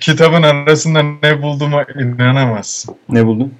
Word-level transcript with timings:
Kitabın 0.00 0.42
arasında 0.42 1.02
ne 1.02 1.42
bulduğuma 1.42 1.82
inanamazsın. 1.82 2.96
Ne 3.08 3.26
buldun? 3.26 3.54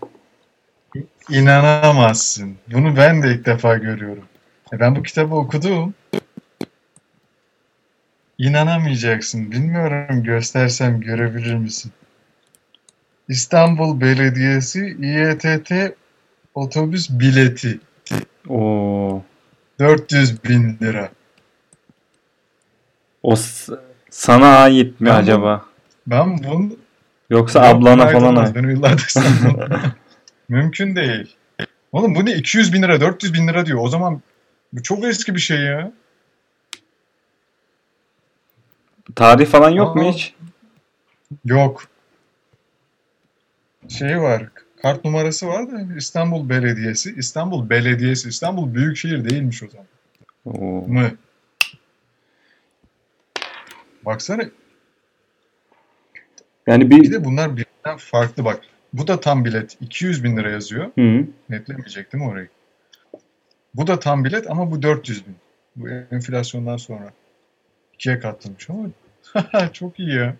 İnanamazsın. 1.31 2.57
Bunu 2.73 2.97
ben 2.97 3.23
de 3.23 3.35
ilk 3.35 3.47
defa 3.47 3.77
görüyorum. 3.77 4.25
E 4.73 4.81
ben 4.81 4.97
bu 4.97 5.03
kitabı 5.03 5.35
okudum. 5.35 5.95
İnanamayacaksın. 8.39 9.53
Bilmiyorum 9.53 10.23
göstersem 10.23 11.01
görebilir 11.01 11.55
misin? 11.55 11.93
İstanbul 13.29 14.01
Belediyesi 14.01 14.97
İETT 15.03 15.73
otobüs 16.55 17.11
bileti. 17.11 17.81
Oo. 18.49 19.23
400 19.79 20.45
bin 20.45 20.79
lira. 20.83 21.11
O 23.23 23.35
sana 24.11 24.57
ait 24.57 25.01
mi 25.01 25.07
Ben 25.07 25.15
acaba? 25.15 25.70
Ben 26.11 26.45
bunu 26.45 26.77
Yoksa 27.31 27.67
Yok, 27.67 27.77
ablana 27.77 28.09
falan 28.09 28.37
olmaz. 28.37 28.55
Ben 28.55 28.69
yıllardır. 28.69 29.15
Mümkün 30.49 30.97
değil. 30.97 31.37
Oğlum 31.93 32.15
bu 32.15 32.27
ne 32.27 32.35
200 32.35 32.73
bin 32.73 32.83
lira 32.83 33.01
400 33.01 33.35
bin 33.35 33.49
lira 33.49 33.67
diyor. 33.67 33.79
O 33.83 33.89
zaman 33.89 34.21
bu 34.73 34.83
çok 34.83 35.05
eski 35.05 35.35
bir 35.35 35.41
şey 35.41 35.61
ya. 35.61 35.93
Tarih 39.17 39.47
falan 39.47 39.71
yok 39.71 39.97
mu 39.97 40.09
Aa. 40.09 40.13
hiç? 40.13 40.35
Yok. 41.45 41.85
Şey 43.89 44.21
var. 44.21 44.43
Kart 44.83 45.05
numarası 45.05 45.47
var 45.47 45.73
da 45.73 45.97
İstanbul 45.97 46.49
Belediyesi. 46.49 47.15
İstanbul 47.17 47.71
Belediyesi. 47.71 48.29
İstanbul 48.29 48.75
Büyükşehir 48.75 49.31
değilmiş 49.31 49.63
o 49.63 49.67
zaman. 49.69 49.87
Oo. 50.45 50.89
Mı? 50.89 51.11
Baksana. 54.05 54.43
Yani 56.67 56.91
Bir 56.91 57.01
bir 57.03 57.13
de 57.13 57.25
bunlar 57.25 57.51
birbirinden 57.57 57.97
farklı 57.99 58.45
bak. 58.45 58.61
Bu 58.93 59.07
da 59.07 59.21
tam 59.21 59.45
bilet. 59.45 59.77
200 59.81 60.25
bin 60.25 60.37
lira 60.37 60.51
yazıyor. 60.51 60.85
Hı. 60.99 61.25
Netlemeyecek 61.51 62.13
değil 62.13 62.25
mi 62.25 62.31
orayı? 62.31 62.49
Bu 63.75 63.87
da 63.87 63.99
tam 64.01 64.25
bilet 64.25 64.51
ama 64.51 64.71
bu 64.71 64.83
400 64.83 65.27
bin. 65.27 65.35
Bu 65.77 65.89
enflasyondan 65.89 66.77
sonra. 66.77 67.13
ikiye 67.95 68.19
katlamış 68.19 68.69
ama 68.71 68.89
çok 69.73 70.01
iyi 70.01 70.15
ya. 70.15 70.35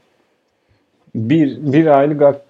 bir 1.15 1.73
bir 1.73 1.87
aylık 1.99 2.23
ak- 2.23 2.43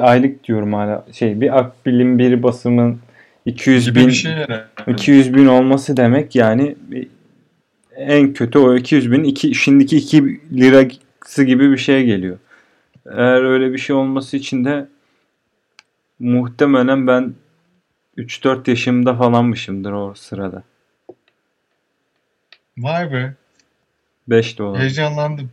aylık 0.00 0.44
diyorum 0.44 0.72
hala 0.72 1.06
şey 1.12 1.40
bir 1.40 1.58
akbilin 1.58 2.18
bir 2.18 2.42
basımın 2.42 2.98
200 3.46 3.86
Gibi 3.86 3.98
bin 4.00 4.10
şey 4.10 4.32
herhalde. 4.32 4.64
200 4.86 5.34
bin 5.34 5.46
olması 5.46 5.96
demek 5.96 6.36
yani 6.36 6.76
bir- 6.90 7.08
en 7.96 8.32
kötü 8.32 8.58
o 8.58 8.74
200 8.76 9.12
bin 9.12 9.24
iki, 9.24 9.54
şimdiki 9.54 9.96
2 9.96 10.24
lirası 10.52 11.44
gibi 11.44 11.70
bir 11.72 11.78
şeye 11.78 12.04
geliyor. 12.04 12.38
Eğer 13.06 13.42
öyle 13.42 13.72
bir 13.72 13.78
şey 13.78 13.96
olması 13.96 14.36
için 14.36 14.64
de 14.64 14.88
muhtemelen 16.18 17.06
ben 17.06 17.34
3-4 18.16 18.70
yaşımda 18.70 19.14
falanmışımdır 19.14 19.92
o 19.92 20.14
sırada. 20.14 20.62
Vay 22.78 23.12
be. 23.12 23.34
5 24.28 24.58
de 24.58 24.62
olabilir. 24.62 24.80
Heyecanlandım. 24.80 25.50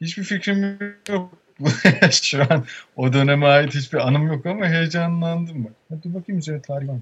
Hiçbir 0.00 0.22
fikrim 0.22 0.78
yok. 1.08 1.30
Şu 2.10 2.42
an 2.42 2.64
o 2.96 3.12
döneme 3.12 3.46
ait 3.46 3.74
hiçbir 3.74 4.08
anım 4.08 4.26
yok 4.26 4.46
ama 4.46 4.66
heyecanlandım 4.66 5.58
mı? 5.58 5.68
Hadi 5.88 6.14
bakayım 6.14 6.38
üzerine 6.38 6.62
tarih 6.62 6.88
var? 6.88 6.98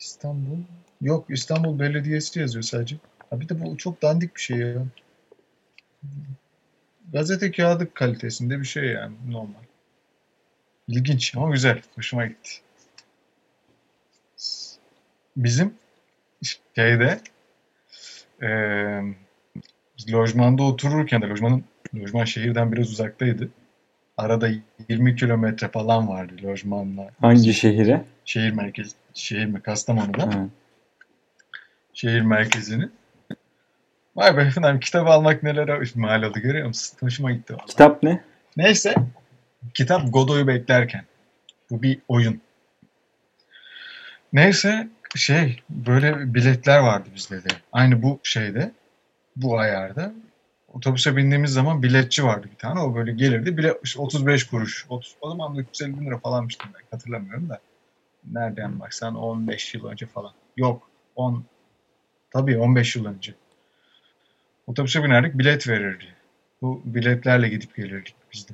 İstanbul. 0.00 0.58
Yok 1.00 1.26
İstanbul 1.28 1.78
Belediyesi 1.78 2.40
yazıyor 2.40 2.62
sadece. 2.62 2.96
Ha 3.30 3.40
bir 3.40 3.48
de 3.48 3.60
bu 3.64 3.76
çok 3.76 4.02
dandik 4.02 4.36
bir 4.36 4.40
şey 4.40 4.56
ya. 4.56 4.82
Gazete 7.12 7.52
kağıdı 7.52 7.94
kalitesinde 7.94 8.60
bir 8.60 8.64
şey 8.64 8.84
yani 8.84 9.14
normal. 9.28 9.64
İlginç 10.88 11.36
ama 11.36 11.50
güzel. 11.50 11.82
Hoşuma 11.94 12.26
gitti. 12.26 12.50
Bizim 15.36 15.74
şeyde 16.74 17.20
eee 18.42 19.02
biz 19.98 20.12
lojmanda 20.12 20.62
otururken 20.62 21.22
de 21.22 21.26
lojmanın 21.26 21.64
lojman 21.94 22.24
şehirden 22.24 22.72
biraz 22.72 22.90
uzaktaydı. 22.90 23.48
Arada 24.16 24.48
20 24.88 25.16
kilometre 25.16 25.68
falan 25.68 26.08
vardı 26.08 26.32
lojmanla. 26.44 27.10
Hangi 27.20 27.54
şehire? 27.54 28.04
Şehir 28.24 28.50
merkezi, 28.52 28.94
şehir 29.14 29.46
mi? 29.46 29.60
Kastamonu'da. 29.62 30.26
Ha. 30.26 30.48
Şehir 31.94 32.20
merkezini. 32.20 32.88
Vay 34.16 34.36
be 34.36 34.42
efendim 34.42 34.80
kitap 34.80 35.08
almak 35.08 35.42
nelere 35.42 35.82
mal 35.94 36.22
oldu 36.22 36.40
görüyor 36.40 36.66
musun? 36.66 36.96
Hoşuma 37.00 37.32
gitti 37.32 37.54
valla. 37.54 37.66
Kitap 37.66 38.02
ne? 38.02 38.24
Neyse. 38.56 38.94
Kitap 39.74 40.12
Godoy'u 40.12 40.46
beklerken. 40.46 41.04
Bu 41.70 41.82
bir 41.82 41.98
oyun. 42.08 42.40
Neyse 44.32 44.88
şey 45.16 45.62
böyle 45.70 46.34
biletler 46.34 46.78
vardı 46.78 47.08
bizde 47.14 47.44
de. 47.44 47.48
Aynı 47.72 48.02
bu 48.02 48.20
şeyde. 48.22 48.72
Bu 49.36 49.58
ayarda. 49.58 50.12
Otobüse 50.72 51.16
bindiğimiz 51.16 51.52
zaman 51.52 51.82
biletçi 51.82 52.24
vardı 52.24 52.48
bir 52.52 52.56
tane. 52.56 52.80
O 52.80 52.94
böyle 52.94 53.12
gelirdi. 53.12 53.56
Bilet 53.56 53.76
işte 53.84 54.00
35 54.00 54.44
kuruş. 54.46 54.86
30, 54.88 55.14
o 55.20 55.30
zaman 55.30 55.56
da 55.56 55.60
350 55.60 56.00
bin 56.00 56.06
lira 56.06 56.18
falanmıştım 56.18 56.70
ben. 56.74 56.80
Hatırlamıyorum 56.90 57.48
da. 57.48 57.60
Nereden 58.32 58.80
baksan 58.80 59.14
15 59.14 59.74
yıl 59.74 59.84
önce 59.84 60.06
falan. 60.06 60.32
Yok. 60.56 60.90
10 61.16 61.44
tabii 62.30 62.58
15 62.58 62.96
yıl 62.96 63.04
önce. 63.06 63.34
Otobüse 64.66 65.04
binerdik 65.04 65.38
bilet 65.38 65.68
verirdi. 65.68 66.04
Bu 66.62 66.80
biletlerle 66.84 67.48
gidip 67.48 67.76
gelirdik 67.76 68.14
biz 68.32 68.48
de. 68.48 68.52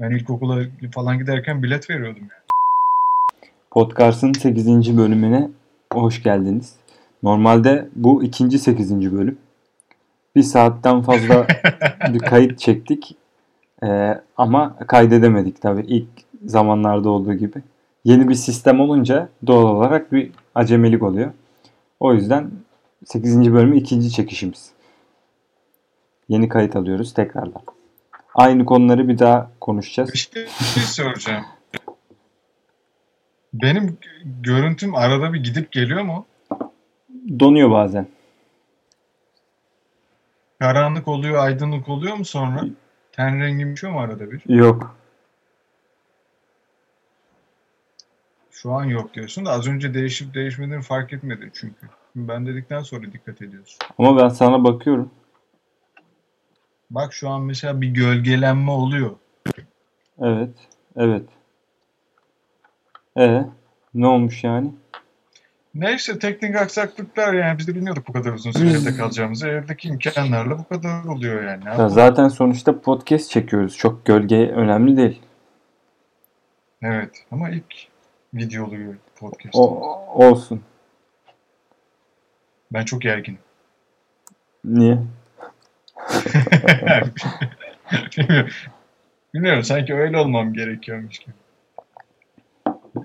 Ben 0.00 0.10
ilkokula 0.10 0.62
falan 0.94 1.18
giderken 1.18 1.62
bilet 1.62 1.90
veriyordum 1.90 2.22
yani. 2.22 3.50
Podcast'ın 3.70 4.32
8. 4.32 4.96
bölümüne 4.96 5.50
hoş 5.92 6.22
geldiniz. 6.22 6.76
Normalde 7.22 7.88
bu 7.96 8.24
ikinci 8.24 8.58
8. 8.58 9.12
bölüm. 9.12 9.38
Bir 10.36 10.42
saatten 10.42 11.02
fazla 11.02 11.46
bir 12.12 12.18
kayıt 12.18 12.58
çektik. 12.58 13.16
Ee, 13.82 14.20
ama 14.36 14.76
kaydedemedik 14.76 15.62
tabii 15.62 15.84
ilk 15.86 16.08
zamanlarda 16.44 17.10
olduğu 17.10 17.34
gibi. 17.34 17.62
Yeni 18.04 18.28
bir 18.28 18.34
sistem 18.34 18.80
olunca 18.80 19.28
doğal 19.46 19.76
olarak 19.76 20.12
bir 20.12 20.30
acemilik 20.54 21.02
oluyor. 21.02 21.32
O 22.00 22.14
yüzden 22.14 22.50
8. 23.04 23.52
bölümü 23.52 23.76
ikinci 23.76 24.10
çekişimiz. 24.10 24.73
Yeni 26.28 26.48
kayıt 26.48 26.76
alıyoruz 26.76 27.14
tekrardan. 27.14 27.62
Aynı 28.34 28.64
konuları 28.64 29.08
bir 29.08 29.18
daha 29.18 29.50
konuşacağız. 29.60 30.12
Bir 30.12 30.18
şey, 30.18 30.44
bir 30.76 30.80
soracağım. 30.80 31.44
Benim 33.54 33.98
görüntüm 34.24 34.94
arada 34.94 35.32
bir 35.32 35.44
gidip 35.44 35.72
geliyor 35.72 36.02
mu? 36.02 36.26
Donuyor 37.38 37.70
bazen. 37.70 38.08
Karanlık 40.58 41.08
oluyor, 41.08 41.44
aydınlık 41.44 41.88
oluyor 41.88 42.16
mu 42.16 42.24
sonra? 42.24 42.64
Ten 43.12 43.40
rengim 43.40 43.72
düşüyor 43.72 43.92
mu 43.92 44.00
arada 44.00 44.32
bir? 44.32 44.42
Yok. 44.48 44.96
Şu 48.50 48.72
an 48.72 48.84
yok 48.84 49.14
diyorsun 49.14 49.46
da 49.46 49.50
az 49.50 49.68
önce 49.68 49.94
değişip 49.94 50.34
değişmediğini 50.34 50.82
fark 50.82 51.12
etmedin 51.12 51.50
çünkü. 51.54 51.88
Ben 52.16 52.46
dedikten 52.46 52.82
sonra 52.82 53.12
dikkat 53.12 53.42
ediyorsun. 53.42 53.78
Ama 53.98 54.22
ben 54.22 54.28
sana 54.28 54.64
bakıyorum. 54.64 55.10
Bak 56.90 57.12
şu 57.12 57.28
an 57.28 57.42
mesela 57.42 57.80
bir 57.80 57.88
gölgelenme 57.88 58.70
oluyor. 58.70 59.10
Evet. 60.18 60.50
Evet. 60.96 61.28
E 63.18 63.44
ne 63.94 64.06
olmuş 64.06 64.44
yani? 64.44 64.72
Neyse 65.74 66.18
teknik 66.18 66.56
aksaklıklar 66.56 67.34
yani 67.34 67.58
biz 67.58 67.68
de 67.68 67.74
bilmiyorduk 67.74 68.08
bu 68.08 68.12
kadar 68.12 68.32
uzun 68.32 68.50
süre 68.50 68.70
evde 68.70 68.96
kalacağımızı. 68.96 69.48
Evdeki 69.48 69.88
imkanlarla 69.88 70.58
bu 70.58 70.68
kadar 70.68 71.04
oluyor 71.04 71.44
yani. 71.44 71.64
Ya 71.64 71.88
zaten 71.88 72.28
sonuçta 72.28 72.80
podcast 72.80 73.30
çekiyoruz. 73.30 73.76
Çok 73.76 74.04
gölge 74.06 74.36
önemli 74.36 74.96
değil. 74.96 75.22
Evet 76.82 77.24
ama 77.30 77.50
ilk 77.50 77.74
videolu 78.34 78.94
podcast. 79.16 79.54
O 79.54 80.28
olsun. 80.28 80.62
Ben 82.72 82.84
çok 82.84 83.02
gerginim. 83.02 83.38
Niye? 84.64 84.98
Bilmiyorum. 86.68 87.10
Bilmiyorum 89.34 89.64
sanki 89.64 89.94
öyle 89.94 90.18
olmam 90.18 90.52
gerekiyormuş 90.52 91.18
gibi. 91.18 91.34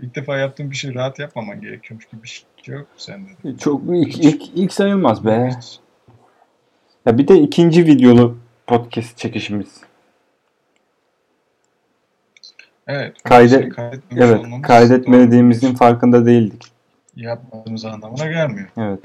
İlk 0.02 0.16
defa 0.16 0.38
yaptığım 0.38 0.72
bir 0.72 0.76
şey 0.76 0.94
rahat 0.94 1.20
yapmaman 1.20 1.62
gerekiyormuş 1.62 2.06
gibi 2.06 2.24
bir 2.24 2.46
şey 2.64 2.76
yok 2.76 2.88
sende 2.98 3.30
de. 3.44 3.58
Çok 3.58 3.82
ilk, 3.90 4.18
ilk, 4.26 4.42
ilk 4.56 4.74
sayılmaz 4.74 5.26
be. 5.26 5.50
Ya 7.06 7.18
bir 7.18 7.28
de 7.28 7.40
ikinci 7.40 7.86
videolu 7.86 8.38
podcast 8.68 9.18
çekişimiz. 9.18 9.82
Evet. 12.88 13.24
Kayde- 13.24 13.50
şey 13.50 13.70
Evet, 14.18 14.42
kaydetmediğimizin 14.62 15.76
farkında 15.76 16.26
değildik. 16.26 16.64
yapmadığımız 17.16 17.86
anlamına 17.86 18.28
gelmiyor. 18.28 18.68
Evet. 18.78 19.00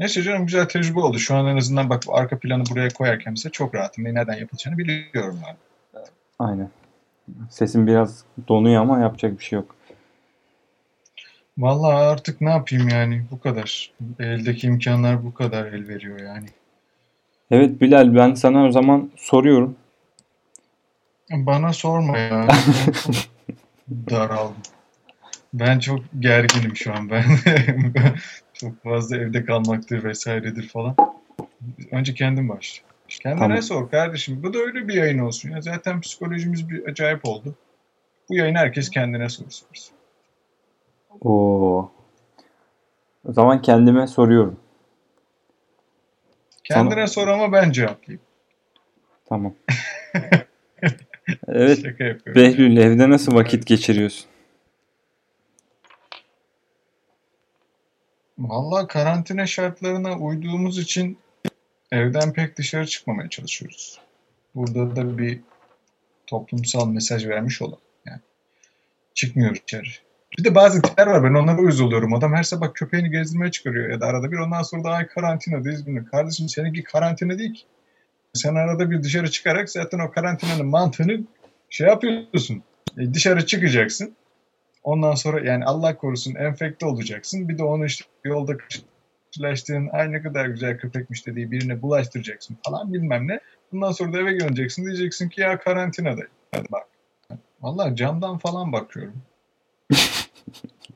Neyse 0.00 0.22
canım 0.22 0.46
güzel 0.46 0.68
tecrübe 0.68 1.00
oldu. 1.00 1.18
Şu 1.18 1.34
an 1.34 1.46
en 1.46 1.56
azından 1.56 1.90
bak 1.90 2.02
arka 2.08 2.38
planı 2.38 2.62
buraya 2.70 2.88
koyarken 2.88 3.34
size 3.34 3.50
çok 3.50 3.74
rahatım. 3.74 4.04
Ve 4.04 4.14
nereden 4.14 4.34
yapılacağını 4.34 4.78
biliyorum 4.78 5.40
abi. 5.44 5.56
Aynen. 6.38 6.70
Sesim 7.50 7.86
biraz 7.86 8.24
donuyor 8.48 8.82
ama 8.82 9.00
yapacak 9.00 9.38
bir 9.38 9.44
şey 9.44 9.56
yok. 9.56 9.76
Vallahi 11.58 11.94
artık 11.94 12.40
ne 12.40 12.50
yapayım 12.50 12.88
yani 12.88 13.22
bu 13.30 13.40
kadar. 13.40 13.90
Eldeki 14.18 14.66
imkanlar 14.66 15.24
bu 15.24 15.34
kadar 15.34 15.66
el 15.66 15.88
veriyor 15.88 16.20
yani. 16.20 16.46
Evet 17.50 17.80
Bilal 17.80 18.14
ben 18.14 18.34
sana 18.34 18.66
o 18.66 18.70
zaman 18.70 19.10
soruyorum. 19.16 19.76
Bana 21.30 21.72
sorma 21.72 22.18
ya. 22.18 22.48
Daraldım. 24.10 24.56
Ben 25.52 25.78
çok 25.78 26.00
gerginim 26.20 26.76
şu 26.76 26.94
an 26.94 27.10
ben. 27.10 27.24
Çok 28.60 28.82
fazla 28.82 29.16
evde 29.16 29.44
kalmaktır 29.44 30.04
vesairedir 30.04 30.68
falan. 30.68 30.96
Önce 31.90 32.14
kendim 32.14 32.48
başla. 32.48 32.86
Kendine 33.08 33.40
Tamam. 33.40 33.62
sor 33.62 33.90
kardeşim. 33.90 34.42
Bu 34.42 34.54
da 34.54 34.58
öyle 34.58 34.88
bir 34.88 34.94
yayın 34.94 35.18
olsun. 35.18 35.50
Ya 35.50 35.60
zaten 35.60 36.00
psikolojimiz 36.00 36.68
bir 36.70 36.88
acayip 36.88 37.20
oldu. 37.28 37.54
Bu 38.28 38.34
yayın 38.34 38.54
herkes 38.54 38.90
kendine 38.90 39.28
soru 39.28 39.50
sorsun. 39.50 39.94
Oo. 41.20 41.90
O 43.28 43.32
zaman 43.32 43.62
kendime 43.62 44.06
soruyorum. 44.06 44.60
Kendine 46.64 46.94
Sana- 46.94 47.06
sor 47.06 47.28
ama 47.28 47.52
ben 47.52 47.70
cevaplayayım. 47.72 48.22
Tamam. 49.28 49.54
Evet 51.48 51.82
Şaka 51.82 52.04
yapıyorum. 52.04 52.42
Behlül 52.42 52.76
evde 52.76 53.10
nasıl 53.10 53.34
vakit 53.34 53.66
geçiriyorsun? 53.66 54.29
Vallahi 58.40 58.86
karantina 58.86 59.46
şartlarına 59.46 60.18
uyduğumuz 60.18 60.78
için 60.78 61.18
evden 61.92 62.32
pek 62.32 62.56
dışarı 62.56 62.86
çıkmamaya 62.86 63.28
çalışıyoruz. 63.28 64.00
Burada 64.54 64.96
da 64.96 65.18
bir 65.18 65.40
toplumsal 66.26 66.88
mesaj 66.88 67.26
vermiş 67.28 67.62
olalım. 67.62 67.78
Yani 68.06 68.20
çıkmıyoruz 69.14 69.60
dışarı. 69.66 69.88
Bir 70.38 70.44
de 70.44 70.54
bazı 70.54 70.82
tipler 70.82 71.06
var 71.06 71.24
ben 71.24 71.34
onlara 71.34 71.58
uyuz 71.58 71.80
oluyorum. 71.80 72.14
Adam 72.14 72.34
her 72.34 72.42
sabah 72.42 72.74
köpeğini 72.74 73.10
gezdirmeye 73.10 73.50
çıkarıyor 73.50 73.90
ya 73.90 74.00
da 74.00 74.06
arada 74.06 74.32
bir 74.32 74.38
ondan 74.38 74.62
sonra 74.62 74.84
da 74.84 74.90
ay 74.90 75.06
karantinadayız 75.06 75.86
bunu. 75.86 76.06
Kardeşim 76.06 76.48
seninki 76.48 76.82
karantina 76.82 77.38
değil 77.38 77.54
ki. 77.54 77.62
Sen 78.34 78.54
arada 78.54 78.90
bir 78.90 79.02
dışarı 79.02 79.30
çıkarak 79.30 79.70
zaten 79.70 79.98
o 79.98 80.10
karantinanın 80.10 80.66
mantığını 80.66 81.20
şey 81.70 81.86
yapıyorsun. 81.86 82.62
E, 82.98 83.14
dışarı 83.14 83.46
çıkacaksın. 83.46 84.14
Ondan 84.82 85.14
sonra 85.14 85.40
yani 85.50 85.64
Allah 85.64 85.96
korusun 85.96 86.34
enfekte 86.34 86.86
olacaksın. 86.86 87.48
Bir 87.48 87.58
de 87.58 87.64
onu 87.64 87.84
işte 87.86 88.04
yolda 88.24 88.52
karşılaştığın 88.56 89.88
ay 89.92 90.12
ne 90.12 90.22
kadar 90.22 90.46
güzel 90.46 90.78
köpekmiş 90.78 91.26
dediği 91.26 91.50
birine 91.50 91.82
bulaştıracaksın 91.82 92.56
falan 92.66 92.92
bilmem 92.92 93.28
ne. 93.28 93.40
Bundan 93.72 93.92
sonra 93.92 94.12
da 94.12 94.18
eve 94.18 94.40
döneceksin. 94.40 94.86
Diyeceksin 94.86 95.28
ki 95.28 95.40
ya 95.40 95.58
karantinadayım. 95.58 96.30
Hadi 96.54 96.66
bak. 96.72 96.86
Vallahi 97.60 97.96
camdan 97.96 98.38
falan 98.38 98.72
bakıyorum. 98.72 99.22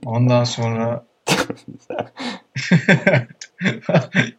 Ondan 0.06 0.44
sonra 0.44 1.04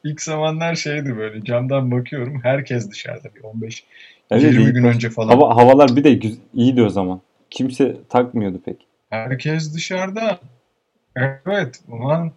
ilk 0.03 0.21
zamanlar 0.21 0.75
şeydi 0.75 1.18
böyle 1.18 1.44
camdan 1.44 1.91
bakıyorum. 1.91 2.39
Herkes 2.44 2.91
dışarıda 2.91 3.36
bir 3.36 3.44
15 3.44 3.83
Evet, 4.31 4.44
20 4.44 4.63
iyi. 4.63 4.74
gün 4.74 4.83
önce 4.83 5.09
falan. 5.09 5.27
Hava, 5.30 5.56
havalar 5.56 5.95
bir 5.95 6.03
de 6.03 6.13
güz- 6.13 6.39
iyiydi 6.53 6.81
o 6.83 6.89
zaman. 6.89 7.21
Kimse 7.50 7.98
takmıyordu 8.09 8.62
pek. 8.65 8.88
Herkes 9.09 9.73
dışarıda. 9.73 10.39
Evet, 11.15 11.81
ulan 11.87 12.31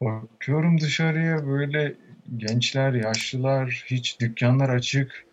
bakıyorum 0.00 0.80
dışarıya 0.80 1.46
böyle 1.46 1.94
gençler, 2.36 2.92
yaşlılar, 2.92 3.84
hiç 3.86 4.20
dükkanlar 4.20 4.68
açık. 4.68 5.26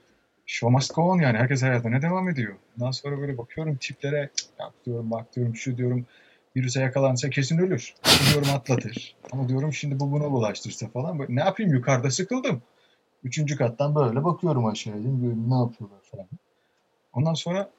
Show 0.46 0.74
must 0.74 0.96
go 0.96 1.02
on 1.02 1.20
yani 1.20 1.38
herkes 1.38 1.64
hayatına 1.64 2.02
devam 2.02 2.30
ediyor. 2.30 2.56
Ondan 2.78 2.92
sonra 2.92 3.18
böyle 3.18 3.38
bakıyorum 3.38 3.76
tiplere, 3.76 4.30
ya 4.60 4.72
diyorum 4.86 5.12
bak 5.12 5.36
diyorum 5.36 5.56
şu 5.56 5.78
diyorum 5.78 6.06
virüse 6.56 6.82
yakalansa 6.82 7.30
kesin 7.30 7.58
ölür. 7.58 7.94
Diyorum 8.32 8.50
atlatır. 8.56 9.16
Ama 9.32 9.50
diyorum 9.50 9.74
şimdi 9.74 10.00
bu 10.00 10.12
bunu 10.12 10.32
bulaştırsa 10.32 10.88
falan. 10.88 11.26
Ne 11.30 11.42
yapayım 11.42 11.74
yukarıda 11.74 12.12
sıkıldım. 12.12 12.62
Üçüncü 13.24 13.58
kattan 13.58 13.96
böyle 13.96 14.24
bakıyorum 14.24 14.66
aşağıya. 14.66 15.02
Ne 15.48 15.56
yapıyorlar 15.56 16.02
falan. 16.12 16.28
Ondan 17.14 17.34
sonra 17.34 17.70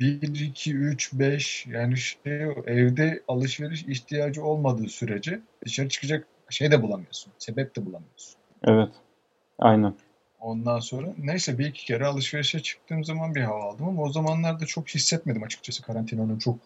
1, 0.00 0.40
2, 0.40 0.74
3, 0.74 1.12
5 1.12 1.66
yani 1.66 1.96
şey 1.96 2.42
evde 2.66 3.22
alışveriş 3.28 3.82
ihtiyacı 3.82 4.44
olmadığı 4.44 4.88
sürece 4.88 5.40
dışarı 5.64 5.88
çıkacak 5.88 6.26
şey 6.50 6.70
de 6.70 6.82
bulamıyorsun. 6.82 7.32
Sebep 7.38 7.76
de 7.76 7.86
bulamıyorsun. 7.86 8.34
Evet. 8.64 8.88
Aynen. 9.58 9.94
Ondan 10.40 10.78
sonra 10.78 11.06
neyse 11.18 11.58
bir 11.58 11.66
iki 11.66 11.86
kere 11.86 12.06
alışverişe 12.06 12.60
çıktığım 12.60 13.04
zaman 13.04 13.34
bir 13.34 13.40
hava 13.40 13.62
aldım 13.64 13.88
ama 13.88 14.02
o 14.02 14.12
zamanlarda 14.12 14.66
çok 14.66 14.88
hissetmedim 14.88 15.42
açıkçası 15.42 15.82
karantinanın 15.82 16.38
çok 16.38 16.56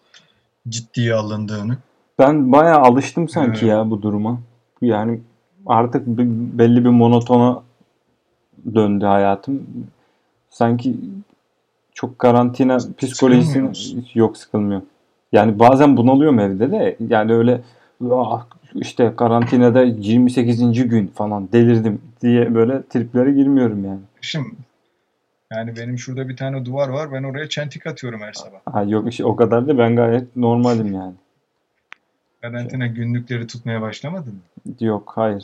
ciddiye 0.69 1.13
alındığını. 1.13 1.77
Ben 2.19 2.51
bayağı 2.51 2.79
alıştım 2.81 3.29
sanki 3.29 3.59
Evet. 3.59 3.69
ya 3.69 3.89
bu 3.89 4.01
duruma. 4.01 4.41
Yani 4.81 5.21
artık 5.65 6.07
bir- 6.07 6.57
belli 6.59 6.83
bir 6.85 6.89
monotona 6.89 7.63
döndü 8.75 9.05
hayatım. 9.05 9.67
Sanki 10.49 10.95
çok 11.93 12.19
karantina 12.19 12.77
psikolojisi 12.97 13.47
Sıkılmıyor 13.47 13.69
musun? 13.69 14.05
yok 14.13 14.37
sıkılmıyor. 14.37 14.81
Yani 15.31 15.59
bazen 15.59 15.97
bunalıyorum 15.97 16.39
evde 16.39 16.71
de 16.71 16.97
yani 17.09 17.33
öyle 17.33 17.61
"Ah, 18.11 18.45
işte 18.75 19.13
karantinada 19.17 19.83
28. 19.83 20.87
gün 20.89 21.07
falan 21.07 21.51
delirdim 21.51 22.01
diye 22.21 22.55
böyle 22.55 22.83
triplere 22.87 23.31
girmiyorum 23.31 23.85
yani. 23.85 23.99
Şimdi 24.21 24.49
yani 25.53 25.75
benim 25.77 25.97
şurada 25.97 26.29
bir 26.29 26.37
tane 26.37 26.65
duvar 26.65 26.89
var 26.89 27.11
ben 27.11 27.23
oraya 27.23 27.49
çentik 27.49 27.87
atıyorum 27.87 28.21
her 28.21 28.33
sabah. 28.33 28.59
Ha, 28.73 28.83
yok 28.83 29.09
işte 29.09 29.25
o 29.25 29.35
kadar 29.35 29.67
da 29.67 29.77
ben 29.77 29.95
gayet 29.95 30.35
normalim 30.35 30.93
yani. 30.93 31.13
Karantina 32.41 32.87
günlükleri 32.87 33.47
tutmaya 33.47 33.81
başlamadın 33.81 34.33
mı? 34.33 34.39
Yok 34.79 35.11
hayır. 35.15 35.43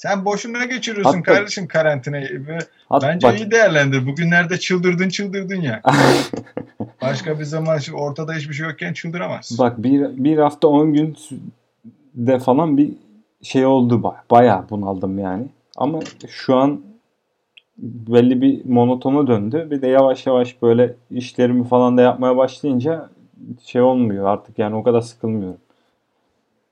Sen 0.00 0.24
boşuna 0.24 0.64
geçiriyorsun 0.64 1.18
Hatta- 1.18 1.32
kardeşim 1.32 1.68
karantinayı. 1.68 2.46
Ve 2.46 2.58
Hat, 2.88 3.02
Bence 3.02 3.28
bak, 3.28 3.40
iyi 3.40 3.50
değerlendir. 3.50 4.06
Bugünlerde 4.06 4.58
çıldırdın 4.58 5.08
çıldırdın 5.08 5.60
ya. 5.60 5.82
Başka 7.02 7.38
bir 7.38 7.44
zaman 7.44 7.78
şimdi 7.78 7.98
ortada 7.98 8.34
hiçbir 8.34 8.54
şey 8.54 8.66
yokken 8.66 8.92
çıldıramazsın. 8.92 9.58
Bak 9.58 9.82
bir, 9.82 10.00
bir 10.24 10.38
hafta 10.38 10.68
10 10.68 10.92
gün 10.92 11.16
de 12.14 12.38
falan 12.38 12.76
bir 12.76 12.92
şey 13.42 13.66
oldu. 13.66 13.94
ba- 13.94 14.14
Bayağı 14.30 14.70
bunaldım 14.70 15.18
yani. 15.18 15.46
Ama 15.76 16.00
şu 16.28 16.56
an 16.56 16.80
belli 17.78 18.42
bir 18.42 18.64
monotona 18.64 19.26
döndü. 19.26 19.68
Bir 19.70 19.82
de 19.82 19.86
yavaş 19.86 20.26
yavaş 20.26 20.62
böyle 20.62 20.94
işlerimi 21.10 21.68
falan 21.68 21.96
da 21.96 22.02
yapmaya 22.02 22.36
başlayınca 22.36 23.08
şey 23.64 23.82
olmuyor 23.82 24.26
artık 24.26 24.58
yani 24.58 24.76
o 24.76 24.82
kadar 24.82 25.00
sıkılmıyorum. 25.00 25.60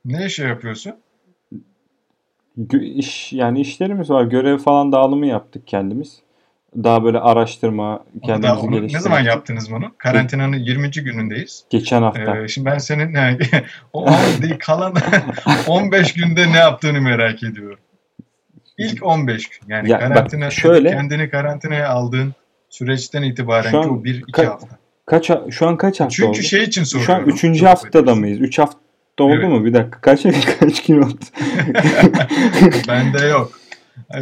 Ne 0.04 0.26
işi 0.26 0.42
yapıyorsun? 0.42 0.94
İş, 2.80 3.32
yani 3.32 3.60
işlerimiz 3.60 4.10
var. 4.10 4.24
Görev 4.24 4.58
falan 4.58 4.92
dağılımı 4.92 5.26
yaptık 5.26 5.66
kendimiz. 5.66 6.20
Daha 6.76 7.04
böyle 7.04 7.18
araştırma, 7.18 8.04
kendimizi 8.26 8.52
onu 8.60 8.70
ne 8.70 8.76
geliştirmek. 8.76 9.02
zaman 9.02 9.20
yaptınız 9.20 9.70
bunu? 9.72 9.84
Karantinanın 9.98 10.56
20. 10.56 10.90
günündeyiz. 10.90 11.64
Geçen 11.70 12.02
hafta. 12.02 12.36
Ee, 12.36 12.48
şimdi 12.48 12.66
ben 12.70 12.78
senin 12.78 13.14
yani, 13.14 13.38
o 13.92 14.04
10 14.04 14.12
değil, 14.42 14.56
kalan 14.58 14.94
15 15.68 16.12
günde 16.12 16.52
ne 16.52 16.56
yaptığını 16.56 17.00
merak 17.00 17.42
ediyorum. 17.42 17.78
İlk 18.78 19.06
15 19.06 19.48
gün. 19.48 19.58
Yani 19.68 19.90
Ya 19.90 20.00
bak, 20.00 20.08
karantina 20.08 20.50
şöyle- 20.50 20.90
kendini 20.90 21.30
karantinaya 21.30 21.88
aldığın 21.88 22.34
süreçten 22.68 23.22
itibaren 23.22 23.70
Şu 23.70 23.78
an 23.78 23.82
ki 23.84 23.88
o 23.90 23.94
1-2 24.04 24.22
ka- 24.32 24.46
hafta. 24.46 24.66
Kaç 25.06 25.30
şu 25.50 25.66
an 25.68 25.76
kaç 25.76 26.00
hafta 26.00 26.10
Çünkü 26.14 26.28
oldu? 26.28 26.36
şey 26.42 26.62
için 26.64 26.84
Şu 26.84 26.98
an 26.98 27.04
soruyorum. 27.04 27.28
3. 27.52 27.58
Çok 27.58 27.68
haftada 27.68 27.98
affedersin. 27.98 28.20
mıyız? 28.20 28.40
3 28.40 28.58
hafta 28.58 28.78
oldu 29.24 29.34
Evet. 29.34 29.48
mu? 29.48 29.64
Bir 29.64 29.74
dakika. 29.74 30.00
Kaç 30.00 30.22
kaç 30.60 30.86
gün 30.86 31.02
oldu? 31.02 31.24
Bende 32.88 33.26
yok. 33.26 33.60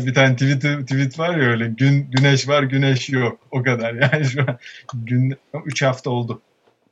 Bir 0.06 0.14
tane 0.14 0.36
tweet, 0.36 0.88
tweet 0.88 1.18
var 1.18 1.36
ya 1.36 1.48
öyle 1.48 1.68
gün 1.68 2.06
güneş 2.10 2.48
var 2.48 2.62
güneş 2.62 3.10
yok. 3.10 3.38
O 3.50 3.62
kadar 3.62 3.94
yani 3.94 4.24
şu 4.24 4.40
an 4.40 4.58
gün 4.94 5.34
3 5.64 5.82
hafta 5.82 6.10
oldu. 6.10 6.40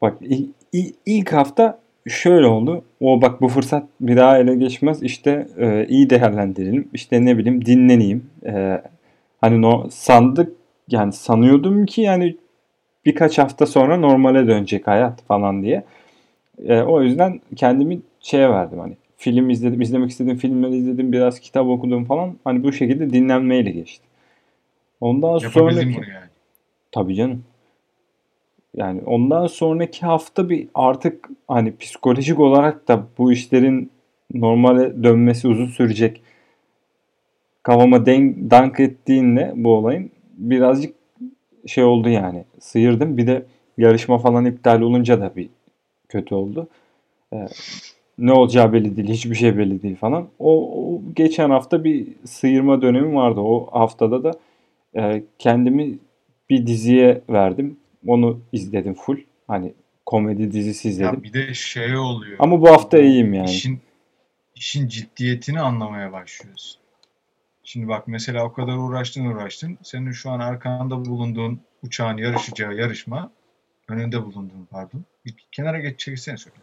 Bak 0.02 0.14
ilk 1.06 1.32
hafta 1.32 1.78
şöyle 2.08 2.46
oldu. 2.46 2.84
O 3.00 3.22
bak 3.22 3.40
bu 3.40 3.48
fırsat 3.48 3.84
bir 4.00 4.16
daha 4.16 4.38
ele 4.38 4.54
geçmez. 4.54 5.02
İşte 5.02 5.48
e, 5.58 5.86
iyi 5.88 6.10
değerlendirelim. 6.10 6.88
İşte 6.94 7.24
ne 7.24 7.38
bileyim 7.38 7.64
dinleneyim. 7.66 8.30
E, 8.46 8.82
hani 9.40 9.62
no 9.62 9.86
sandık 9.90 10.52
yani 10.88 11.12
sanıyordum 11.12 11.86
ki 11.86 12.00
yani 12.00 12.36
birkaç 13.04 13.38
hafta 13.38 13.66
sonra 13.66 13.96
normale 13.96 14.46
dönecek 14.46 14.86
hayat 14.86 15.22
falan 15.22 15.62
diye. 15.62 15.84
E, 16.58 16.80
o 16.80 17.02
yüzden 17.02 17.40
kendimi 17.56 18.00
şeye 18.20 18.50
verdim 18.50 18.78
hani 18.78 18.96
film 19.16 19.50
izledim, 19.50 19.80
izlemek 19.80 20.10
istediğim 20.10 20.38
filmleri 20.38 20.76
izledim, 20.76 21.12
biraz 21.12 21.40
kitap 21.40 21.66
okudum 21.66 22.04
falan. 22.04 22.36
Hani 22.44 22.64
bu 22.64 22.72
şekilde 22.72 23.10
dinlenmeyle 23.10 23.70
geçti. 23.70 24.04
Ondan 25.00 25.38
bunu 25.96 26.10
yani. 26.10 26.28
Tabii 26.92 27.14
canım. 27.14 27.44
Yani 28.76 29.00
ondan 29.06 29.46
sonraki 29.46 30.06
hafta 30.06 30.50
bir 30.50 30.68
artık 30.74 31.28
hani 31.48 31.76
psikolojik 31.76 32.40
olarak 32.40 32.88
da 32.88 33.06
bu 33.18 33.32
işlerin 33.32 33.90
normale 34.34 35.02
dönmesi 35.02 35.48
uzun 35.48 35.66
sürecek 35.66 36.22
kafama 37.62 38.06
denk, 38.06 38.50
dank 38.50 38.80
ettiğinde 38.80 39.52
bu 39.56 39.72
olayın 39.72 40.10
birazcık 40.36 40.94
şey 41.66 41.84
oldu 41.84 42.08
yani. 42.08 42.44
Sıyırdım. 42.60 43.16
Bir 43.16 43.26
de 43.26 43.42
yarışma 43.78 44.18
falan 44.18 44.44
iptal 44.44 44.80
olunca 44.80 45.20
da 45.20 45.36
bir 45.36 45.48
kötü 46.14 46.34
oldu. 46.34 46.68
Ee, 47.32 47.46
ne 48.18 48.32
olacağı 48.32 48.72
belli 48.72 48.96
değil. 48.96 49.08
Hiçbir 49.08 49.34
şey 49.34 49.58
belli 49.58 49.82
değil 49.82 49.96
falan. 49.96 50.28
O, 50.38 50.52
o 50.82 51.02
geçen 51.16 51.50
hafta 51.50 51.84
bir 51.84 52.06
sıyırma 52.24 52.82
dönemi 52.82 53.14
vardı. 53.14 53.40
O 53.40 53.68
haftada 53.72 54.24
da 54.24 54.32
e, 54.96 55.22
kendimi 55.38 55.98
bir 56.50 56.66
diziye 56.66 57.22
verdim. 57.30 57.76
Onu 58.06 58.40
izledim 58.52 58.94
full. 58.94 59.18
Hani 59.48 59.72
komedi 60.06 60.52
dizisi 60.52 60.88
izledim. 60.88 61.14
Ya 61.14 61.22
bir 61.22 61.32
de 61.32 61.54
şey 61.54 61.96
oluyor. 61.96 62.36
Ama 62.38 62.60
bu 62.60 62.70
hafta 62.70 62.98
iyiyim 62.98 63.34
yani. 63.34 63.50
İşin, 63.50 63.80
işin 64.54 64.88
ciddiyetini 64.88 65.60
anlamaya 65.60 66.12
başlıyorsun. 66.12 66.80
Şimdi 67.64 67.88
bak 67.88 68.08
mesela 68.08 68.44
o 68.44 68.52
kadar 68.52 68.76
uğraştın 68.76 69.24
uğraştın. 69.24 69.78
Senin 69.82 70.12
şu 70.12 70.30
an 70.30 70.40
arkanda 70.40 71.04
bulunduğun 71.04 71.60
uçağın 71.82 72.16
yarışacağı 72.16 72.74
yarışma 72.74 73.30
önünde 73.88 74.24
bulunduğun 74.24 74.68
pardon. 74.70 75.04
Bir 75.26 75.34
kenara 75.52 75.78
geç 75.78 76.00
çekilsene 76.00 76.36
söyle. 76.36 76.56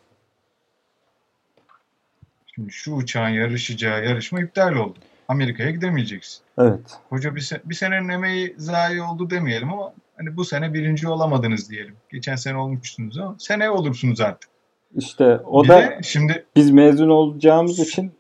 Şimdi 2.56 2.72
şu 2.72 2.94
uçağın 2.94 3.30
yarışacağı 3.30 4.06
yarışma 4.06 4.42
iptal 4.42 4.76
oldu. 4.76 5.00
Amerika'ya 5.28 5.72
gidemeyeceksin. 5.72 6.42
Evet. 6.58 6.80
Hoca 7.10 7.36
bir, 7.36 7.42
se- 7.42 7.62
bir 7.66 7.76
senenin 7.76 8.10
emeği 8.10 8.56
zayi 8.58 9.02
oldu 9.02 9.30
demeyelim 9.30 9.74
ama 9.74 9.94
hani 10.18 10.38
bu 10.38 10.46
sene 10.46 10.74
birinci 10.74 11.08
olamadınız 11.08 11.70
diyelim. 11.70 11.96
Geçen 12.12 12.36
sene 12.36 12.58
olmuştunuz 12.58 13.18
ama 13.18 13.36
seneye 13.40 13.70
olursunuz 13.70 14.22
artık. 14.22 14.50
İşte 14.96 15.38
o 15.46 15.64
bir 15.64 15.70
da 15.70 16.02
şimdi 16.04 16.46
biz 16.56 16.72
mezun 16.72 17.10
olacağımız 17.10 17.80
için 17.80 18.12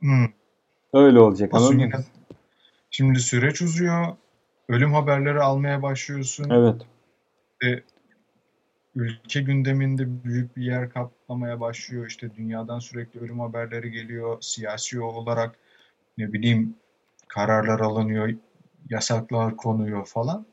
hmm, 0.00 0.26
öyle 0.92 1.20
olacak. 1.20 1.52
Mı? 1.52 2.04
Şimdi 2.90 3.20
süreç 3.20 3.62
uzuyor. 3.62 4.06
Ölüm 4.68 4.92
haberleri 4.92 5.40
almaya 5.40 5.82
başlıyorsun. 5.82 6.50
Evet. 6.50 6.82
Ülke 8.94 9.40
gündeminde 9.40 10.24
büyük 10.24 10.56
bir 10.56 10.62
yer 10.62 10.90
kaplamaya 10.90 11.60
başlıyor. 11.60 12.06
İşte 12.06 12.34
dünyadan 12.34 12.78
sürekli 12.78 13.20
ölüm 13.20 13.40
haberleri 13.40 13.90
geliyor. 13.90 14.38
Siyasi 14.40 15.00
olarak 15.00 15.58
ne 16.18 16.32
bileyim 16.32 16.76
kararlar 17.28 17.80
alınıyor, 17.80 18.34
yasaklar 18.90 19.56
konuyor 19.56 20.06
falan. 20.06 20.46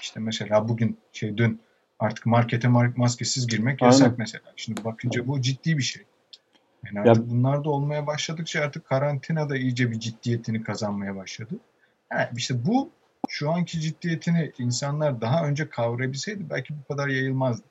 İşte 0.00 0.20
mesela 0.20 0.68
bugün 0.68 0.98
şey 1.12 1.36
dün 1.36 1.60
artık 1.98 2.26
markete 2.26 2.68
mar- 2.68 2.96
maskesiz 2.96 3.46
girmek 3.46 3.82
yasak 3.82 4.02
Aynen. 4.02 4.18
mesela. 4.18 4.52
Şimdi 4.56 4.84
bakınca 4.84 5.26
bu 5.26 5.40
ciddi 5.40 5.78
bir 5.78 5.82
şey. 5.82 6.02
Yani 6.84 7.06
Ya- 7.06 7.12
artık 7.12 7.30
bunlar 7.30 7.64
da 7.64 7.70
olmaya 7.70 8.06
başladıkça 8.06 8.60
artık 8.60 8.84
karantina 8.84 9.48
da 9.48 9.56
iyice 9.56 9.90
bir 9.90 10.00
ciddiyetini 10.00 10.62
kazanmaya 10.62 11.16
başladı. 11.16 11.58
Ha, 12.08 12.30
işte 12.36 12.66
bu 12.66 12.90
şu 13.28 13.50
anki 13.50 13.80
ciddiyetini 13.80 14.52
insanlar 14.58 15.20
daha 15.20 15.46
önce 15.46 15.68
kavrayabilseydi 15.68 16.50
belki 16.50 16.74
bu 16.78 16.94
kadar 16.94 17.08
yayılmazdı. 17.08 17.64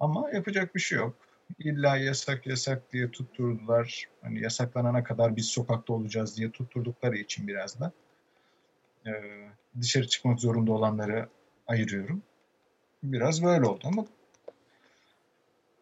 Ama 0.00 0.30
yapacak 0.30 0.74
bir 0.74 0.80
şey 0.80 0.98
yok. 0.98 1.16
İlla 1.58 1.96
yasak 1.96 2.46
yasak 2.46 2.92
diye 2.92 3.10
tutturdular. 3.10 4.04
Hani 4.22 4.40
yasaklanana 4.40 5.04
kadar 5.04 5.36
biz 5.36 5.46
sokakta 5.46 5.92
olacağız 5.92 6.36
diye 6.36 6.50
tutturdukları 6.50 7.16
için 7.16 7.48
biraz 7.48 7.80
da 7.80 7.92
e, 9.06 9.12
dışarı 9.80 10.08
çıkmak 10.08 10.40
zorunda 10.40 10.72
olanları 10.72 11.28
ayırıyorum. 11.66 12.22
Biraz 13.02 13.44
böyle 13.44 13.66
oldu 13.66 13.80
ama 13.84 14.04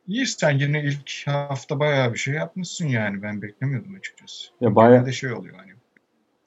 iyi 0.06 0.26
sen 0.26 0.58
yine 0.58 0.82
ilk 0.82 1.26
hafta 1.26 1.80
bayağı 1.80 2.12
bir 2.12 2.18
şey 2.18 2.34
yapmışsın 2.34 2.86
yani 2.86 3.22
ben 3.22 3.42
beklemiyordum 3.42 3.94
açıkçası. 3.94 4.50
Ya 4.60 4.74
bayağı 4.74 4.92
Genelde 4.92 5.12
şey 5.12 5.32
oluyor 5.32 5.56
hani 5.56 5.75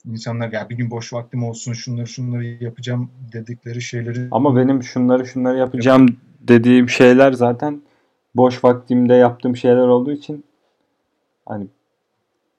insanlar 0.06 0.52
ya 0.52 0.68
bir 0.68 0.76
gün 0.76 0.90
boş 0.90 1.12
vaktim 1.12 1.44
olsun 1.44 1.72
şunları 1.72 2.06
şunları 2.06 2.44
yapacağım 2.44 3.10
dedikleri 3.32 3.82
şeyleri 3.82 4.28
ama 4.30 4.56
benim 4.56 4.82
şunları 4.82 5.26
şunları 5.26 5.58
yapacağım 5.58 6.06
dediğim 6.40 6.88
şeyler 6.88 7.32
zaten 7.32 7.82
boş 8.34 8.64
vaktimde 8.64 9.14
yaptığım 9.14 9.56
şeyler 9.56 9.86
olduğu 9.86 10.12
için 10.12 10.44
hani 11.46 11.66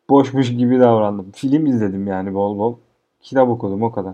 boşmuş 0.09 0.49
gibi 0.49 0.79
davrandım. 0.79 1.31
Film 1.31 1.65
izledim 1.65 2.07
yani 2.07 2.33
bol 2.33 2.57
bol. 2.57 2.75
Kitap 3.21 3.49
okudum 3.49 3.83
o 3.83 3.91
kadar. 3.91 4.13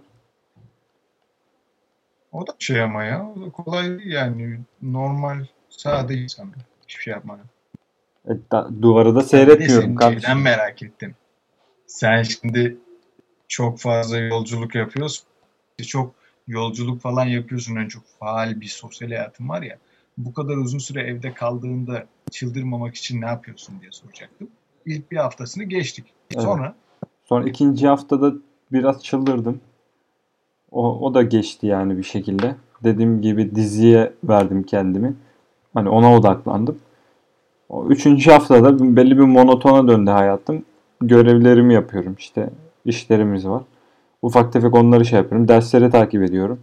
o 2.32 2.48
da 2.48 2.52
şey 2.60 2.82
ama 2.82 3.04
ya 3.04 3.30
o 3.36 3.42
da 3.42 3.50
kolay 3.50 4.00
yani 4.06 4.60
normal 4.82 5.46
sade 5.70 6.14
insan 6.16 6.52
hiçbir 6.88 7.04
şey 7.04 7.12
yapmadan. 7.12 7.46
E, 8.28 8.32
da- 8.52 8.70
duvarı 8.82 9.16
da 9.16 9.22
seyretmiyorum 9.22 10.02
şeyden 10.02 10.38
merak 10.38 10.84
ettim. 10.84 11.16
Sen 11.88 12.24
şimdi 12.24 12.78
çok 13.48 13.80
fazla 13.80 14.18
yolculuk 14.18 14.76
yapıyorsun. 14.76 15.26
Çok 15.88 16.14
yolculuk 16.48 17.02
falan 17.02 17.26
yapıyorsun. 17.26 17.76
En 17.76 17.88
çok 17.88 18.04
faal 18.20 18.62
bir 18.62 18.66
sosyal 18.66 19.10
hayatın 19.10 19.50
var 19.50 19.62
ya. 19.62 19.78
Bu 20.18 20.34
kadar 20.34 20.58
uzun 20.58 20.80
süre 20.80 21.02
evde 21.02 21.34
kaldığında 21.34 22.06
çıldırmamak 22.32 22.96
için 22.96 23.22
ne 23.22 23.26
yapıyorsun 23.26 23.82
diye 23.82 23.92
soracaktım. 23.92 24.48
İlk 24.86 25.12
bir 25.12 25.18
haftasını 25.18 25.64
geçtik. 25.64 26.06
Evet. 26.32 26.44
Sonra 26.44 26.76
Sonra 27.30 27.50
ikinci 27.50 27.88
haftada 27.88 28.34
biraz 28.72 29.04
çıldırdım. 29.04 29.62
O, 30.72 31.00
o 31.00 31.14
da 31.14 31.22
geçti 31.22 31.68
yani 31.68 31.98
bir 31.98 32.04
şekilde. 32.04 32.56
Dediğim 32.84 33.22
gibi 33.22 33.56
diziye 33.56 34.14
verdim 34.24 34.64
kendimi. 34.64 35.16
Hani 35.74 35.90
ona 35.90 36.16
odaklandım. 36.16 36.80
O 37.70 37.88
üçüncü 37.88 38.32
haftada 38.32 38.96
belli 38.96 39.18
bir 39.18 39.24
monotona 39.24 39.88
döndü 39.88 40.12
hayatım. 40.12 40.66
Görevlerimi 41.02 41.74
yapıyorum 41.74 42.16
işte. 42.20 42.50
İşlerimiz 42.88 43.48
var. 43.48 43.64
Ufak 44.22 44.54
tefek 44.54 44.76
onları 44.76 45.06
şey 45.06 45.20
yapıyorum. 45.20 45.48
Dersleri 45.48 45.90
takip 45.90 46.24
ediyorum. 46.24 46.60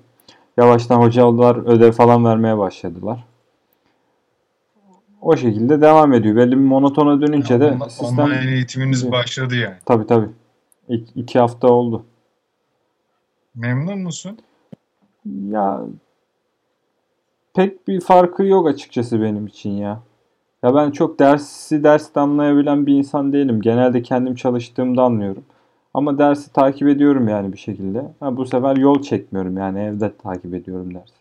Yavaştan 0.57 1.00
hocalar 1.00 1.57
ödev 1.57 1.93
falan 1.93 2.25
vermeye 2.25 2.59
başladılar. 2.59 3.25
O 5.21 5.37
şekilde 5.37 5.81
devam 5.81 6.12
ediyor. 6.12 6.37
Belli 6.37 6.50
bir 6.50 6.57
monotona 6.57 7.21
dönünce 7.21 7.61
de 7.61 7.71
onla- 7.73 7.90
sistem... 7.90 8.19
online 8.19 8.54
eğitiminiz 8.54 9.12
başladı 9.12 9.54
yani. 9.54 9.76
Tabii 9.85 10.07
tabii. 10.07 10.28
İki, 10.88 11.12
iki 11.14 11.38
hafta 11.38 11.69
oldu. 11.69 12.04
Memnun 13.54 13.99
musun? 13.99 14.38
Ya 15.50 15.81
pek 17.54 17.88
bir 17.88 18.00
farkı 18.00 18.45
yok 18.45 18.69
açıkçası 18.69 19.23
benim 19.23 19.47
için 19.47 19.71
ya. 19.71 20.00
Ya 20.62 20.75
ben 20.75 20.90
çok 20.90 21.19
dersi 21.19 21.85
derste 21.85 22.21
anlayabilen 22.21 22.87
bir 22.87 22.95
insan 22.95 23.33
değilim. 23.33 23.61
Genelde 23.61 24.02
kendim 24.02 24.35
çalıştığımda 24.35 25.02
anlıyorum. 25.02 25.45
Ama 25.94 26.18
dersi 26.18 26.52
takip 26.52 26.88
ediyorum 26.88 27.28
yani 27.28 27.52
bir 27.52 27.58
şekilde. 27.58 28.02
Ha, 28.20 28.36
bu 28.36 28.46
sefer 28.46 28.76
yol 28.76 29.02
çekmiyorum 29.02 29.56
yani 29.56 29.80
evde 29.80 30.16
takip 30.16 30.54
ediyorum 30.54 30.94
dersi. 30.94 31.14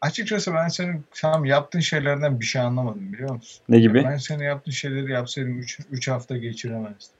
Açıkçası 0.00 0.54
ben 0.54 0.68
senin 0.68 1.04
tam 1.14 1.44
yaptığın 1.44 1.80
şeylerden 1.80 2.40
bir 2.40 2.44
şey 2.44 2.62
anlamadım 2.62 3.12
biliyor 3.12 3.34
musun? 3.34 3.62
Ne 3.68 3.80
gibi? 3.80 4.04
Ben 4.04 4.16
senin 4.16 4.44
yaptığın 4.44 4.72
şeyleri 4.72 5.12
yapsaydım 5.12 5.64
3 5.90 6.08
hafta 6.08 6.36
geçiremezdim. 6.36 7.16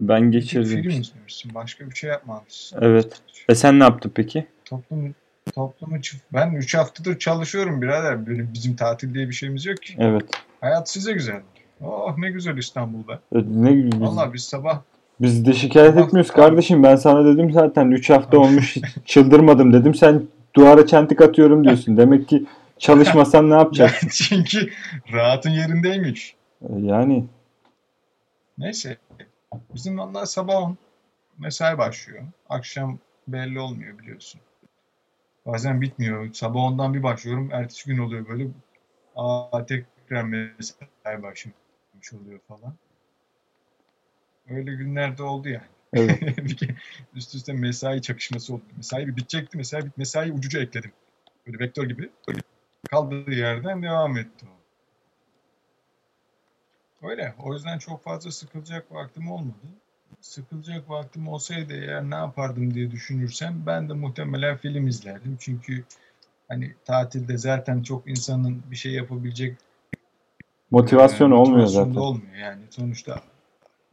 Ben 0.00 0.30
geçirdim. 0.30 0.82
film 0.82 1.00
izlemişsin. 1.00 1.54
Başka 1.54 1.90
bir 1.90 1.94
şey 1.94 2.10
yapmamışsın. 2.10 2.78
Evet. 2.80 3.22
E 3.48 3.54
sen 3.54 3.78
ne 3.78 3.84
yaptın 3.84 4.12
peki? 4.14 4.46
Toplum 4.64 5.14
toplumu 5.54 5.96
ben 6.32 6.54
3 6.54 6.74
haftadır 6.74 7.18
çalışıyorum 7.18 7.82
birader. 7.82 8.26
Böyle 8.26 8.52
bizim 8.54 8.76
tatil 8.76 9.14
diye 9.14 9.28
bir 9.28 9.34
şeyimiz 9.34 9.66
yok 9.66 9.82
ki. 9.82 9.94
Evet. 9.98 10.24
Hayat 10.60 10.90
size 10.90 11.12
güzel. 11.12 11.40
Oh 11.80 12.18
ne 12.18 12.30
güzel 12.30 12.56
İstanbul'da. 12.56 13.20
Ne 13.32 13.76
biz, 13.76 14.00
Vallahi 14.00 14.32
biz 14.32 14.44
sabah 14.44 14.82
biz 15.22 15.46
de 15.46 15.52
şikayet 15.52 15.96
etmiyoruz 15.96 16.30
kardeşim. 16.30 16.82
Ben 16.82 16.96
sana 16.96 17.24
dedim 17.24 17.52
zaten 17.52 17.90
3 17.90 18.10
hafta 18.10 18.38
olmuş 18.38 18.76
çıldırmadım 19.04 19.72
dedim. 19.72 19.94
Sen 19.94 20.22
duvara 20.54 20.86
çentik 20.86 21.20
atıyorum 21.20 21.64
diyorsun. 21.64 21.96
Demek 21.96 22.28
ki 22.28 22.46
çalışmasan 22.78 23.50
ne 23.50 23.54
yapacaksın? 23.54 24.08
çünkü 24.12 24.70
rahatın 25.12 25.50
yerindeymiş. 25.50 26.36
E, 26.62 26.66
Yani 26.80 27.24
Neyse. 28.58 28.96
Bizim 29.74 29.98
vallahi 29.98 30.26
sabah 30.26 30.56
10 30.62 30.76
mesai 31.38 31.78
başlıyor. 31.78 32.22
Akşam 32.48 32.98
belli 33.28 33.60
olmuyor 33.60 33.98
biliyorsun. 33.98 34.40
Bazen 35.46 35.80
bitmiyor. 35.80 36.32
Sabah 36.32 36.60
10'dan 36.60 36.94
bir 36.94 37.02
başlıyorum. 37.02 37.48
Ertesi 37.52 37.90
gün 37.90 37.98
oluyor 37.98 38.28
böyle. 38.28 38.46
Aa 39.16 39.66
tekrar 39.66 40.22
mesai 40.22 41.22
başlamış 41.22 42.12
oluyor 42.22 42.40
falan. 42.48 42.74
Öyle 44.50 44.74
günlerde 44.74 45.22
oldu 45.22 45.48
yani. 45.48 45.66
evet. 45.92 46.22
Bir 46.38 46.74
üst 47.14 47.34
üste 47.34 47.52
mesai 47.52 48.02
çakışması 48.02 48.54
oldu. 48.54 48.62
Mesai 48.76 49.06
bir 49.06 49.16
bitecekti. 49.16 49.56
Mesai 49.56 49.84
bit 49.86 49.98
mesai 49.98 50.32
ucuca 50.32 50.60
ekledim. 50.62 50.92
Böyle 51.46 51.58
vektör 51.58 51.84
gibi. 51.84 52.10
Kaldığı 52.90 53.30
yerden 53.30 53.82
devam 53.82 54.16
etti 54.16 54.46
o. 54.46 54.52
Öyle. 57.08 57.34
O 57.38 57.54
yüzden 57.54 57.78
çok 57.78 58.02
fazla 58.04 58.30
sıkılacak 58.30 58.92
vaktim 58.92 59.30
olmadı. 59.30 59.56
Sıkılacak 60.20 60.90
vaktim 60.90 61.28
olsaydı 61.28 61.72
eğer 61.74 62.02
ne 62.10 62.14
yapardım 62.14 62.74
diye 62.74 62.90
düşünürsem 62.90 63.62
ben 63.66 63.88
de 63.88 63.92
muhtemelen 63.92 64.56
film 64.56 64.86
izlerdim. 64.86 65.36
Çünkü 65.40 65.84
hani 66.48 66.74
tatilde 66.84 67.38
zaten 67.38 67.82
çok 67.82 68.08
insanın 68.08 68.62
bir 68.70 68.76
şey 68.76 68.92
yapabilecek 68.92 69.56
Motivasyon 70.70 71.30
Ee, 71.30 71.34
olmuyor 71.34 71.66
zaten. 71.66 71.94
olmuyor 71.94 72.34
yani 72.34 72.62
sonuçta. 72.70 73.22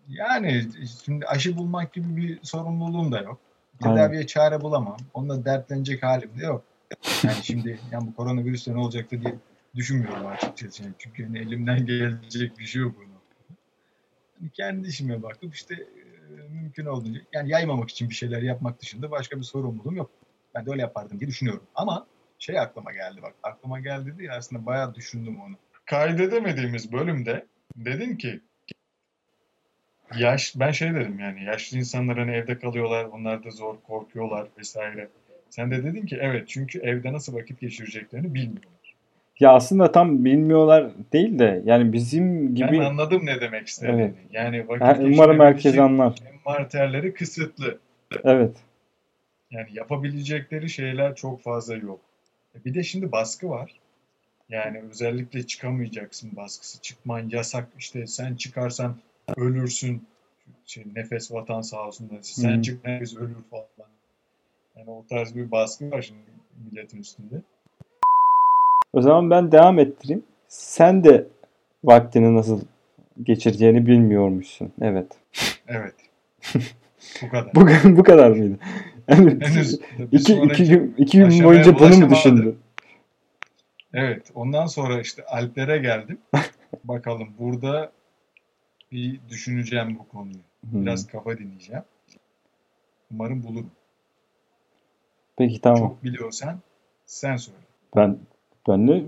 Yani 0.10 0.64
şimdi 1.04 1.26
aşı 1.26 1.58
bulmak 1.58 1.94
gibi 1.94 2.18
bir 2.18 2.40
sorumluluğum 2.44 3.12
da 3.12 3.22
yok. 3.22 3.40
Aynen. 3.84 3.96
Tedaviye 3.96 4.28
çare 4.28 4.62
bulamam. 4.62 4.98
Onunla 5.14 5.46
dertlenecek 5.46 6.04
halim 6.04 6.40
de 6.40 6.46
yok. 6.46 6.64
Yani 7.24 7.44
şimdi 7.44 7.80
yani 7.92 8.08
bu 8.08 8.16
koronavirüste 8.16 8.74
ne 8.74 8.78
olacaktı 8.78 9.22
diye 9.22 9.36
düşünmüyorum 9.76 10.28
açıkçası. 10.28 10.84
Yani 10.84 10.94
çünkü 10.98 11.26
hani 11.26 11.40
elimden 11.40 11.86
gelecek 11.86 12.60
bir 12.60 12.66
şey 12.66 12.82
yok 12.82 12.96
bunun. 12.98 13.10
Hani 14.40 14.50
kendi 14.50 14.88
işime 14.88 15.24
bakıp 15.24 15.56
işte 15.56 15.76
e, 15.76 16.50
mümkün 16.50 16.86
olduğunca 16.86 17.22
yani 17.34 17.50
yaymamak 17.50 17.90
için 17.90 18.10
bir 18.10 18.16
şeyler 18.16 18.42
yapmak 18.42 18.82
dışında 18.82 19.12
başka 19.12 19.38
bir 19.38 19.44
sorumluluğum 19.44 19.96
yok. 19.96 20.12
Ben 20.56 20.66
de 20.66 20.72
öyle 20.72 20.82
yapardım 20.82 21.20
diye 21.20 21.28
düşünüyorum. 21.28 21.64
Ama 21.76 22.08
şey 22.40 22.60
aklıma 22.60 22.92
geldi 22.92 23.22
bak. 23.22 23.34
Aklıma 23.44 23.80
geldi 23.80 24.16
diye 24.18 24.32
aslında 24.32 24.66
bayağı 24.66 24.96
düşündüm 24.96 25.42
onu. 25.42 25.56
Kaydedemediğimiz 25.86 26.92
bölümde 26.92 27.46
dedim 27.76 28.18
ki 28.18 28.42
yaş 30.18 30.54
ben 30.56 30.72
şey 30.72 30.94
dedim 30.96 31.20
yani 31.20 31.44
yaşlı 31.44 31.78
insanlar 31.78 32.18
hani 32.18 32.32
evde 32.32 32.60
kalıyorlar 32.60 33.06
onlar 33.06 33.44
da 33.44 33.52
zor 33.52 33.76
korkuyorlar 33.88 34.48
vesaire. 34.58 35.08
Sen 35.50 35.72
de 35.72 35.84
dedin 35.84 36.06
ki 36.06 36.18
evet 36.22 36.48
çünkü 36.48 36.80
evde 36.80 37.14
nasıl 37.14 37.36
vakit 37.36 37.60
geçireceklerini 37.62 38.34
bilmiyorlar. 38.34 38.96
Ya 39.40 39.54
aslında 39.54 39.92
tam 39.92 40.26
bilmiyorlar 40.26 40.92
değil 41.14 41.40
de 41.40 41.62
yani 41.66 41.94
bizim 41.94 42.56
gibi 42.56 42.72
Ben 42.72 42.80
anladım 42.80 43.26
ne 43.26 43.42
demek 43.42 43.68
istediğini. 43.68 44.02
Evet. 44.02 44.14
Yani 44.32 44.68
vakit 44.68 44.82
Ha, 44.82 44.98
umarım 45.00 45.40
herkes 45.40 45.78
anlar. 45.78 46.16
envanterleri 46.46 47.14
kısıtlı. 47.14 47.80
Evet. 48.24 48.56
Yani 49.52 49.68
yapabilecekleri 49.74 50.70
şeyler 50.70 51.16
çok 51.16 51.42
fazla 51.42 51.76
yok. 51.76 52.00
E 52.56 52.66
Bir 52.66 52.74
de 52.74 52.84
şimdi 52.84 53.12
baskı 53.12 53.50
var. 53.50 53.72
Yani 54.50 54.82
özellikle 54.92 55.48
çıkamayacaksın 55.48 56.36
baskısı. 56.36 56.82
Çıkman 56.82 57.30
yasak. 57.30 57.68
İşte 57.80 58.08
sen 58.08 58.36
çıkarsan 58.36 58.96
ölürsün. 59.38 60.08
Şey, 60.66 60.84
nefes 60.96 61.32
vatan 61.32 61.62
sağ 61.62 61.88
olsun. 61.88 62.10
Sen 62.22 62.58
Hı. 62.58 62.62
çık 62.62 62.88
herkes 62.88 63.18
ölür 63.18 63.44
falan. 63.50 63.90
Yani 64.76 64.90
o 64.90 65.06
tarz 65.10 65.36
bir 65.36 65.52
baskı 65.52 65.92
var 65.92 66.02
şimdi 66.02 66.22
milletin 66.66 66.98
üstünde. 66.98 67.42
O 68.94 69.02
zaman 69.02 69.30
ben 69.30 69.52
devam 69.52 69.80
ettireyim. 69.80 70.24
Sen 70.48 71.04
de 71.04 71.28
vaktini 71.84 72.36
nasıl 72.36 72.62
geçireceğini 73.24 73.86
bilmiyormuşsun. 73.86 74.74
Evet. 74.82 75.08
Evet. 75.68 75.96
Bu 77.22 77.30
kadar. 77.30 77.56
Bu, 77.56 77.98
bu 77.98 78.04
kadar 78.04 78.30
mıydı? 78.30 78.60
Yani 79.10 79.38
Henüz 79.42 79.80
iki, 80.12 80.34
iki 80.34 80.66
gün, 80.66 80.96
iki 80.98 81.18
gün 81.18 81.44
boyunca 81.44 81.80
bunu 81.80 81.98
mu 81.98 82.10
düşündün? 82.10 82.60
Evet. 83.94 84.32
Ondan 84.36 84.66
sonra 84.66 85.02
işte 85.02 85.26
Alplere 85.26 85.78
geldim. 85.78 86.18
Bakalım 86.84 87.30
burada 87.40 87.92
bir 88.92 89.20
düşüneceğim 89.30 90.00
bu 90.00 90.08
konuyu. 90.08 90.36
Hmm. 90.70 90.86
Biraz 90.86 91.08
kafa 91.08 91.38
dinleyeceğim. 91.38 91.84
Umarım 93.12 93.44
bulurum. 93.44 93.72
Peki 95.38 95.62
tamam. 95.62 95.80
Çok 95.80 96.04
biliyorsan 96.04 96.60
sen 97.06 97.36
söyle. 97.36 97.60
Ben 97.96 98.18
ben 98.68 98.88
de 98.88 99.04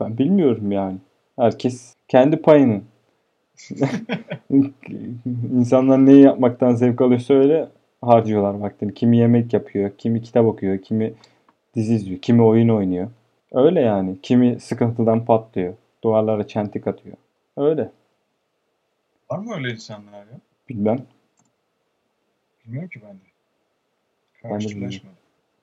ben 0.00 0.18
bilmiyorum 0.18 0.72
yani. 0.72 0.98
Herkes 1.36 1.94
kendi 2.08 2.42
payını. 2.42 2.82
İnsanlar 5.52 6.06
neyi 6.06 6.22
yapmaktan 6.22 6.74
zevk 6.74 7.00
alıyorsa 7.00 7.34
öyle 7.34 7.68
harcıyorlar 8.02 8.54
vaktini. 8.54 8.94
Kimi 8.94 9.18
yemek 9.18 9.52
yapıyor, 9.52 9.90
kimi 9.98 10.22
kitap 10.22 10.46
okuyor, 10.46 10.78
kimi 10.78 11.12
dizi 11.74 11.94
izliyor, 11.94 12.20
kimi 12.20 12.42
oyun 12.42 12.68
oynuyor. 12.68 13.08
Öyle 13.52 13.80
yani. 13.80 14.16
Kimi 14.22 14.60
sıkıntıdan 14.60 15.24
patlıyor. 15.24 15.74
Duvarlara 16.04 16.46
çentik 16.46 16.86
atıyor. 16.86 17.16
Öyle. 17.56 17.90
Var 19.30 19.38
mı 19.38 19.54
öyle 19.54 19.70
insanlar 19.70 20.18
ya? 20.18 20.40
Bilmem. 20.68 21.06
Bilmiyorum 22.64 22.88
ki 22.88 23.00
ben 23.08 23.14
de. 23.14 23.20
Karşılaşmadım. 24.42 25.16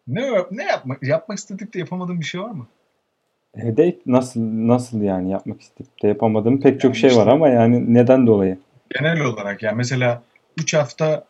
Ne, 0.08 0.32
ne 0.52 0.64
yapmak, 0.64 1.04
yapmak 1.04 1.38
istedik 1.38 1.74
de 1.74 1.80
yapamadığım 1.80 2.20
bir 2.20 2.26
şey 2.26 2.42
var 2.42 2.50
mı? 2.52 2.68
Evde 3.54 3.98
nasıl 4.06 4.42
nasıl 4.44 5.02
yani 5.02 5.32
yapmak 5.32 5.62
isteyip 5.62 6.02
de 6.04 6.08
yapamadığım 6.08 6.62
pek 6.62 6.82
çok 6.82 6.90
Yani 6.90 6.96
şey 6.96 7.10
var 7.10 7.18
işte- 7.24 7.32
ama 7.32 7.50
yani 7.50 7.94
neden 7.94 8.28
dolayı? 8.28 8.60
Genel 8.90 9.22
olarak 9.22 9.64
yani 9.64 9.76
mesela 9.78 10.24
3 10.58 10.74
hafta 10.74 11.26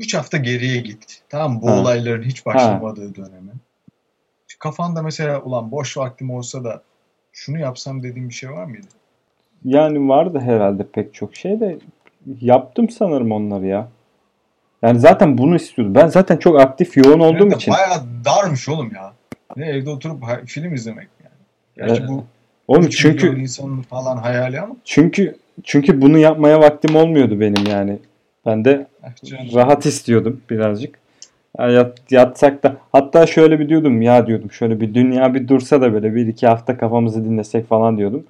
3 0.00 0.14
hafta 0.14 0.36
geriye 0.38 0.80
git. 0.80 1.22
Tamam 1.28 1.52
mı? 1.54 1.62
Bu 1.62 1.68
Ha. 1.70 1.80
olayların 1.80 2.22
hiç 2.22 2.46
başlamadığı 2.46 3.14
dönemi. 3.14 3.52
Kafanda 4.58 5.02
mesela 5.02 5.42
ulan 5.42 5.70
boş 5.70 5.96
vaktim 5.96 6.30
olsa 6.30 6.64
da 6.64 6.82
şunu 7.32 7.58
yapsam 7.58 8.02
dediğim 8.02 8.28
bir 8.28 8.34
şey 8.34 8.50
var 8.50 8.64
mıydı? 8.64 8.86
Yani 9.64 10.08
vardı 10.08 10.40
herhalde 10.40 10.86
pek 10.92 11.14
çok 11.14 11.36
şey 11.36 11.60
de 11.60 11.78
yaptım 12.40 12.90
sanırım 12.90 13.32
onları 13.32 13.66
ya. 13.66 13.88
Yani 14.82 15.00
zaten 15.00 15.38
bunu 15.38 15.56
istiyordum. 15.56 15.94
Ben 15.94 16.06
zaten 16.06 16.36
çok 16.36 16.60
aktif 16.60 16.96
yoğun 16.96 17.20
olduğum 17.20 17.50
de 17.50 17.54
için. 17.54 17.74
Bayağı 17.74 18.02
darmış 18.24 18.68
oğlum 18.68 18.90
ya. 18.94 19.12
Ne 19.56 19.68
evde 19.68 19.90
oturup 19.90 20.24
film 20.46 20.74
izlemek 20.74 21.08
yani. 21.24 21.34
Gerçi 21.76 22.00
Evet. 22.00 22.10
bu 22.10 22.24
Oğlum 22.68 22.82
3 22.82 23.04
milyon 23.04 23.18
çünkü 23.18 23.40
insanın 23.40 23.82
falan 23.82 24.16
hayali 24.16 24.60
ama 24.60 24.76
çünkü 24.84 25.36
çünkü 25.64 26.02
bunu 26.02 26.18
yapmaya 26.18 26.60
vaktim 26.60 26.96
olmuyordu 26.96 27.40
benim 27.40 27.66
yani. 27.70 27.98
Ben 28.46 28.64
de 28.64 28.86
ah 29.02 29.10
rahat 29.54 29.86
istiyordum 29.86 30.40
birazcık. 30.50 30.98
Ya 31.58 31.68
yat- 31.70 32.12
yatsak 32.12 32.62
da 32.62 32.76
hatta 32.92 33.26
şöyle 33.26 33.60
bir 33.60 33.68
diyordum 33.68 34.02
ya 34.02 34.26
diyordum 34.26 34.52
şöyle 34.52 34.80
bir 34.80 34.94
dünya 34.94 35.34
bir 35.34 35.48
dursa 35.48 35.80
da 35.80 35.92
böyle 35.92 36.14
bir 36.14 36.26
iki 36.26 36.46
hafta 36.46 36.78
kafamızı 36.78 37.24
dinlesek 37.24 37.68
falan 37.68 37.98
diyordum. 37.98 38.24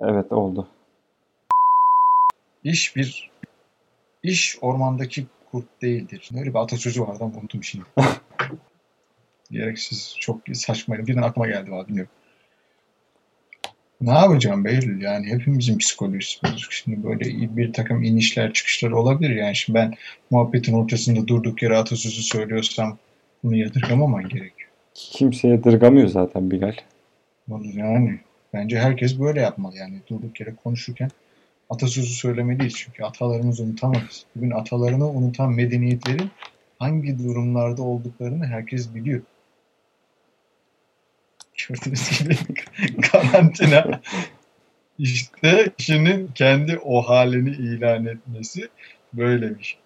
Evet 0.00 0.32
oldu. 0.32 0.68
İş 2.64 2.96
bir 2.96 3.30
iş 4.22 4.58
ormandaki 4.60 5.26
kurt 5.50 5.82
değildir. 5.82 6.28
Böyle 6.34 6.50
bir 6.50 6.58
atasözü 6.58 7.02
vardı 7.02 7.18
ama 7.24 7.38
unuttum 7.38 7.64
şimdi. 7.64 7.84
Gereksiz 9.50 10.16
çok 10.20 10.40
saçmaydı. 10.52 11.06
Birden 11.06 11.22
aklıma 11.22 11.46
geldi 11.46 11.70
valla 11.70 11.88
bilmiyorum. 11.88 12.12
Ne 14.00 14.10
yapacağım 14.10 14.64
Behlül 14.64 15.02
yani 15.02 15.26
hepimizin 15.26 15.78
psikolojisi 15.78 16.42
bozuk. 16.42 16.72
Şimdi 16.72 17.04
böyle 17.04 17.24
bir 17.56 17.72
takım 17.72 18.02
inişler 18.02 18.52
çıkışlar 18.52 18.90
olabilir 18.90 19.36
yani 19.36 19.56
şimdi 19.56 19.78
ben 19.78 19.94
muhabbetin 20.30 20.72
ortasında 20.72 21.28
durduk 21.28 21.62
yere 21.62 21.76
atasözü 21.76 22.22
söylüyorsam 22.22 22.98
bunu 23.44 23.56
yadırgamaman 23.56 24.22
gerekiyor. 24.22 24.70
Kimse 24.94 25.48
yadırgamıyor 25.48 26.08
zaten 26.08 26.50
Bilal. 26.50 26.74
Yani 27.48 28.20
bence 28.52 28.78
herkes 28.78 29.20
böyle 29.20 29.40
yapmalı 29.40 29.76
yani 29.76 30.00
durduk 30.08 30.40
yere 30.40 30.54
konuşurken 30.54 31.10
atasözü 31.70 32.12
söylemeliyiz 32.12 32.74
çünkü 32.76 33.04
atalarımızı 33.04 33.62
unutamayız. 33.62 34.24
Bugün 34.36 34.50
atalarını 34.50 35.08
unutan 35.08 35.52
medeniyetlerin 35.52 36.30
hangi 36.78 37.18
durumlarda 37.18 37.82
olduklarını 37.82 38.46
herkes 38.46 38.94
biliyor. 38.94 39.22
Gördüğünüz 41.68 42.18
gibi 42.18 42.36
karantina 43.12 44.00
işte 44.98 45.72
kişinin 45.78 46.30
kendi 46.34 46.78
o 46.78 47.02
halini 47.02 47.50
ilan 47.50 48.06
etmesi 48.06 48.68
böylemiş. 49.12 49.78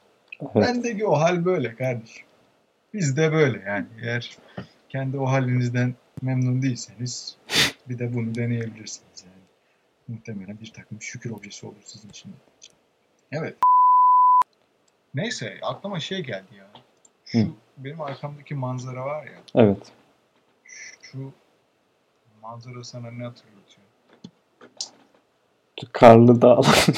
Evet. 0.42 0.54
Bendeki 0.54 1.06
o 1.06 1.20
hal 1.20 1.44
böyle 1.44 1.74
kardeşim. 1.74 2.24
Biz 2.94 3.16
de 3.16 3.32
böyle 3.32 3.62
yani. 3.66 3.86
Eğer 4.02 4.36
kendi 4.88 5.18
o 5.18 5.26
halinizden 5.26 5.94
memnun 6.22 6.62
değilseniz 6.62 7.36
bir 7.88 7.98
de 7.98 8.14
bunu 8.14 8.34
deneyebilirsiniz 8.34 9.24
yani. 9.24 9.44
Muhtemelen 10.08 10.60
bir 10.60 10.72
takım 10.72 11.02
şükür 11.02 11.30
objesi 11.30 11.66
olur 11.66 11.82
sizin 11.84 12.08
için. 12.08 12.32
Evet. 13.32 13.56
Neyse 15.14 15.58
aklıma 15.62 16.00
şey 16.00 16.22
geldi 16.22 16.54
ya. 16.58 16.66
Şu 17.24 17.38
Hı. 17.38 17.46
benim 17.78 18.00
arkamdaki 18.00 18.54
manzara 18.54 19.04
var 19.04 19.24
ya. 19.26 19.38
Evet. 19.54 19.92
Şu 21.02 21.32
manzara 22.42 22.84
sana 22.84 23.10
ne 23.10 23.24
hatırlatıyor? 23.24 23.86
Karlı 25.92 26.42
dağlar. 26.42 26.86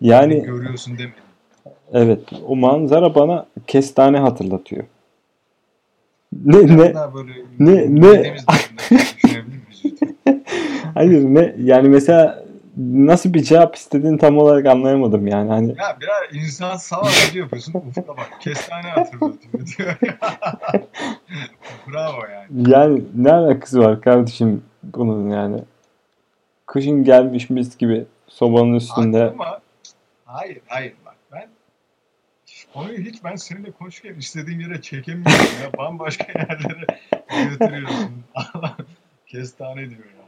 Yani 0.00 0.42
görüyorsun 0.42 0.98
demedim. 0.98 1.22
evet 1.92 2.20
o 2.46 2.56
manzara 2.56 3.14
bana 3.14 3.46
kestane 3.66 4.18
hatırlatıyor. 4.18 4.84
Ne 6.32 6.76
ne 6.76 6.94
böyle 7.14 7.32
ne- 7.58 8.00
ne- 8.00 8.36
hayır 10.94 11.24
ne 11.24 11.54
yani 11.58 11.88
mesela 11.88 12.44
nasıl 12.76 13.34
bir 13.34 13.42
cevap 13.42 13.76
istediğini 13.76 14.18
tam 14.18 14.38
olarak 14.38 14.66
anlayamadım 14.66 15.26
yani 15.26 15.50
hani 15.50 15.68
Ya 15.68 15.96
birer 16.00 16.42
insan 16.42 16.76
savaşı 16.76 17.38
yapıyorsun. 17.38 17.74
Ufukta 17.74 18.16
bak 18.16 18.30
kestane 18.40 18.88
hatırlatıyor 18.88 19.66
diyor. 19.78 19.96
Bravo 21.92 22.20
yani. 22.32 22.70
yani 22.70 23.02
ne 23.14 23.32
alakası 23.32 23.80
var 23.80 24.00
kardeşim 24.00 24.64
bunun 24.82 25.30
yani 25.30 25.60
kışın 26.66 27.04
gelmiş 27.04 27.50
mis 27.50 27.76
gibi 27.76 28.04
sobanın 28.28 28.74
üstünde 28.74 29.24
Aklıma 29.24 29.60
hayır 30.24 30.58
hayır 30.66 30.92
konuyu 32.74 32.98
hiç 32.98 33.24
ben 33.24 33.36
seninle 33.36 33.70
konuşurken 33.70 34.14
istediğim 34.14 34.60
yere 34.60 34.80
çekemiyorum 34.82 35.46
ya. 35.62 35.72
Bambaşka 35.78 36.26
yerlere 36.38 36.86
götürüyorsun. 37.50 38.24
Allah 38.34 38.76
kestane 39.26 39.90
diyor 39.90 40.04
ya. 40.04 40.24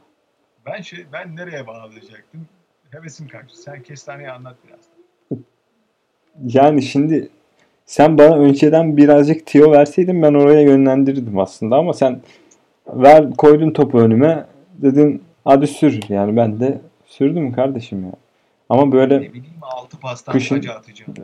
Ben 0.67 0.83
şey 0.83 1.07
ben 1.13 1.37
nereye 1.37 1.67
bağlayacaktım? 1.67 2.47
Hevesim 2.91 3.29
kaçtı. 3.29 3.63
Sen 3.63 3.83
kestaneyi 3.83 4.31
anlat 4.31 4.57
biraz. 4.69 4.81
Yani 6.47 6.83
şimdi 6.83 7.29
sen 7.87 8.19
bana 8.19 8.37
önceden 8.39 8.97
birazcık 8.97 9.47
tiyo 9.47 9.73
verseydin 9.73 10.23
ben 10.23 10.35
oraya 10.35 10.61
yönlendirirdim 10.61 11.39
aslında 11.39 11.77
ama 11.77 11.93
sen 11.93 12.21
ver 12.89 13.31
koydun 13.31 13.71
topu 13.71 14.01
önüme 14.01 14.47
dedin 14.83 15.23
hadi 15.45 15.67
sür 15.67 16.01
yani 16.09 16.37
ben 16.37 16.61
de 16.61 16.81
sürdüm 17.07 17.53
kardeşim 17.53 18.05
ya. 18.05 18.13
Ama 18.69 18.93
böyle 18.93 19.17
Ne 19.21 19.29
bileyim 19.33 19.55
altı 19.63 20.01
pastan 20.01 20.33
Kışın- 20.33 20.57
taca 20.57 20.73
atacağım. 20.75 21.15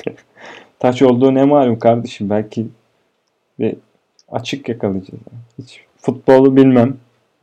taç 0.78 1.02
olduğu 1.02 1.34
ne 1.34 1.44
malum 1.44 1.78
kardeşim 1.78 2.30
belki 2.30 2.68
bir 3.58 3.76
açık 4.28 4.68
yakalayacağız. 4.68 5.20
Hiç 5.58 5.84
futbolu 5.96 6.56
bilmem. 6.56 6.96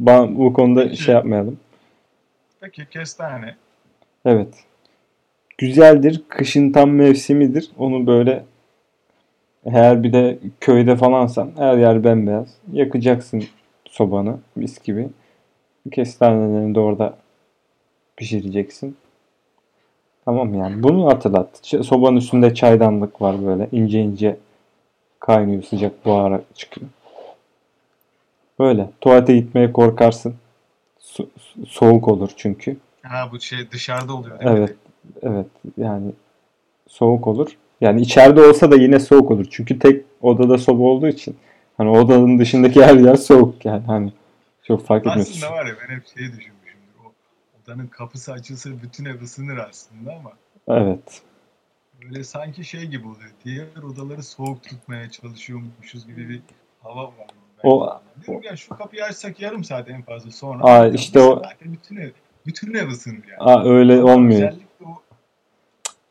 Ba- 0.04 0.38
Bu 0.38 0.54
konuda 0.54 0.84
Peki. 0.84 0.97
şey 1.04 1.15
yapmayalım. 1.15 1.60
Peki 2.62 2.86
kestane. 2.89 3.56
Evet. 4.26 4.63
Güzeldir. 5.58 6.23
Kışın 6.30 6.71
tam 6.71 6.89
mevsimidir. 6.91 7.71
Onu 7.78 8.08
böyle 8.08 8.45
eğer 9.65 10.04
bir 10.04 10.13
de 10.13 10.39
köyde 10.62 10.95
falansan 10.95 11.52
her 11.58 11.78
yer 11.78 12.04
bembeyaz. 12.04 12.56
Yakacaksın 12.71 13.43
sobanı 13.86 14.39
mis 14.56 14.84
gibi. 14.84 15.10
Kestanelerini 15.91 16.76
de 16.76 16.80
orada 16.80 17.17
pişireceksin. 18.17 18.97
Tamam 20.28 20.54
yani. 20.54 20.84
Bunu 20.84 21.06
hatırlat. 21.08 21.50
Ç- 21.63 21.84
Sobanın 21.84 22.18
üstünde 22.18 22.54
çaydanlık 22.56 23.22
var 23.22 23.46
böyle. 23.46 23.70
ince 23.72 24.02
ince 24.02 24.38
kaynıyor. 25.20 25.63
Sıcak 25.63 26.06
buhara 26.06 26.42
çıkıyor. 26.56 26.88
Böyle. 28.60 28.90
Tuvalete 29.02 29.36
gitmeye 29.36 29.72
korkarsın. 29.72 30.36
Su- 31.00 31.30
soğuk 31.68 32.08
olur 32.08 32.30
çünkü. 32.38 32.78
Ha 33.04 33.30
bu 33.32 33.40
şey 33.40 33.72
dışarıda 33.72 34.13
oluyor 34.13 34.40
değil 34.40 34.52
mi? 34.52 34.58
Evet. 34.60 34.76
Evet. 35.22 35.46
Yani 35.78 36.12
soğuk 36.88 37.28
olur. 37.28 37.58
Yani 37.82 38.02
içeride 38.02 38.42
olsa 38.42 38.72
da 38.72 38.76
yine 38.76 39.00
soğuk 39.00 39.32
olur. 39.32 39.46
Çünkü 39.52 39.80
tek 39.80 40.06
odada 40.22 40.58
soba 40.58 40.84
olduğu 40.84 41.08
için 41.08 41.36
hani 41.78 41.90
odanın 41.90 42.40
dışındaki 42.40 42.84
her 42.86 42.96
yer 42.96 43.16
soğuk 43.16 43.66
yani 43.66 43.84
hani 43.88 44.12
çok 44.63 44.86
fark 44.86 45.08
etmez. 45.08 45.30
Aslında 45.30 45.52
var 45.52 45.66
ya 45.66 45.74
ben 45.90 45.96
hep 45.96 46.08
şeyi 46.08 46.28
düşünmüşümdür. 46.28 46.57
O 47.67 47.71
odanın 47.71 47.88
kapısı 47.88 48.32
açılsa 48.34 48.69
bütün 48.84 49.06
ev 49.06 49.21
ısınır 49.21 49.58
aslında 49.58 50.13
ama 50.15 50.32
Evet. 50.67 51.21
böyle 52.03 52.23
sanki 52.23 52.63
şey 52.63 52.86
gibi 52.86 53.08
oluyor. 53.08 53.32
Diğer 53.45 53.84
odaları 53.84 54.23
soğuk 54.23 54.63
tutmaya 54.63 55.10
çalışıyormuşuz 55.12 56.08
gibi 56.08 56.30
bir 56.30 56.41
hava 56.84 57.03
var. 57.03 57.27
O- 57.63 57.99
Diyorum 58.27 58.43
ya 58.43 58.56
şu 58.56 58.77
kapıyı 58.77 59.03
açsak 59.03 59.39
yarım 59.41 59.63
saat 59.63 59.89
en 59.89 60.01
fazla 60.01 60.32
sonra. 60.32 60.63
Aa, 60.63 60.88
işte 60.88 61.19
o- 61.19 61.41
bütün 61.65 61.95
ev, 61.97 62.10
bütün 62.45 62.73
ev 62.73 62.88
ısınır 62.88 63.15
yani. 63.27 63.39
Aa, 63.39 63.63
öyle 63.65 64.03
olmuyor. 64.03 64.39
Özellikle 64.49 64.86
o 64.86 65.01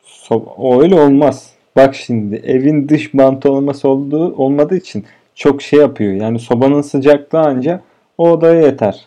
So- 0.04 0.54
o 0.56 0.82
öyle 0.82 0.94
olmaz. 1.00 1.50
Bak 1.76 1.94
şimdi 1.94 2.36
evin 2.36 2.88
dış 2.88 3.14
bantı 3.14 3.50
olması 3.52 3.88
olduğu 3.88 4.34
olmadığı 4.36 4.76
için 4.76 5.04
çok 5.34 5.62
şey 5.62 5.78
yapıyor. 5.80 6.12
Yani 6.12 6.38
sobanın 6.38 6.80
sıcaklığı 6.82 7.38
anca 7.40 7.82
o 8.18 8.30
odaya 8.30 8.60
yeter. 8.62 9.06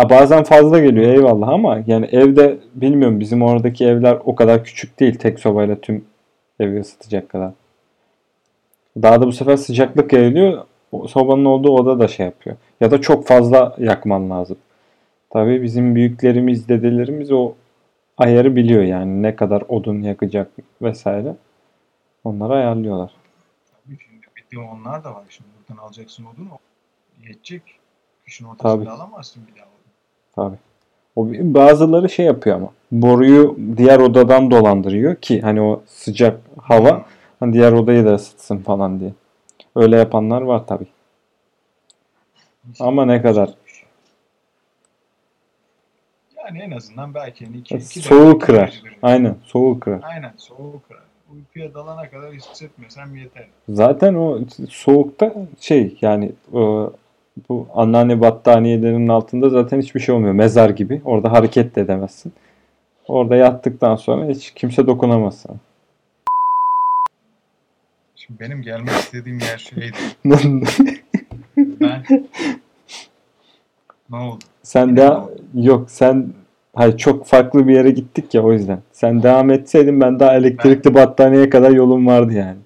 Ha 0.00 0.10
bazen 0.10 0.44
fazla 0.44 0.78
geliyor 0.78 1.12
eyvallah 1.12 1.48
ama 1.48 1.78
yani 1.86 2.06
evde 2.06 2.58
bilmiyorum 2.74 3.20
bizim 3.20 3.42
oradaki 3.42 3.84
evler 3.84 4.18
o 4.24 4.34
kadar 4.34 4.64
küçük 4.64 5.00
değil 5.00 5.14
tek 5.14 5.40
sobayla 5.40 5.80
tüm 5.80 6.04
evi 6.60 6.80
ısıtacak 6.80 7.28
kadar. 7.28 7.52
Daha 9.02 9.20
da 9.20 9.26
bu 9.26 9.32
sefer 9.32 9.56
sıcaklık 9.56 10.12
yayılıyor. 10.12 10.64
Sobanın 11.08 11.44
olduğu 11.44 11.70
oda 11.70 11.98
da 12.00 12.08
şey 12.08 12.26
yapıyor. 12.26 12.56
Ya 12.80 12.90
da 12.90 13.00
çok 13.00 13.26
fazla 13.26 13.76
yakman 13.78 14.30
lazım. 14.30 14.56
Tabii 15.30 15.62
bizim 15.62 15.94
büyüklerimiz, 15.94 16.68
dedelerimiz 16.68 17.32
o 17.32 17.54
ayarı 18.18 18.56
biliyor 18.56 18.82
yani 18.82 19.22
ne 19.22 19.36
kadar 19.36 19.62
odun 19.68 20.02
yakacak 20.02 20.50
vesaire. 20.82 21.36
Onları 22.24 22.52
ayarlıyorlar. 22.52 23.10
Tabii 23.72 23.98
şimdi 23.98 24.26
bir 24.36 24.56
de 24.56 24.60
onlar 24.60 25.04
da 25.04 25.14
var. 25.14 25.24
Şimdi 25.28 25.48
buradan 25.58 25.82
alacaksın 25.82 26.24
odunu. 26.24 26.58
Yetecek. 27.28 27.62
Kışın 28.24 28.44
ortasında 28.44 28.84
Tabii. 28.84 28.90
alamazsın 28.90 29.42
bir 29.46 29.60
daha. 29.60 29.70
Tabii. 30.40 30.56
O 31.16 31.26
bazıları 31.30 32.08
şey 32.08 32.26
yapıyor 32.26 32.56
ama 32.56 32.68
boruyu 32.92 33.56
diğer 33.76 34.00
odadan 34.00 34.50
dolandırıyor 34.50 35.16
ki 35.16 35.40
hani 35.40 35.62
o 35.62 35.82
sıcak 35.86 36.40
hava 36.62 37.04
hani 37.40 37.52
diğer 37.52 37.72
odayı 37.72 38.04
da 38.04 38.14
ısıtsın 38.14 38.58
falan 38.58 39.00
diye. 39.00 39.12
Öyle 39.76 39.96
yapanlar 39.96 40.42
var 40.42 40.66
tabii. 40.66 40.86
Ama 42.80 43.04
ne 43.04 43.22
kadar? 43.22 43.50
Yani 46.36 46.58
en 46.58 46.70
azından 46.70 47.14
belki 47.14 47.46
hani 47.46 47.56
iki, 47.56 47.76
iki 47.76 48.00
Soğuğu 48.00 48.38
kırar. 48.38 48.82
Aynen 49.02 49.36
soğuğu 49.44 49.80
kırar. 49.80 50.00
Aynen 50.02 50.32
soğuğu 50.36 50.80
kırar. 50.88 51.02
Uykuya 51.34 51.74
dalana 51.74 52.10
kadar 52.10 52.32
hissetmesem 52.32 53.16
yeter. 53.16 53.46
Zaten 53.68 54.14
o 54.14 54.38
soğukta 54.68 55.34
şey 55.60 55.98
yani 56.00 56.32
e, 56.54 56.60
bu 57.48 57.68
anneanne 57.74 58.20
battaniyelerinin 58.20 59.08
altında 59.08 59.50
zaten 59.50 59.80
hiçbir 59.80 60.00
şey 60.00 60.14
olmuyor. 60.14 60.32
Mezar 60.34 60.70
gibi. 60.70 61.02
Orada 61.04 61.32
hareket 61.32 61.76
de 61.76 61.80
edemezsin. 61.80 62.32
Orada 63.08 63.36
yattıktan 63.36 63.96
sonra 63.96 64.26
hiç 64.26 64.50
kimse 64.50 64.86
dokunamaz 64.86 65.38
sana. 65.38 65.56
Şimdi 68.16 68.40
benim 68.40 68.62
gelmek 68.62 68.90
istediğim 68.90 69.38
yer 69.38 69.58
şeydi. 69.58 69.96
Ben 71.80 72.02
ne 74.10 74.16
oldu? 74.16 74.44
sen 74.62 74.96
de 74.96 75.10
yok 75.54 75.90
sen 75.90 76.32
hayır 76.74 76.96
çok 76.96 77.26
farklı 77.26 77.68
bir 77.68 77.74
yere 77.74 77.90
gittik 77.90 78.34
ya 78.34 78.42
o 78.42 78.52
yüzden. 78.52 78.82
Sen 78.92 79.22
devam 79.22 79.50
etseydin 79.50 80.00
ben 80.00 80.20
daha 80.20 80.36
elektrikli 80.36 80.94
battaniyeye 80.94 81.50
kadar 81.50 81.70
yolum 81.70 82.06
vardı 82.06 82.32
yani. 82.32 82.58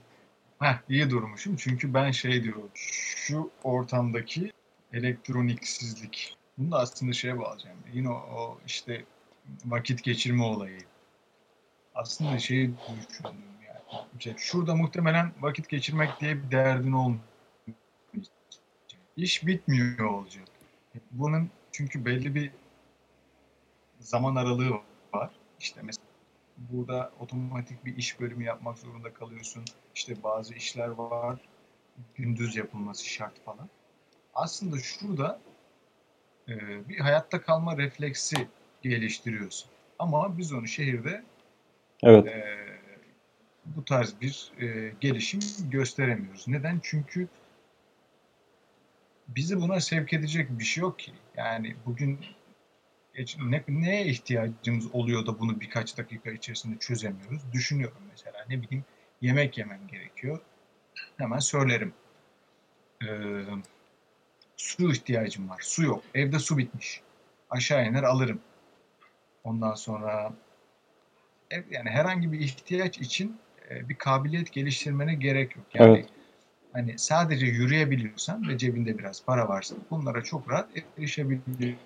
Heh, 0.59 0.75
iyi 0.89 1.11
durmuşum 1.11 1.57
çünkü 1.57 1.95
ben 1.95 2.11
şey 2.11 2.43
diyorum. 2.43 2.71
Şu 2.75 3.51
ortamdaki 3.65 4.53
elektroniksizlik. 4.95 6.37
Bunu 6.59 6.71
da 6.71 6.79
aslında 6.79 7.13
şeye 7.13 7.39
bağlayacağım. 7.39 7.79
Yine 7.93 8.09
o, 8.11 8.15
o 8.15 8.59
işte 8.67 9.05
vakit 9.65 10.03
geçirme 10.03 10.45
olayı. 10.45 10.79
Aslında 11.95 12.39
şeyi 12.39 12.75
düşündüm 13.09 13.35
yani. 13.67 14.05
İşte 14.19 14.35
şurada 14.39 14.75
muhtemelen 14.75 15.33
vakit 15.41 15.69
geçirmek 15.69 16.21
diye 16.21 16.43
bir 16.43 16.51
derdin 16.51 16.93
olmayacak. 16.93 17.25
İş 19.17 19.47
bitmiyor 19.47 20.11
olacak. 20.11 20.49
Bunun 21.11 21.51
çünkü 21.73 22.05
belli 22.05 22.35
bir 22.35 22.51
zaman 23.99 24.37
aralığı 24.37 24.81
var. 25.15 25.31
İşte 25.61 25.81
mesela 25.83 26.07
burada 26.57 27.13
otomatik 27.21 27.85
bir 27.85 27.97
iş 27.97 28.21
bölümü 28.21 28.45
yapmak 28.45 28.79
zorunda 28.79 29.15
kalıyorsun. 29.15 29.65
İşte 29.95 30.23
bazı 30.23 30.55
işler 30.55 30.89
var. 30.89 31.41
Gündüz 32.15 32.57
yapılması 32.57 33.09
şart 33.09 33.45
falan. 33.45 33.69
Aslında 34.35 34.79
şurada 34.79 35.41
e, 36.49 36.89
bir 36.89 36.99
hayatta 37.01 37.43
kalma 37.43 37.79
refleksi 37.79 38.49
geliştiriyorsun. 38.83 39.71
Ama 39.99 40.39
biz 40.39 40.53
onu 40.53 40.69
şehirde 40.69 41.25
Evet. 42.03 42.27
e, 42.27 42.45
bu 43.65 43.85
tarz 43.85 44.21
bir 44.21 44.53
e, 44.61 44.93
gelişim 45.01 45.41
gösteremiyoruz. 45.71 46.49
Neden? 46.49 46.81
Çünkü 46.83 47.29
bizi 49.29 49.61
buna 49.61 49.81
sevk 49.81 50.13
edecek 50.13 50.59
bir 50.59 50.65
şey 50.65 50.83
yok 50.83 50.99
ki. 50.99 51.13
Yani 51.37 51.77
bugün 51.87 52.21
ne, 53.39 53.65
neye 53.69 54.07
ihtiyacımız 54.07 54.95
oluyor 54.95 55.27
da 55.27 55.41
bunu 55.41 55.61
birkaç 55.61 55.99
dakika 55.99 56.31
içerisinde 56.31 56.79
çözemiyoruz? 56.79 57.43
Düşünüyorum 57.53 58.03
mesela. 58.11 58.47
Ne 58.49 58.63
bileyim 58.63 58.85
yemek 59.21 59.59
yemem 59.59 59.87
gerekiyor. 59.89 60.41
Hemen 61.17 61.39
söylerim. 61.39 61.95
Ee, 63.03 63.07
su 64.57 64.93
ihtiyacım 64.93 65.49
var. 65.51 65.59
Su 65.63 65.83
yok. 65.83 66.03
Evde 66.15 66.39
su 66.39 66.59
bitmiş. 66.59 67.01
Aşağı 67.51 67.87
iner 67.89 68.03
alırım. 68.03 68.41
Ondan 69.45 69.75
sonra 69.75 70.33
yani 71.71 71.91
herhangi 71.91 72.33
bir 72.33 72.41
ihtiyaç 72.41 72.99
için 72.99 73.37
e, 73.71 73.89
bir 73.89 73.95
kabiliyet 73.95 74.53
geliştirmene 74.53 75.15
gerek 75.15 75.57
yok. 75.57 75.65
Yani 75.75 75.97
Evet. 75.97 76.09
hani 76.73 76.99
sadece 76.99 77.47
yürüyebiliyorsan 77.47 78.49
ve 78.49 78.59
cebinde 78.59 78.99
biraz 78.99 79.25
para 79.25 79.49
varsa 79.49 79.75
bunlara 79.91 80.23
çok 80.23 80.51
rahat 80.51 80.69
erişebiliyorsun. 80.99 81.77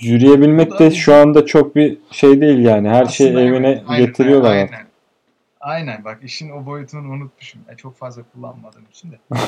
Yürüyebilmek 0.00 0.70
Bu 0.70 0.78
de 0.78 0.86
da- 0.86 0.90
şu 0.94 1.14
anda 1.14 1.46
çok 1.46 1.76
bir 1.76 1.98
şey 2.10 2.40
değil 2.40 2.58
yani. 2.58 2.88
Her 2.88 3.06
şey 3.06 3.26
Aslında 3.26 3.42
evine 3.42 3.68
evet, 3.68 3.82
aynen, 3.86 4.06
getiriyorlar 4.06 4.50
aynen. 4.52 4.86
Aynen 5.60 6.04
bak 6.04 6.18
işin 6.22 6.50
o 6.50 6.66
boyutunu 6.66 7.08
unutmuşum. 7.10 7.60
Yani 7.68 7.76
çok 7.76 7.96
fazla 7.96 8.22
kullanmadığım 8.34 8.84
için 8.90 9.12
de. 9.12 9.18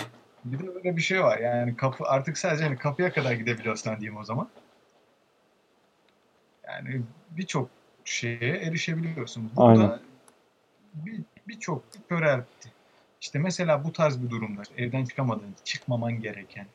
bir 0.53 0.59
de 0.59 0.75
böyle 0.75 0.97
bir 0.97 1.03
şey 1.03 1.23
var 1.23 1.39
yani 1.39 1.77
kapı 1.77 2.05
artık 2.05 2.39
sadece 2.39 2.65
hani 2.65 2.77
kapıya 2.77 3.13
kadar 3.13 3.33
gidebiliyorsan 3.33 4.01
diyeyim 4.01 4.21
o 4.21 4.25
zaman. 4.25 4.49
Yani 6.69 7.03
birçok 7.31 7.71
şeye 8.05 8.57
erişebiliyorsun. 8.57 9.51
Burada 9.57 9.83
Aynen. 9.83 10.01
bir 10.95 11.21
birçok 11.49 11.85
köreltti. 12.09 12.73
İşte 13.21 13.39
mesela 13.39 13.85
bu 13.85 13.93
tarz 13.93 14.23
bir 14.23 14.31
durumda 14.31 14.63
evden 14.77 15.05
çıkamadığın, 15.05 15.55
çıkmaman 15.65 16.21
gereken 16.21 16.67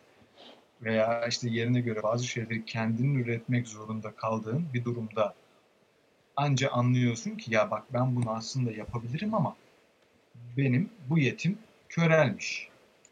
veya 0.82 1.28
işte 1.28 1.50
yerine 1.50 1.82
göre 1.82 2.04
bazı 2.04 2.28
şeyleri 2.28 2.66
kendin 2.66 3.16
üretmek 3.16 3.68
zorunda 3.68 4.12
kaldığın 4.12 4.68
bir 4.74 4.84
durumda 4.84 5.34
anca 6.36 6.70
anlıyorsun 6.70 7.36
ki 7.36 7.54
ya 7.54 7.72
bak 7.72 7.84
ben 7.94 8.16
bunu 8.16 8.32
aslında 8.32 8.72
yapabilirim 8.72 9.34
ama 9.34 9.56
benim 10.58 10.90
bu 11.10 11.20
yetim 11.20 11.58
körelmiş. 11.90 12.71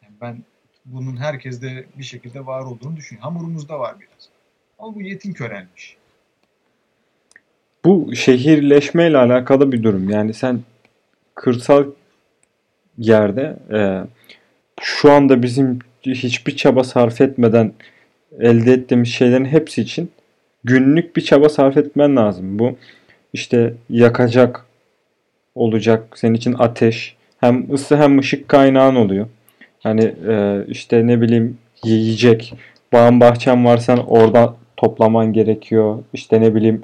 Yani 0.10 0.18
ben 0.22 0.44
bunun 0.86 1.18
herkeste 1.18 1.86
bir 1.98 2.04
şekilde 2.04 2.46
var 2.46 2.62
olduğunu 2.62 2.96
düşünüyorum. 2.96 3.34
Hamurumuzda 3.34 3.80
var 3.80 3.96
biraz. 4.00 4.30
Ama 4.80 4.96
bu 4.96 5.02
yetim 5.02 5.34
körelmiş. 5.34 5.98
Bu 7.86 8.16
şehirleşmeyle 8.16 9.18
alakalı 9.18 9.72
bir 9.72 9.84
durum. 9.84 10.10
Yani 10.10 10.34
sen 10.34 10.62
kırsal 11.36 11.86
yerde 12.98 13.58
e, 13.74 13.80
şu 14.82 15.12
anda 15.12 15.44
bizim 15.44 15.80
hiçbir 16.04 16.56
çaba 16.56 16.84
sarf 16.84 17.22
etmeden 17.22 17.74
elde 18.40 18.74
ettiğimiz 18.74 19.10
şeylerin 19.10 19.46
hepsi 19.46 19.82
için 19.82 20.12
günlük 20.64 21.16
bir 21.16 21.22
çaba 21.22 21.50
sarf 21.50 21.78
etmen 21.78 22.16
lazım. 22.16 22.60
Bu 22.60 22.78
işte 23.34 23.74
yakacak 23.90 24.66
olacak 25.56 26.18
senin 26.18 26.34
için 26.34 26.56
ateş 26.60 27.16
hem 27.40 27.74
ısı 27.74 27.98
hem 27.98 28.20
ışık 28.20 28.50
kaynağın 28.50 28.96
oluyor. 28.96 29.28
Hani 29.84 30.14
e, 30.28 30.66
işte 30.68 31.08
ne 31.08 31.22
bileyim 31.22 31.58
yiyecek 31.84 32.54
bağın 32.94 33.20
bahçen 33.20 33.66
varsa 33.66 33.98
orada 34.08 34.56
toplaman 34.78 35.34
gerekiyor. 35.34 35.98
İşte 36.14 36.42
ne 36.42 36.56
bileyim 36.56 36.84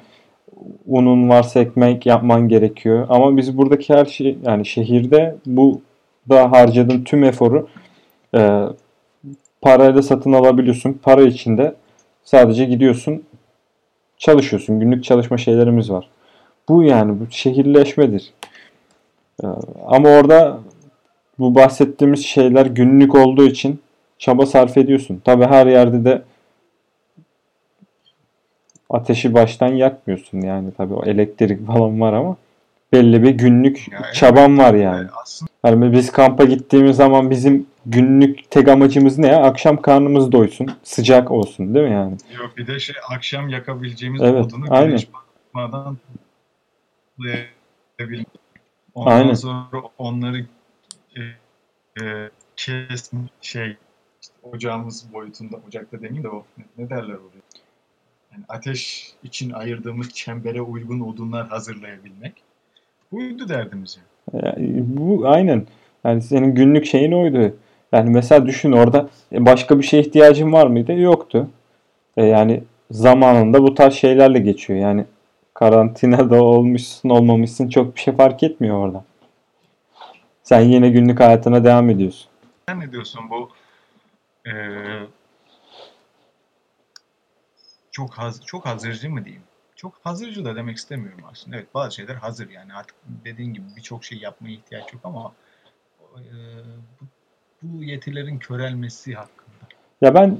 unun 0.86 1.28
varsa 1.28 1.60
ekmek 1.60 2.06
yapman 2.06 2.48
gerekiyor. 2.48 3.06
Ama 3.08 3.36
biz 3.36 3.58
buradaki 3.58 3.94
her 3.94 4.04
şey 4.04 4.38
yani 4.44 4.66
şehirde 4.66 5.36
bu 5.46 5.80
da 6.28 6.52
harcadığın 6.52 7.04
tüm 7.04 7.24
eforu 7.24 7.68
e, 8.34 8.62
parayla 9.60 10.02
satın 10.02 10.32
alabiliyorsun. 10.32 11.00
Para 11.02 11.22
içinde 11.22 11.74
sadece 12.24 12.64
gidiyorsun 12.64 13.22
çalışıyorsun. 14.18 14.80
Günlük 14.80 15.04
çalışma 15.04 15.38
şeylerimiz 15.38 15.90
var. 15.90 16.08
Bu 16.68 16.82
yani 16.82 17.20
bu 17.20 17.26
şehirleşmedir. 17.30 18.32
E, 19.44 19.46
ama 19.86 20.08
orada 20.08 20.58
bu 21.38 21.54
bahsettiğimiz 21.54 22.26
şeyler 22.26 22.66
günlük 22.66 23.14
olduğu 23.14 23.46
için 23.46 23.80
çaba 24.18 24.46
sarf 24.46 24.76
ediyorsun. 24.78 25.22
Tabi 25.24 25.44
her 25.44 25.66
yerde 25.66 26.04
de 26.04 26.22
ateşi 28.90 29.34
baştan 29.34 29.68
yakmıyorsun 29.68 30.40
yani 30.40 30.72
tabi 30.72 30.94
o 30.94 31.04
elektrik 31.04 31.66
falan 31.66 32.00
var 32.00 32.12
ama 32.12 32.36
belli 32.92 33.22
bir 33.22 33.30
günlük 33.30 33.88
Ya 33.92 33.98
evet. 34.04 34.14
çaban 34.14 34.58
var 34.58 34.74
yani. 34.74 34.96
Yani 34.96 35.08
aslında 35.22 35.50
Yani 35.64 35.92
biz 35.92 36.12
kampa 36.12 36.44
gittiğimiz 36.44 36.96
zaman 36.96 37.30
bizim 37.30 37.66
günlük 37.86 38.50
tek 38.50 38.68
amacımız 38.68 39.18
ne 39.18 39.26
ya? 39.26 39.42
Akşam 39.42 39.82
karnımız 39.82 40.32
doysun, 40.32 40.70
sıcak 40.82 41.30
olsun 41.30 41.74
değil 41.74 41.86
mi 41.86 41.92
yani? 41.92 42.16
yok 42.38 42.52
bir 42.56 42.66
de 42.66 42.78
şey 42.78 42.96
akşam 43.10 43.48
yakabileceğimiz 43.48 44.22
Evet, 44.22 44.44
odunu 44.46 44.64
aynen. 44.70 44.88
güneş 44.88 45.08
batmadan. 45.54 45.96
Ondan 48.94 49.10
Aynen. 49.12 49.34
sonra 49.34 49.82
onları 49.98 50.46
e, 51.16 51.20
e, 52.04 52.30
kes 52.56 53.10
şey 53.40 53.76
işte 54.22 54.34
ocağımız 54.52 55.12
boyutunda 55.12 55.56
ocakta 55.68 55.96
demeyeyim 55.96 56.24
de 56.24 56.28
o 56.28 56.44
ne, 56.58 56.64
ne 56.78 56.90
derler 56.90 57.14
oraya? 57.14 57.46
Yani 58.32 58.44
ateş 58.48 59.12
için 59.24 59.50
ayırdığımız 59.50 60.08
çembere 60.10 60.62
uygun 60.62 61.00
odunlar 61.00 61.48
hazırlayabilmek. 61.48 62.42
Buydu 63.12 63.48
derdimiz 63.48 63.98
yani. 63.98 64.44
Yani 64.44 64.84
bu 64.86 65.28
aynen. 65.28 65.66
Yani 66.04 66.22
senin 66.22 66.54
günlük 66.54 66.86
şeyin 66.86 67.12
oydu. 67.12 67.56
Yani 67.92 68.10
mesela 68.10 68.46
düşün 68.46 68.72
orada 68.72 69.08
başka 69.32 69.78
bir 69.78 69.84
şeye 69.84 70.02
ihtiyacın 70.02 70.52
var 70.52 70.66
mıydı? 70.66 70.92
Yoktu. 70.92 71.50
E 72.16 72.24
yani 72.24 72.62
zamanında 72.90 73.62
bu 73.62 73.74
tarz 73.74 73.94
şeylerle 73.94 74.38
geçiyor. 74.38 74.78
Yani 74.78 75.04
karantinada 75.54 76.42
olmuşsun 76.42 77.08
olmamışsın 77.08 77.68
çok 77.68 77.96
bir 77.96 78.00
şey 78.00 78.14
fark 78.14 78.42
etmiyor 78.42 78.76
orada. 78.78 79.04
Sen 80.46 80.60
yine 80.60 80.90
günlük 80.90 81.20
hayatına 81.20 81.64
devam 81.64 81.90
ediyorsun. 81.90 82.28
Sen 82.68 82.80
ne 82.80 82.92
diyorsun 82.92 83.30
bu 83.30 83.50
e, 84.48 84.52
çok 87.90 88.14
haz, 88.14 88.46
çok 88.46 88.66
hazırcı 88.66 89.10
mı 89.10 89.24
diyeyim? 89.24 89.42
Çok 89.76 89.94
hazırcı 90.02 90.44
da 90.44 90.56
demek 90.56 90.76
istemiyorum 90.76 91.24
aslında. 91.30 91.56
Evet 91.56 91.66
bazı 91.74 91.94
şeyler 91.94 92.14
hazır 92.14 92.50
yani 92.50 92.74
artık 92.74 92.96
dediğin 93.24 93.54
gibi 93.54 93.64
birçok 93.76 94.04
şey 94.04 94.18
yapmaya 94.18 94.52
ihtiyaç 94.52 94.92
yok 94.92 95.02
ama 95.04 95.32
e, 96.00 96.24
bu, 97.00 97.04
bu 97.62 97.84
yetilerin 97.84 98.38
körelmesi 98.38 99.14
hakkında. 99.14 99.66
Ya 100.00 100.14
ben 100.14 100.38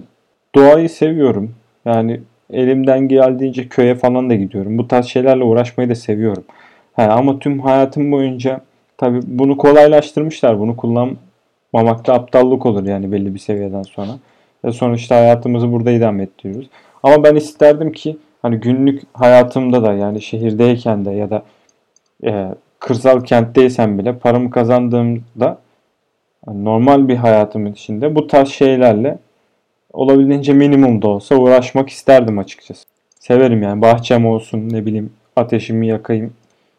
doğayı 0.55 0.91
seviyorum. 0.91 1.55
Yani 1.85 2.21
elimden 2.51 3.09
geldiğince 3.09 3.69
köye 3.69 3.95
falan 3.95 4.31
da 4.31 4.35
gidiyorum. 4.35 4.79
Bu 4.79 4.89
tarz 4.89 5.07
şeylerle 5.07 5.45
uğraşmayı 5.45 5.91
da 5.91 5.95
seviyorum. 5.95 6.45
Ha, 6.93 7.03
ama 7.03 7.39
tüm 7.39 7.61
hayatım 7.61 8.13
boyunca 8.13 8.61
tabii 8.99 9.21
bunu 9.27 9.57
kolaylaştırmışlar. 9.57 10.61
Bunu 10.61 10.77
kullanmamakta 10.77 12.15
aptallık 12.15 12.67
olur 12.67 12.85
yani 12.87 13.13
belli 13.13 13.35
bir 13.35 13.39
seviyeden 13.39 13.83
sonra. 13.83 14.13
Ve 14.65 14.73
sonuçta 14.73 15.17
hayatımızı 15.17 15.73
burada 15.73 15.91
idame 15.91 16.23
ettiriyoruz. 16.23 16.69
Ama 17.03 17.25
ben 17.25 17.35
isterdim 17.35 17.93
ki 17.93 18.17
hani 18.43 18.57
günlük 18.57 19.03
hayatımda 19.13 19.83
da 19.83 19.93
yani 19.93 20.23
şehirdeyken 20.23 21.05
de 21.05 21.11
ya 21.11 21.31
da 21.31 21.43
e, 22.25 22.55
kırsal 22.79 23.25
kentteysem 23.25 23.99
bile 23.99 24.19
paramı 24.19 24.51
kazandığımda 24.51 25.59
hani 26.47 26.65
normal 26.65 27.09
bir 27.09 27.17
hayatımın 27.17 27.73
içinde 27.73 28.15
bu 28.15 28.27
tarz 28.27 28.49
şeylerle 28.49 29.19
olabildiğince 29.93 30.53
minimum 30.53 31.03
da 31.03 31.09
olsa 31.09 31.37
uğraşmak 31.37 31.89
isterdim 31.89 32.39
açıkçası. 32.39 32.85
Severim 33.21 33.63
yani 33.63 33.83
bahçem 33.83 34.27
olsun 34.27 34.69
ne 34.69 34.87
bileyim 34.87 35.13
ateşimi 35.37 35.87
yakayım 35.87 36.33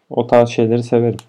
o 0.09 0.27
tarz 0.27 0.49
şeyleri 0.49 0.83
severim. 0.83 1.19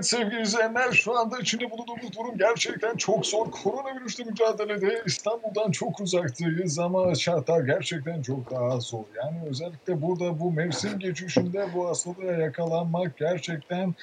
Evet 0.00 0.08
sevgili 0.08 0.42
izleyenler 0.42 0.92
şu 0.92 1.18
anda 1.18 1.38
içinde 1.38 1.70
bulunduğumuz 1.70 2.12
durum 2.18 2.38
gerçekten 2.38 2.96
çok 2.96 3.26
zor. 3.26 3.50
Koronavirüsle 3.50 4.24
mücadelede 4.24 5.02
İstanbul'dan 5.06 5.70
çok 5.70 6.00
uzaktayız 6.00 6.78
ama 6.78 7.14
şartlar 7.14 7.64
gerçekten 7.64 8.22
çok 8.22 8.50
daha 8.50 8.80
zor. 8.80 9.04
Yani 9.16 9.38
özellikle 9.50 10.02
burada 10.02 10.40
bu 10.40 10.52
mevsim 10.52 10.98
geçişinde 10.98 11.66
bu 11.74 11.88
hastalığa 11.88 12.32
yakalanmak 12.32 13.18
gerçekten 13.18 13.94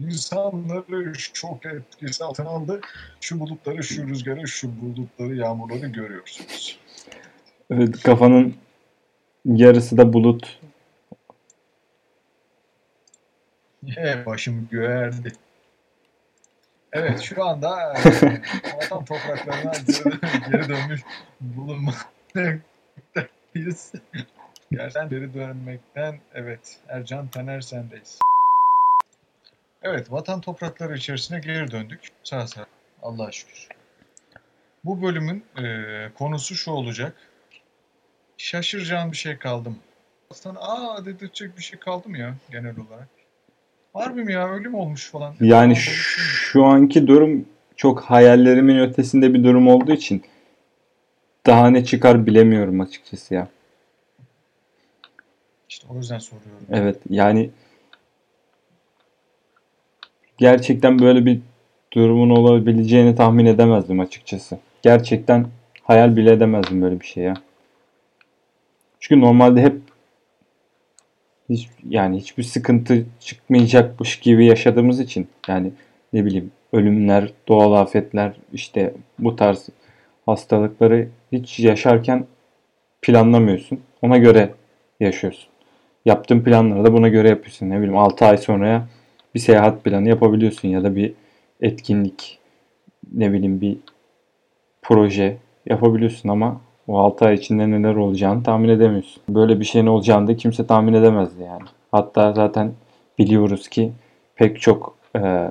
insanları 0.00 1.12
çok 1.32 1.66
etkisi 1.66 2.24
altına 2.24 2.48
aldı. 2.48 2.80
Şu 3.20 3.40
bulutları, 3.40 3.82
şu 3.82 4.08
rüzgarı, 4.08 4.48
şu 4.48 4.80
bulutları, 4.80 5.36
yağmurları 5.36 5.86
görüyorsunuz. 5.86 6.78
Evet 7.70 8.02
kafanın 8.02 8.54
yarısı 9.44 9.96
da 9.96 10.12
bulut. 10.12 10.60
Evet, 10.62 10.70
başım 14.26 14.68
göğerdi. 14.70 15.32
Evet 16.92 17.20
şu 17.20 17.44
anda 17.44 17.70
vatan 18.76 19.04
topraklarına 19.04 19.72
geri, 20.50 20.68
dönmüş 20.68 21.00
bulunmaktayız. 21.40 22.62
Gerçekten 24.70 25.08
geri 25.08 25.34
dönmekten 25.34 26.20
evet 26.34 26.78
Ercan 26.88 27.28
Taner 27.28 27.60
sendeyiz. 27.60 28.18
Evet 29.82 30.12
vatan 30.12 30.40
toprakları 30.40 30.96
içerisine 30.96 31.40
geri 31.40 31.70
döndük. 31.70 32.00
Sağ 32.24 32.46
sağ 32.46 32.66
Allah'a 33.02 33.32
şükür. 33.32 33.68
Bu 34.84 35.02
bölümün 35.02 35.44
e, 35.58 36.12
konusu 36.14 36.54
şu 36.54 36.70
olacak. 36.70 37.14
Şaşıracağın 38.38 39.12
bir 39.12 39.16
şey 39.16 39.38
kaldı 39.38 39.70
mı? 39.70 39.76
Aslında 40.30 40.60
aa 40.60 41.04
dedirtecek 41.04 41.56
bir 41.56 41.62
şey 41.62 41.78
kaldı 41.78 42.08
mı 42.08 42.18
ya 42.18 42.34
genel 42.50 42.78
olarak? 42.78 43.19
Harbi 43.92 44.24
mi 44.24 44.32
ya 44.32 44.48
öyle 44.48 44.68
mi 44.68 44.76
olmuş 44.76 45.10
falan? 45.10 45.34
Yani 45.40 45.76
şu 45.76 46.64
anki 46.64 47.06
durum 47.06 47.44
çok 47.76 48.00
hayallerimin 48.00 48.78
ötesinde 48.78 49.34
bir 49.34 49.44
durum 49.44 49.68
olduğu 49.68 49.92
için 49.92 50.22
daha 51.46 51.70
ne 51.70 51.84
çıkar 51.84 52.26
bilemiyorum 52.26 52.80
açıkçası 52.80 53.34
ya. 53.34 53.48
İşte 55.68 55.86
o 55.90 55.96
yüzden 55.96 56.18
soruyorum. 56.18 56.66
Evet 56.70 56.96
yani 57.10 57.50
gerçekten 60.38 60.98
böyle 60.98 61.26
bir 61.26 61.40
durumun 61.92 62.30
olabileceğini 62.30 63.14
tahmin 63.16 63.46
edemezdim 63.46 64.00
açıkçası. 64.00 64.58
Gerçekten 64.82 65.46
hayal 65.82 66.16
bile 66.16 66.32
edemezdim 66.32 66.82
böyle 66.82 67.00
bir 67.00 67.06
şey 67.06 67.24
ya. 67.24 67.34
Çünkü 69.00 69.20
normalde 69.20 69.62
hep 69.62 69.89
hiç, 71.50 71.68
yani 71.88 72.18
hiçbir 72.18 72.42
sıkıntı 72.42 73.06
çıkmayacakmış 73.20 74.18
gibi 74.20 74.46
yaşadığımız 74.46 75.00
için 75.00 75.28
yani 75.48 75.72
ne 76.12 76.24
bileyim 76.24 76.50
ölümler, 76.72 77.32
doğal 77.48 77.72
afetler 77.72 78.32
işte 78.52 78.94
bu 79.18 79.36
tarz 79.36 79.68
hastalıkları 80.26 81.08
hiç 81.32 81.60
yaşarken 81.60 82.26
planlamıyorsun. 83.02 83.80
Ona 84.02 84.18
göre 84.18 84.54
yaşıyorsun. 85.00 85.48
Yaptığın 86.04 86.40
planları 86.40 86.84
da 86.84 86.92
buna 86.92 87.08
göre 87.08 87.28
yapıyorsun. 87.28 87.70
Ne 87.70 87.76
bileyim 87.76 87.98
6 87.98 88.24
ay 88.24 88.38
sonraya 88.38 88.88
bir 89.34 89.40
seyahat 89.40 89.84
planı 89.84 90.08
yapabiliyorsun 90.08 90.68
ya 90.68 90.84
da 90.84 90.96
bir 90.96 91.12
etkinlik 91.60 92.38
ne 93.12 93.32
bileyim 93.32 93.60
bir 93.60 93.76
proje 94.82 95.36
yapabiliyorsun 95.66 96.28
ama 96.28 96.60
o 96.90 96.98
6 96.98 97.24
ay 97.24 97.34
içinde 97.34 97.70
neler 97.70 97.94
olacağını 97.94 98.42
tahmin 98.42 98.68
edemiyorsun. 98.68 99.22
Böyle 99.28 99.60
bir 99.60 99.64
şeyin 99.64 99.86
olacağını 99.86 100.28
da 100.28 100.36
kimse 100.36 100.66
tahmin 100.66 100.94
edemezdi 100.94 101.42
yani. 101.42 101.62
Hatta 101.92 102.32
zaten 102.32 102.72
biliyoruz 103.18 103.68
ki 103.68 103.92
pek 104.36 104.60
çok 104.60 104.96
e, 105.16 105.48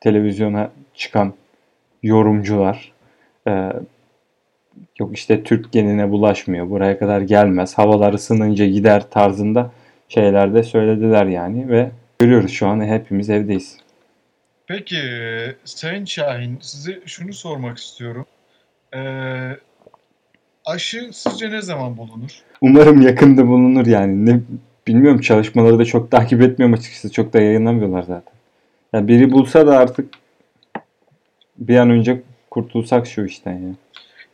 televizyona 0.00 0.70
çıkan 0.94 1.34
yorumcular 2.02 2.92
e, 3.48 3.72
yok 4.98 5.14
işte 5.14 5.42
Türk 5.42 5.72
genine 5.72 6.10
bulaşmıyor, 6.10 6.70
buraya 6.70 6.98
kadar 6.98 7.20
gelmez, 7.20 7.78
havalar 7.78 8.12
ısınınca 8.12 8.66
gider 8.66 9.10
tarzında 9.10 9.70
şeyler 10.08 10.54
de 10.54 10.62
söylediler 10.62 11.26
yani 11.26 11.68
ve 11.68 11.90
görüyoruz 12.18 12.52
şu 12.52 12.66
an 12.66 12.84
hepimiz 12.84 13.30
evdeyiz. 13.30 13.78
Peki 14.66 14.96
Sayın 15.64 16.04
Şahin 16.04 16.58
size 16.60 17.00
şunu 17.06 17.32
sormak 17.32 17.78
istiyorum. 17.78 18.26
Ee, 18.94 19.56
aşı 20.66 21.10
sizce 21.12 21.50
ne 21.50 21.62
zaman 21.62 21.96
bulunur? 21.96 22.42
Umarım 22.60 23.02
yakında 23.02 23.46
bulunur 23.46 23.86
yani. 23.86 24.26
Ne 24.26 24.40
bilmiyorum 24.86 25.20
çalışmaları 25.20 25.78
da 25.78 25.84
çok 25.84 26.10
takip 26.10 26.42
etmiyorum 26.42 26.74
açıkçası. 26.74 27.12
Çok 27.12 27.32
da 27.32 27.40
yayınlamıyorlar 27.40 28.02
zaten. 28.02 28.34
Yani 28.92 29.08
biri 29.08 29.32
bulsa 29.32 29.66
da 29.66 29.78
artık 29.78 30.14
bir 31.58 31.76
an 31.76 31.90
önce 31.90 32.22
kurtulsak 32.50 33.06
şu 33.06 33.24
işten 33.24 33.52
ya. 33.52 33.74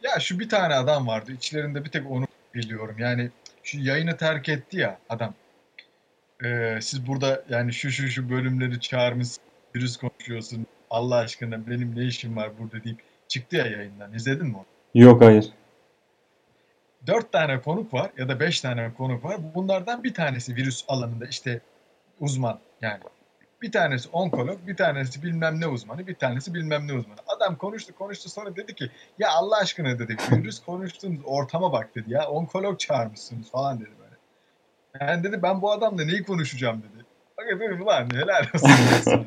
Ya 0.02 0.20
şu 0.20 0.40
bir 0.40 0.48
tane 0.48 0.74
adam 0.74 1.06
vardı. 1.06 1.32
İçlerinde 1.32 1.84
bir 1.84 1.90
tek 1.90 2.10
onu 2.10 2.26
biliyorum. 2.54 2.96
Yani 2.98 3.30
şu 3.62 3.78
yayını 3.80 4.16
terk 4.16 4.48
etti 4.48 4.78
ya 4.78 4.98
adam. 5.08 5.34
Ee, 6.44 6.78
siz 6.80 7.06
burada 7.06 7.44
yani 7.48 7.72
şu 7.72 7.90
şu 7.90 8.08
şu 8.08 8.30
bölümleri 8.30 8.80
çağırmış 8.80 9.28
virüs 9.76 9.96
konuşuyorsun. 9.96 10.66
Allah 10.90 11.16
aşkına 11.16 11.66
benim 11.66 11.96
ne 11.96 12.04
işim 12.04 12.36
var 12.36 12.50
burada 12.58 12.84
deyip 12.84 12.98
çıktı 13.28 13.56
ya 13.56 13.66
yayından. 13.66 14.14
İzledin 14.14 14.46
mi 14.46 14.56
onu? 14.56 14.64
Yok 15.02 15.22
hayır. 15.22 15.52
Dört 17.06 17.32
tane 17.32 17.60
konuk 17.60 17.94
var 17.94 18.10
ya 18.18 18.28
da 18.28 18.40
beş 18.40 18.60
tane 18.60 18.94
konuk 18.94 19.24
var. 19.24 19.36
Bunlardan 19.54 20.04
bir 20.04 20.14
tanesi 20.14 20.56
virüs 20.56 20.84
alanında 20.88 21.26
işte 21.26 21.60
uzman 22.20 22.60
yani. 22.80 23.00
Bir 23.62 23.72
tanesi 23.72 24.08
onkolog, 24.08 24.66
bir 24.66 24.76
tanesi 24.76 25.22
bilmem 25.22 25.60
ne 25.60 25.66
uzmanı, 25.66 26.06
bir 26.06 26.14
tanesi 26.14 26.54
bilmem 26.54 26.88
ne 26.88 26.92
uzmanı. 26.92 27.18
Adam 27.26 27.56
konuştu 27.56 27.94
konuştu 27.94 28.28
sonra 28.28 28.56
dedi 28.56 28.74
ki 28.74 28.90
ya 29.18 29.30
Allah 29.30 29.56
aşkına 29.56 29.98
dedi 29.98 30.16
virüs 30.30 30.60
konuştuğunuz 30.60 31.20
ortama 31.24 31.72
bak 31.72 31.94
dedi 31.94 32.12
ya 32.12 32.28
onkolog 32.28 32.78
çağırmışsınız 32.78 33.50
falan 33.50 33.80
dedi 33.80 33.90
böyle. 33.98 34.16
Yani 35.00 35.24
dedi 35.24 35.42
ben 35.42 35.62
bu 35.62 35.72
adamla 35.72 36.04
neyi 36.04 36.22
konuşacağım 36.22 36.82
dedi. 36.82 37.04
Bak 37.38 37.46
dedim 37.60 37.82
ulan 37.82 38.10
helal 38.14 38.44
olsun. 38.54 39.26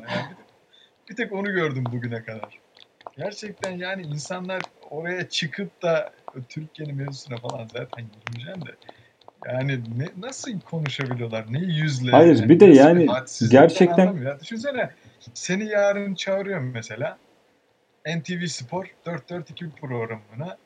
Yani 1.06 1.10
bir 1.10 1.16
tek 1.16 1.32
onu 1.32 1.52
gördüm 1.52 1.84
bugüne 1.92 2.24
kadar. 2.24 2.58
Gerçekten 3.16 3.70
yani 3.70 4.02
insanlar 4.02 4.62
oraya 4.90 5.28
çıkıp 5.28 5.82
da 5.82 6.12
Türkiye'nin 6.48 6.96
mevzusuna 6.96 7.38
falan 7.38 7.66
zaten 7.66 8.04
girmeyeceğim 8.04 8.66
de 8.66 8.74
yani 9.44 9.80
ne, 9.98 10.10
nasıl 10.16 10.60
konuşabiliyorlar? 10.60 11.52
Ne 11.52 11.58
yüzle? 11.58 12.10
Hayır 12.10 12.38
yani 12.38 12.48
bir 12.48 12.60
de 12.60 12.66
yani 12.66 13.08
gerçekten 13.50 14.16
ya. 14.16 14.40
Düşünsene 14.40 14.90
seni 15.34 15.68
yarın 15.68 16.14
çağırıyorum 16.14 16.70
mesela 16.70 17.18
NTV 18.06 18.46
Spor 18.46 18.86
4-4-2 19.06 19.70
programına 19.70 20.58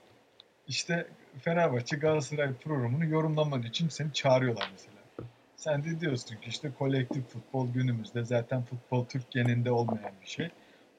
işte 0.69 1.07
Fenerbahçe 1.41 1.97
Galatasaray 1.97 2.55
programını 2.55 3.07
yorumlaman 3.07 3.63
için 3.63 3.89
seni 3.89 4.13
çağırıyorlar 4.13 4.69
mesela. 4.73 5.01
Sen 5.57 5.85
de 5.85 6.01
diyorsun 6.01 6.37
ki 6.37 6.49
işte 6.49 6.71
kolektif 6.79 7.29
futbol 7.29 7.73
günümüzde 7.73 8.25
zaten 8.25 8.63
futbol 8.63 9.05
Türk 9.05 9.31
geninde 9.31 9.71
olmayan 9.71 10.13
bir 10.23 10.27
şey. 10.27 10.51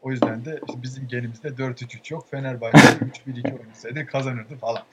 O 0.01 0.11
yüzden 0.11 0.45
de 0.45 0.59
işte 0.67 0.81
bizim 0.83 1.07
genimizde 1.07 1.47
4-3-3 1.47 2.13
yok. 2.13 2.27
Fenerbahçe 2.31 2.77
3-1-2 3.27 3.59
oynasaydı 3.59 4.05
kazanırdı 4.05 4.55
falan. 4.55 4.83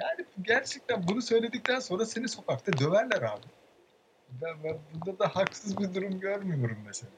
Yani 0.00 0.26
gerçekten 0.42 1.02
bunu 1.08 1.22
söyledikten 1.22 1.80
sonra 1.80 2.06
seni 2.06 2.28
sokakta 2.28 2.72
döverler 2.72 3.22
abi. 3.22 3.46
Ben, 4.42 4.54
ben 4.64 4.76
burada 4.94 5.18
da 5.18 5.28
haksız 5.28 5.78
bir 5.78 5.94
durum 5.94 6.20
görmüyorum 6.20 6.76
mesela. 6.86 7.10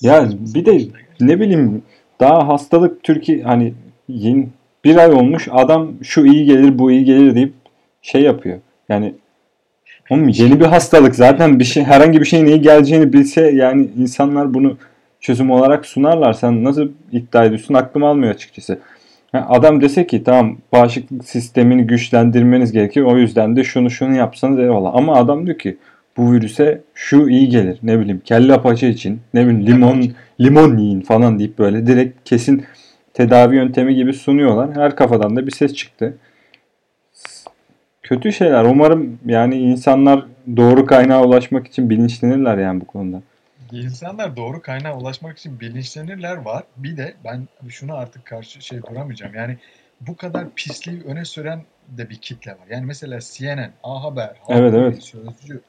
ya 0.00 0.28
bir 0.54 0.66
de 0.66 0.88
ne 1.20 1.40
bileyim 1.40 1.82
daha 2.20 2.48
hastalık 2.48 3.02
Türkiye 3.02 3.42
hani 3.42 3.74
yeni 4.08 4.48
bir 4.84 4.96
ay 4.96 5.12
olmuş 5.12 5.48
adam 5.50 6.04
şu 6.04 6.26
iyi 6.26 6.44
gelir 6.44 6.78
bu 6.78 6.90
iyi 6.90 7.04
gelir 7.04 7.34
deyip 7.34 7.54
şey 8.02 8.22
yapıyor. 8.22 8.60
Yani 8.88 9.14
oğlum 10.10 10.28
yeni 10.28 10.60
bir 10.60 10.64
hastalık 10.64 11.14
zaten 11.14 11.58
bir 11.58 11.64
şey 11.64 11.84
herhangi 11.84 12.20
bir 12.20 12.26
şeyin 12.26 12.46
iyi 12.46 12.60
geleceğini 12.60 13.12
bilse 13.12 13.50
yani 13.50 13.90
insanlar 13.98 14.54
bunu 14.54 14.76
çözüm 15.24 15.50
olarak 15.50 15.86
sunarlar. 15.86 16.32
Sen 16.32 16.64
nasıl 16.64 16.88
iddia 17.12 17.44
ediyorsun? 17.44 17.74
Aklım 17.74 18.04
almıyor 18.04 18.34
açıkçası. 18.34 18.78
Yani 19.32 19.44
adam 19.44 19.80
dese 19.80 20.06
ki 20.06 20.24
tamam 20.24 20.58
bağışıklık 20.72 21.24
sistemini 21.24 21.86
güçlendirmeniz 21.86 22.72
gerekiyor. 22.72 23.06
O 23.06 23.18
yüzden 23.18 23.56
de 23.56 23.64
şunu 23.64 23.90
şunu 23.90 24.16
yapsanız 24.16 24.58
eyvallah. 24.58 24.90
Ama 24.94 25.14
adam 25.14 25.46
diyor 25.46 25.58
ki 25.58 25.76
bu 26.16 26.32
virüse 26.32 26.80
şu 26.94 27.28
iyi 27.28 27.48
gelir. 27.48 27.78
Ne 27.82 28.00
bileyim 28.00 28.22
kelle 28.24 28.62
paça 28.62 28.86
için 28.86 29.20
ne 29.34 29.46
bileyim 29.46 29.66
limon 29.66 30.12
limon 30.40 30.76
yiyin 30.76 31.00
falan 31.00 31.38
deyip 31.38 31.58
böyle 31.58 31.86
direkt 31.86 32.28
kesin 32.28 32.64
tedavi 33.14 33.56
yöntemi 33.56 33.94
gibi 33.94 34.12
sunuyorlar. 34.12 34.76
Her 34.76 34.96
kafadan 34.96 35.36
da 35.36 35.46
bir 35.46 35.52
ses 35.52 35.74
çıktı. 35.74 36.16
Kötü 38.02 38.32
şeyler. 38.32 38.64
Umarım 38.64 39.18
yani 39.26 39.56
insanlar 39.56 40.26
doğru 40.56 40.86
kaynağa 40.86 41.24
ulaşmak 41.24 41.66
için 41.66 41.90
bilinçlenirler 41.90 42.58
yani 42.58 42.80
bu 42.80 42.84
konuda. 42.84 43.22
İnsanlar 43.72 44.36
doğru 44.36 44.62
kaynağa 44.62 44.96
ulaşmak 44.96 45.38
için 45.38 45.60
bilinçlenirler 45.60 46.36
var. 46.36 46.64
Bir 46.76 46.96
de 46.96 47.14
ben 47.24 47.48
şunu 47.68 47.94
artık 47.94 48.26
karşı 48.26 48.62
şey 48.62 48.82
duramayacağım. 48.82 49.34
Yani 49.34 49.58
bu 50.00 50.16
kadar 50.16 50.54
pisliği 50.54 51.02
öne 51.02 51.24
süren 51.24 51.64
de 51.88 52.10
bir 52.10 52.20
kitle 52.20 52.52
var. 52.52 52.66
Yani 52.70 52.86
mesela 52.86 53.18
CNN, 53.20 53.72
A 53.82 54.04
Haber, 54.04 54.36
Evet, 54.48 54.72
Halk 54.72 54.74
evet. 54.74 55.02
Sözcü, 55.02 55.62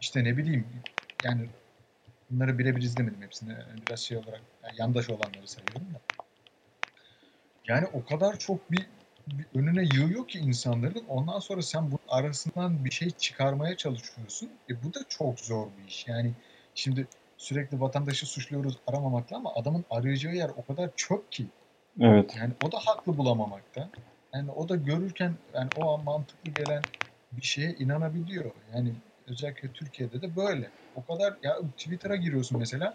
işte 0.00 0.24
ne 0.24 0.36
bileyim 0.36 0.66
yani 1.24 1.46
bunları 2.30 2.58
birebir 2.58 2.82
izlemedim 2.82 3.22
hepsini. 3.22 3.56
Biraz 3.88 4.00
şey 4.00 4.16
olarak 4.16 4.40
yani 4.64 4.74
yandaş 4.78 5.10
olanları 5.10 5.48
sayıyorum 5.48 5.94
da. 5.94 6.00
Yani 7.68 7.86
o 7.92 8.04
kadar 8.04 8.38
çok 8.38 8.72
bir, 8.72 8.86
bir 9.26 9.46
önüne 9.54 9.82
yığıyor 9.82 10.28
ki 10.28 10.38
insanların. 10.38 11.04
Ondan 11.08 11.38
sonra 11.38 11.62
sen 11.62 11.86
bunun 11.86 12.00
arasından 12.08 12.84
bir 12.84 12.90
şey 12.90 13.10
çıkarmaya 13.10 13.76
çalışıyorsun. 13.76 14.50
E 14.70 14.82
bu 14.82 14.94
da 14.94 15.00
çok 15.08 15.40
zor 15.40 15.66
bir 15.78 15.88
iş. 15.88 16.06
Yani 16.08 16.32
şimdi 16.74 17.06
sürekli 17.38 17.80
vatandaşı 17.80 18.26
suçluyoruz 18.26 18.78
aramamakla 18.86 19.36
ama 19.36 19.54
adamın 19.54 19.84
arayacağı 19.90 20.34
yer 20.34 20.50
o 20.56 20.64
kadar 20.64 20.90
çok 20.96 21.32
ki. 21.32 21.46
Evet. 22.00 22.36
Yani 22.36 22.52
o 22.64 22.72
da 22.72 22.78
haklı 22.78 23.18
bulamamakta. 23.18 23.88
Yani 24.34 24.50
o 24.50 24.68
da 24.68 24.76
görürken 24.76 25.34
yani 25.54 25.68
o 25.76 25.94
an 25.94 26.04
mantıklı 26.04 26.50
gelen 26.50 26.82
bir 27.32 27.42
şeye 27.42 27.72
inanabiliyor. 27.72 28.50
Yani 28.74 28.92
özellikle 29.28 29.72
Türkiye'de 29.72 30.22
de 30.22 30.36
böyle. 30.36 30.70
O 30.94 31.04
kadar 31.04 31.34
ya 31.42 31.56
Twitter'a 31.76 32.16
giriyorsun 32.16 32.58
mesela. 32.58 32.94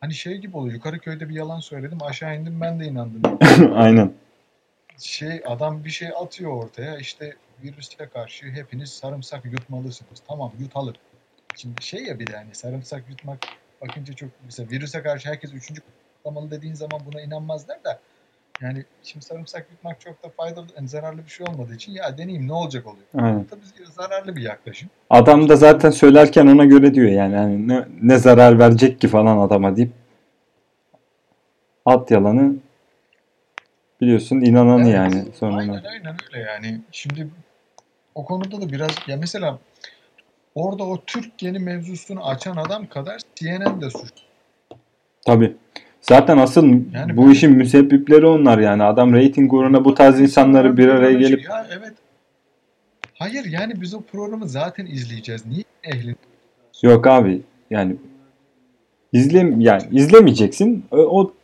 Hani 0.00 0.14
şey 0.14 0.38
gibi 0.38 0.56
oluyor. 0.56 0.74
Yukarı 0.74 0.98
köyde 0.98 1.28
bir 1.28 1.34
yalan 1.34 1.60
söyledim. 1.60 2.02
Aşağı 2.02 2.36
indim 2.36 2.60
ben 2.60 2.80
de 2.80 2.84
inandım. 2.84 3.38
Aynen. 3.74 4.12
Şey 4.98 5.42
adam 5.46 5.84
bir 5.84 5.90
şey 5.90 6.08
atıyor 6.16 6.64
ortaya. 6.64 6.98
İşte 6.98 7.36
virüse 7.62 8.08
karşı 8.08 8.46
hepiniz 8.46 8.90
sarımsak 8.90 9.44
yutmalısınız. 9.44 10.22
Tamam 10.28 10.52
yutalım. 10.60 10.94
Şimdi 11.56 11.82
şey 11.82 12.04
ya 12.04 12.18
bir 12.18 12.26
de 12.26 12.36
hani 12.36 12.54
sarımsak 12.54 13.04
yutmak 13.10 13.38
bakınca 13.88 14.14
çok 14.14 14.28
mesela 14.44 14.70
virüse 14.70 15.02
karşı 15.02 15.28
herkes 15.28 15.52
üçüncü 15.52 15.82
kutlamalı 16.16 16.50
dediğin 16.50 16.74
zaman 16.74 17.00
buna 17.06 17.20
inanmazlar 17.20 17.84
da 17.84 18.00
yani 18.60 18.84
şimdi 19.02 19.26
sarımsak 19.26 19.66
yutmak 19.70 20.00
çok 20.00 20.24
da 20.24 20.28
faydalı, 20.28 20.66
yani 20.76 20.88
zararlı 20.88 21.24
bir 21.24 21.30
şey 21.30 21.46
olmadığı 21.46 21.74
için 21.74 21.92
ya 21.92 22.18
deneyeyim 22.18 22.48
ne 22.48 22.52
olacak 22.52 22.86
oluyor. 22.86 23.06
Aynen. 23.14 23.44
Tabii 23.44 23.86
zararlı 23.92 24.36
bir 24.36 24.42
yaklaşım. 24.42 24.90
Adam 25.10 25.48
da 25.48 25.56
zaten 25.56 25.90
söylerken 25.90 26.46
ona 26.46 26.64
göre 26.64 26.94
diyor 26.94 27.10
yani 27.10 27.36
hani 27.36 27.68
ne, 27.68 27.84
ne 28.02 28.18
zarar 28.18 28.58
verecek 28.58 29.00
ki 29.00 29.08
falan 29.08 29.38
adama 29.38 29.76
deyip 29.76 29.92
at 31.86 32.10
yalanı 32.10 32.56
biliyorsun 34.00 34.40
inananı 34.40 34.82
Evet, 34.82 34.94
yani 34.94 35.24
sonra 35.38 35.56
Aynen 35.56 35.84
aynen 35.84 36.16
öyle 36.32 36.44
yani. 36.44 36.80
Şimdi 36.92 37.28
o 38.14 38.24
konuda 38.24 38.60
da 38.60 38.72
biraz 38.72 38.90
ya 39.06 39.16
mesela 39.16 39.58
orada 40.54 40.82
o 40.84 41.04
Türk 41.06 41.42
yeni 41.42 41.58
mevzusunu 41.58 42.26
açan 42.26 42.56
adam 42.56 42.86
kadar 42.86 43.20
CNN 43.34 43.80
de 43.80 43.90
suç. 43.90 44.10
tabi 45.26 45.52
zaten 46.00 46.38
asıl 46.38 46.64
Yani 46.94 47.16
bu 47.16 47.26
ben- 47.26 47.30
işin 47.30 47.52
müsebbipleri 47.52 48.26
onlar 48.26 48.58
yani 48.58 48.82
adam 48.82 49.14
reyting 49.14 49.52
uğruna 49.52 49.84
bu 49.84 49.94
tarz 49.94 50.20
insanları 50.20 50.76
bir 50.76 50.88
araya 50.88 51.12
gelip 51.12 51.44
Ya 51.44 51.66
evet. 51.78 51.92
Hayır 53.14 53.44
yani 53.44 53.80
biz 53.80 53.94
o 53.94 54.00
programı 54.00 54.48
zaten 54.48 54.86
izleyeceğiz. 54.86 55.46
Niye 55.46 55.64
ehlin? 55.84 56.16
yok 56.82 57.06
abi 57.06 57.42
yani 57.70 57.96
izlem 59.12 59.60
yani 59.60 59.82
izlemeyeceksin 59.92 60.84
o, 60.90 60.96
o 60.96 61.34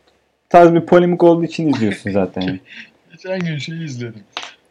tarz 0.49 0.73
bir 0.73 0.81
polemik 0.85 1.23
olduğu 1.23 1.43
için 1.43 1.67
izliyorsun 1.69 2.11
zaten 2.19 2.41
yani. 2.41 2.59
Geçen 3.11 3.39
gün 3.39 3.57
şeyi 3.57 3.83
izledim. 3.85 4.23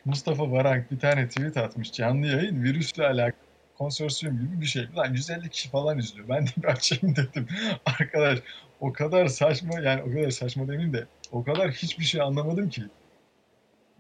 Mustafa 0.05 0.51
Varank 0.53 0.91
bir 0.93 0.99
tane 0.99 1.29
tweet 1.29 1.57
atmış 1.57 1.93
canlı 1.93 2.27
yayın 2.27 2.63
virüsle 2.63 3.07
alakalı 3.07 3.50
konsorsiyum 3.81 4.39
gibi 4.41 4.61
bir 4.61 4.67
şey. 4.67 4.87
Lan 4.97 5.13
150 5.13 5.49
kişi 5.49 5.69
falan 5.71 5.99
izliyor. 5.99 6.29
Ben 6.29 6.47
de 6.47 6.51
bir 6.57 6.65
açayım 6.69 7.17
dedim. 7.17 7.49
Arkadaş 7.87 8.39
o 8.81 8.93
kadar 8.93 9.27
saçma 9.27 9.81
yani 9.81 10.03
o 10.03 10.13
kadar 10.13 10.31
saçma 10.31 10.63
demeyeyim 10.63 10.93
de 10.93 11.07
o 11.33 11.45
kadar 11.45 11.71
hiçbir 11.71 12.05
şey 12.05 12.21
anlamadım 12.21 12.71
ki. 12.71 12.83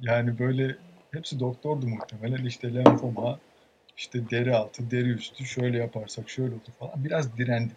Yani 0.00 0.38
böyle 0.38 0.76
hepsi 1.12 1.40
doktordu 1.40 1.86
muhtemelen. 1.86 2.44
İşte 2.44 2.74
lenfoma, 2.74 3.38
işte 3.96 4.30
deri 4.30 4.54
altı, 4.56 4.90
deri 4.90 5.08
üstü 5.08 5.46
şöyle 5.46 5.78
yaparsak 5.78 6.30
şöyle 6.30 6.52
olur 6.52 6.60
falan. 6.78 7.04
Biraz 7.04 7.36
direndim. 7.36 7.76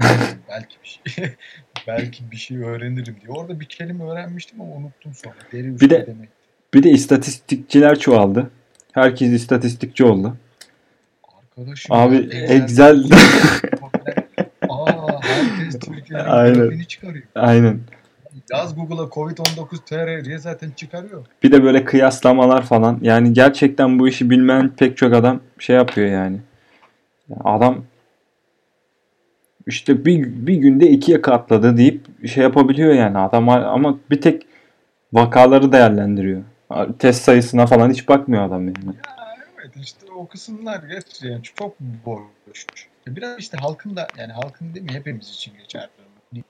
belki 0.48 0.76
bir 0.82 0.88
şey 0.88 1.24
belki 1.86 2.30
bir 2.30 2.36
şey 2.36 2.56
öğrenirim 2.58 3.16
diye. 3.20 3.30
Orada 3.30 3.60
bir 3.60 3.66
kelime 3.66 4.04
öğrenmiştim 4.04 4.60
ama 4.60 4.74
unuttum 4.74 5.14
sonra. 5.14 5.34
Deri 5.52 5.68
üstü 5.68 5.86
Bir 5.86 5.90
de- 5.90 6.06
demek. 6.06 6.28
Bir 6.74 6.82
de 6.82 6.90
istatistikçiler 6.90 7.98
çoğaldı. 7.98 8.50
Herkes 8.92 9.32
istatistikçi 9.32 10.04
oldu. 10.04 10.36
Arkadaşım 11.58 11.96
Abi 11.96 12.16
Excel 12.32 13.04
Aa 14.68 15.20
herkes 15.22 15.78
Türkiye'nin 15.78 16.24
Aynen. 16.28 16.80
çıkarıyor. 16.80 17.24
aynen. 17.34 17.80
Yaz 18.52 18.74
Google'a 18.76 19.04
Covid-19 19.04 19.78
TR 19.86 20.24
diye 20.24 20.38
zaten 20.38 20.70
çıkarıyor. 20.70 21.26
Bir 21.42 21.52
de 21.52 21.64
böyle 21.64 21.84
kıyaslamalar 21.84 22.62
falan. 22.62 22.98
Yani 23.02 23.32
gerçekten 23.32 23.98
bu 23.98 24.08
işi 24.08 24.30
bilmeyen 24.30 24.68
pek 24.68 24.96
çok 24.96 25.14
adam 25.14 25.40
şey 25.58 25.76
yapıyor 25.76 26.06
yani. 26.06 26.36
Adam 27.44 27.84
işte 29.66 30.04
bir, 30.04 30.24
bir 30.46 30.54
günde 30.54 30.90
ikiye 30.90 31.20
katladı 31.22 31.76
deyip 31.76 32.26
şey 32.28 32.42
yapabiliyor 32.42 32.94
yani 32.94 33.18
adam 33.18 33.48
ama 33.48 33.98
bir 34.10 34.20
tek 34.20 34.46
vakaları 35.12 35.72
değerlendiriyor. 35.72 36.42
Test 36.98 37.22
sayısına 37.22 37.66
falan 37.66 37.90
hiç 37.90 38.08
bakmıyor 38.08 38.44
adam 38.44 38.66
yani. 38.66 38.76
Ya 38.86 39.17
işte 39.82 40.12
o 40.12 40.28
kısımlar 40.28 40.82
geç 40.82 41.22
yani 41.22 41.42
çok 41.42 41.80
boş. 41.80 42.66
Biraz 43.06 43.38
işte 43.38 43.58
halkın 43.58 43.96
da 43.96 44.08
yani 44.16 44.32
halkın 44.32 44.74
değil 44.74 44.86
mi 44.86 44.92
hepimiz 44.92 45.30
için 45.30 45.56
geçerli. 45.56 45.90
Hani 46.32 46.44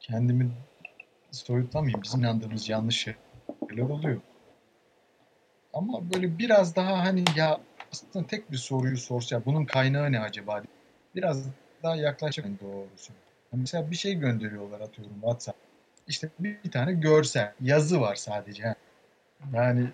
Kendimi 0.00 0.50
soyutlamayayım. 1.30 2.02
Bizim 2.02 2.20
inandığımız 2.20 2.68
yanlış 2.68 2.96
şeyler 2.96 3.82
oluyor. 3.82 4.20
Ama 5.72 6.10
böyle 6.14 6.38
biraz 6.38 6.76
daha 6.76 6.98
hani 6.98 7.24
ya 7.36 7.60
aslında 7.92 8.26
tek 8.26 8.52
bir 8.52 8.56
soruyu 8.56 8.96
sorsa 8.96 9.44
bunun 9.44 9.64
kaynağı 9.64 10.12
ne 10.12 10.20
acaba? 10.20 10.62
Biraz 11.14 11.46
daha 11.82 11.96
yaklaşık 11.96 12.60
doğrusu. 12.60 13.12
Mesela 13.52 13.90
bir 13.90 13.96
şey 13.96 14.14
gönderiyorlar 14.14 14.80
atıyorum 14.80 15.14
WhatsApp. 15.14 15.58
İşte 16.08 16.28
bir 16.38 16.70
tane 16.70 16.92
görsel, 16.92 17.52
yazı 17.60 18.00
var 18.00 18.14
sadece. 18.14 18.74
Yani 19.52 19.90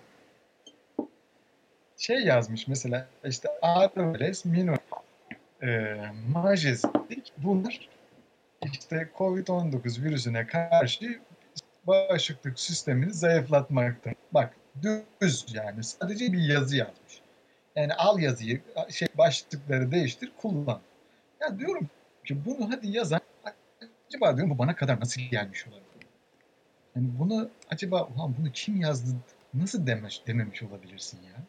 şey 2.01 2.19
yazmış 2.19 2.67
mesela 2.67 3.07
işte 3.25 3.49
Ares 3.61 4.45
minor 4.45 4.77
e, 5.63 5.95
majestik 6.33 7.33
bunlar 7.37 7.89
işte 8.73 9.09
Covid-19 9.17 10.03
virüsüne 10.03 10.47
karşı 10.47 11.19
bağışıklık 11.87 12.59
sistemini 12.59 13.13
zayıflatmakta. 13.13 14.11
Bak 14.31 14.55
düz 15.21 15.45
yani 15.53 15.83
sadece 15.83 16.33
bir 16.33 16.41
yazı 16.41 16.77
yazmış. 16.77 17.21
Yani 17.75 17.93
al 17.93 18.19
yazıyı 18.19 18.61
şey 18.89 19.07
başlıkları 19.17 19.91
değiştir 19.91 20.31
kullan. 20.41 20.81
Ya 21.41 21.59
diyorum 21.59 21.89
ki 22.25 22.45
bunu 22.45 22.71
hadi 22.71 22.87
yazan 22.87 23.21
acaba 24.07 24.37
diyorum 24.37 24.53
bu 24.53 24.57
bana 24.57 24.75
kadar 24.75 24.99
nasıl 24.99 25.21
gelmiş 25.21 25.67
olabilir? 25.67 26.07
Yani 26.95 27.07
bunu 27.19 27.49
acaba 27.69 28.03
ulan 28.03 28.35
bunu 28.37 28.51
kim 28.51 28.81
yazdı 28.81 29.09
nasıl 29.53 29.87
demiş, 29.87 30.21
dememiş 30.27 30.63
olabilirsin 30.63 31.17
ya? 31.17 31.43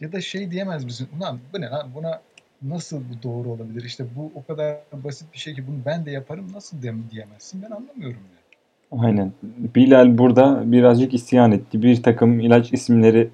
Ya 0.00 0.12
da 0.12 0.20
şey 0.20 0.50
diyemez 0.50 0.84
misin? 0.84 1.08
Ulan 1.18 1.38
bu 1.52 1.60
ne 1.60 1.66
lan 1.66 1.90
buna 1.94 2.20
nasıl 2.62 2.96
bu 3.00 3.22
doğru 3.22 3.48
olabilir? 3.48 3.84
İşte 3.84 4.04
bu 4.16 4.32
o 4.34 4.44
kadar 4.44 4.76
basit 4.92 5.32
bir 5.34 5.38
şey 5.38 5.54
ki 5.54 5.66
bunu 5.66 5.76
ben 5.86 6.06
de 6.06 6.10
yaparım 6.10 6.52
nasıl 6.52 6.82
dem 6.82 7.04
diyemezsin? 7.10 7.62
Ben 7.62 7.70
anlamıyorum 7.70 8.20
ya. 8.20 8.98
Aynen. 9.00 9.32
Bilal 9.74 10.18
burada 10.18 10.72
birazcık 10.72 11.14
isyan 11.14 11.52
etti. 11.52 11.82
Bir 11.82 12.02
takım 12.02 12.40
ilaç 12.40 12.72
isimleri 12.72 13.30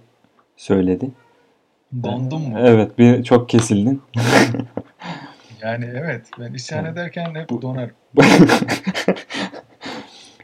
söyledi. 0.57 1.11
Dondum 2.03 2.43
mu? 2.43 2.59
Evet, 2.59 2.99
bir 2.99 3.25
çok 3.25 3.49
kesildin. 3.49 4.03
Yani 5.63 5.85
evet 5.95 6.27
ben 6.39 6.55
isyan 6.55 6.85
ederken 6.85 7.35
hep 7.35 7.51
Bu- 7.51 7.63
donarım. 7.63 7.95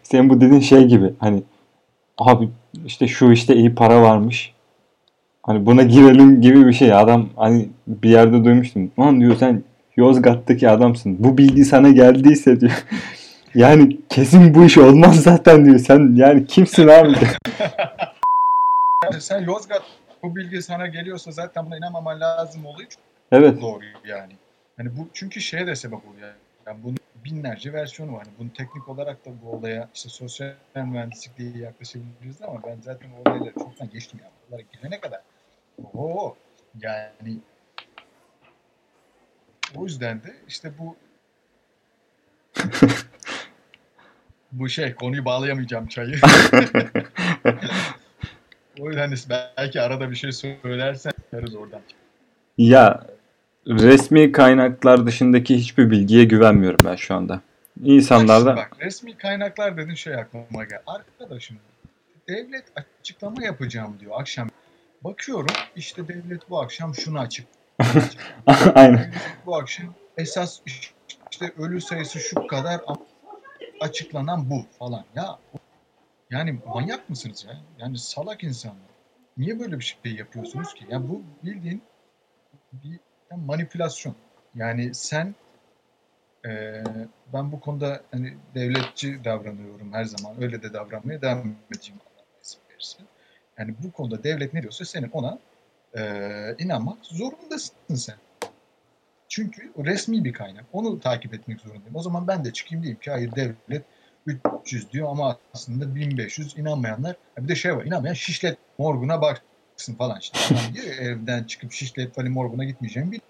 Senin 0.02 0.30
bu 0.30 0.40
dediğin 0.40 0.60
şey 0.60 0.84
gibi 0.84 1.14
hani 1.18 1.42
abi 2.18 2.48
işte 2.86 3.08
şu 3.08 3.32
işte 3.32 3.56
iyi 3.56 3.74
para 3.74 4.02
varmış. 4.02 4.54
Hani 5.47 5.66
buna 5.66 5.82
girelim 5.82 6.40
gibi 6.40 6.66
bir 6.66 6.72
şey. 6.72 6.94
Adam 6.94 7.28
hani 7.36 7.68
bir 7.86 8.11
yerde 8.11 8.44
duymuştum. 8.44 8.92
Lan 8.99 9.20
diyor 9.20 9.36
sen 9.36 9.64
Yozgat'taki 9.97 10.68
adamsın. 10.68 11.16
Bu 11.18 11.38
bilgi 11.38 11.64
sana 11.64 11.88
geldiyse 11.88 12.61
diyor. 12.61 12.84
Yani 13.55 13.99
kesin 14.09 14.55
bu 14.55 14.64
iş 14.64 14.78
olmaz 14.78 15.22
zaten 15.22 15.64
diyor. 15.64 15.78
Sen 15.78 16.16
yani 16.16 16.47
kimsin 16.47 16.88
abi? 16.88 17.14
Yani 19.05 19.20
sen 19.20 19.40
Yozgat 19.40 19.82
bu 20.22 20.36
bilgi 20.36 20.62
sana 20.62 20.86
geliyorsa 20.86 21.30
zaten 21.30 21.66
buna 21.66 21.76
inanmaman 21.76 22.20
lazım 22.20 22.66
oluyor. 22.66 22.88
Evet. 23.32 23.62
doğru 23.62 23.84
yani. 24.09 24.32
Hani 24.76 24.97
bu 24.97 25.09
çünkü 25.12 25.40
şeye 25.40 25.66
de 25.66 25.74
sebep 25.74 26.09
oluyor. 26.09 26.28
Yani 26.66 26.78
bunun 26.84 26.97
binlerce 27.24 27.72
versiyonu 27.72 28.12
var. 28.12 28.22
Hani 28.24 28.34
bunu 28.38 28.53
teknik 28.53 28.88
olarak 28.88 29.26
da 29.26 29.30
bu 29.42 29.57
olaya 29.57 29.88
işte 29.94 30.09
sosyal 30.09 30.55
mühendislik 30.74 31.38
diye 31.38 31.59
yaklaşabiliriz 31.59 32.42
ama 32.42 32.62
ben 32.66 32.80
zaten 32.80 33.09
o 33.11 33.30
olayları 33.30 33.55
çoktan 33.55 33.90
geçtim 33.90 34.20
ya. 34.22 34.30
Buralara 34.51 34.66
gelene 34.72 35.01
kadar. 35.01 35.20
Oo 35.95 36.37
yani 36.81 37.39
o 39.74 39.85
yüzden 39.85 40.22
de 40.22 40.35
işte 40.49 40.72
bu 40.79 40.97
bu 44.53 44.68
şey 44.68 44.95
konuyu 44.95 45.24
bağlayamayacağım 45.24 45.87
çayı. 45.87 46.16
o 48.81 48.89
yüzden 48.89 49.12
de 49.12 49.16
belki 49.57 49.81
arada 49.81 50.11
bir 50.11 50.16
şey 50.16 50.33
söylersen 50.33 51.12
çıkarız 51.24 51.55
oradan. 51.55 51.81
Ya 52.59 53.07
resmi 53.66 54.33
kaynaklar 54.33 55.07
dışındaki 55.07 55.57
hiçbir 55.57 55.91
bilgiye 55.91 56.24
güvenmiyorum 56.24 56.81
ben 56.85 56.97
şu 56.97 57.14
anda. 57.14 57.41
İnsanlar 57.85 58.47
da 58.47 58.57
Bak 58.57 58.70
resmi 58.81 59.16
kaynaklar 59.16 59.77
dedin 59.77 59.95
şey 59.95 60.14
aklıma 60.14 60.64
gel. 60.64 60.81
Arkadaşım 60.87 61.57
devlet 62.29 62.64
açıklama 62.77 63.45
yapacağım 63.45 63.97
diyor 64.01 64.12
akşam. 64.20 64.49
Bakıyorum 65.05 65.55
işte 65.76 66.09
devlet 66.09 66.51
bu 66.51 66.61
akşam 66.61 66.94
şunu 66.94 67.18
açık. 67.18 67.49
aynen. 68.74 68.99
Devlet 68.99 69.47
bu 69.47 69.57
akşam 69.57 69.94
esas 70.16 70.61
işte 71.30 71.53
ölü 71.59 71.80
sayısı 71.80 72.20
şu 72.20 72.47
kadar 72.47 72.80
açıklanan 73.80 74.51
bu 74.51 74.66
falan. 74.78 75.05
Ya 75.14 75.38
yani 76.30 76.61
manyak 76.66 77.11
mısınız 77.11 77.44
ya? 77.44 77.61
Yani 77.78 77.99
salak 77.99 78.44
insanlar. 78.44 78.86
Niye 79.36 79.61
böyle 79.61 79.78
bir 79.78 79.99
şey 80.03 80.14
yapıyorsunuz 80.14 80.74
ki? 80.74 80.86
Ya 80.90 81.09
bu 81.09 81.22
bildiğin 81.42 81.82
bir 82.72 83.01
manipülasyon. 83.36 84.14
Yani 84.55 84.94
sen 84.94 85.34
eee, 86.44 86.84
ben 87.32 87.53
bu 87.53 87.61
konuda 87.61 88.03
hani 88.11 88.34
devletçi 88.55 89.24
davranıyorum 89.24 89.92
her 89.92 90.05
zaman. 90.05 90.42
Öyle 90.42 90.62
de 90.62 90.72
davranmaya 90.72 91.22
devam 91.22 91.55
edeceğim. 91.70 92.01
Allah 92.07 92.24
nasip 92.38 92.61
verirse. 92.70 92.99
Yani 93.59 93.74
bu 93.82 93.92
konuda 93.92 94.24
devlet 94.24 94.54
ne 94.54 94.62
diyorsa 94.62 94.84
senin 94.84 95.11
ona 95.11 95.38
eee, 95.96 96.54
inanmak 96.59 96.98
zorundasın 97.02 97.94
sen. 97.94 98.16
Çünkü 99.28 99.72
o 99.76 99.84
resmi 99.84 100.24
bir 100.24 100.32
kaynak. 100.32 100.64
Onu 100.72 101.00
takip 101.00 101.34
etmek 101.34 101.61
zorundayım. 101.61 101.96
O 101.96 102.02
zaman 102.02 102.28
ben 102.28 102.44
de 102.44 102.52
çıkayım 102.52 102.82
diyeyim 102.82 103.00
ki 103.00 103.11
hayır 103.11 103.32
devlet 103.36 103.82
300 104.64 104.92
diyor 104.92 105.09
ama 105.11 105.38
aslında 105.54 105.94
1500 105.94 106.59
inanmayanlar. 106.59 107.16
Bir 107.38 107.48
de 107.48 107.54
şey 107.54 107.76
var 107.76 107.84
inanmayan 107.84 108.14
şişlet 108.14 108.59
morguna 108.78 109.22
baksın 109.22 109.94
falan 109.94 110.20
işte. 110.20 110.38
Evden 111.00 111.44
çıkıp 111.44 111.72
şişlet 111.72 112.14
falan 112.14 112.30
morguna 112.30 112.64
gitmeyeceğim. 112.64 113.12
Bir 113.12 113.20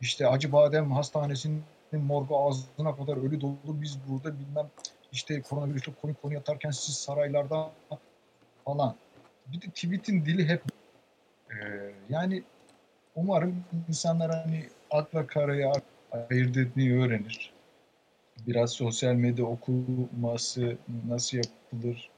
işte 0.00 0.28
Acıbadem 0.28 0.92
Hastanesi'nin 0.92 1.62
morgu 1.92 2.38
ağzına 2.38 2.96
kadar 2.96 3.16
ölü 3.16 3.40
dolu 3.40 3.56
biz 3.66 3.98
burada 4.08 4.38
bilmem 4.38 4.66
işte 5.12 5.42
koronavirüsle 5.42 5.92
konu 6.02 6.14
konu 6.22 6.34
yatarken 6.34 6.70
siz 6.70 6.94
saraylarda 6.94 7.72
falan. 8.64 8.94
Bir 9.52 9.60
de 9.60 9.66
tweet'in 9.66 10.26
dili 10.26 10.48
hep 10.48 10.62
Ee, 11.50 11.92
yani 12.08 12.42
umarım 13.14 13.64
insanlar 13.88 14.30
hani 14.30 14.64
akla 14.90 15.26
karaya 15.26 15.72
ayırt 16.30 16.56
etmeyi 16.56 16.98
öğrenir. 16.98 17.52
Biraz 18.46 18.72
sosyal 18.72 19.14
medya 19.14 19.44
okuması 19.44 20.76
nasıl 21.08 21.36
yapılır? 21.36 22.10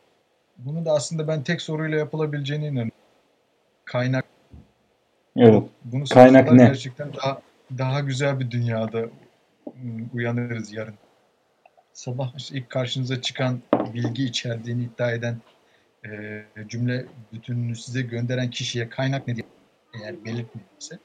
Bunu 0.58 0.84
da 0.84 0.92
aslında 0.92 1.28
ben 1.28 1.42
tek 1.42 1.62
soruyla 1.62 1.98
yapılabileceğine 1.98 2.66
inanıyorum. 2.66 2.92
Kaynak. 3.84 4.24
Evet. 5.36 5.62
Bunu 5.84 6.04
Kaynak 6.04 6.52
ne? 6.52 6.64
gerçekten 6.64 7.14
daha 7.14 7.42
daha 7.78 8.00
güzel 8.00 8.40
bir 8.40 8.50
dünyada 8.50 8.98
ım, 9.66 10.10
uyanırız 10.14 10.72
yarın. 10.72 10.94
Sabah 11.92 12.52
ilk 12.52 12.70
karşınıza 12.70 13.20
çıkan 13.22 13.62
bilgi 13.94 14.24
içerdiğini 14.24 14.84
iddia 14.84 15.12
eden 15.12 15.36
e, 16.12 16.68
cümle 16.68 17.06
bütününü 17.32 17.76
size 17.76 18.02
gönderen 18.02 18.50
kişiye 18.50 18.88
kaynak 18.88 19.28
ne 19.28 19.36
diye 19.36 19.46
eğer 19.94 20.24
belirtmediyse 20.24 20.98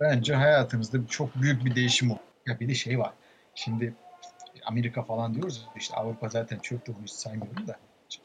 bence 0.00 0.34
hayatınızda 0.34 1.06
çok 1.06 1.34
büyük 1.34 1.64
bir 1.64 1.74
değişim 1.74 2.10
olur. 2.10 2.20
Ya 2.46 2.60
bir 2.60 2.68
de 2.68 2.74
şey 2.74 2.98
var. 2.98 3.12
Şimdi 3.54 3.94
Amerika 4.64 5.02
falan 5.02 5.34
diyoruz 5.34 5.66
işte 5.76 5.94
Avrupa 5.94 6.28
zaten 6.28 6.58
çöktü 6.58 6.94
bunu 6.96 7.04
hiç 7.04 7.10
saymıyorum 7.10 7.66
da. 7.66 7.76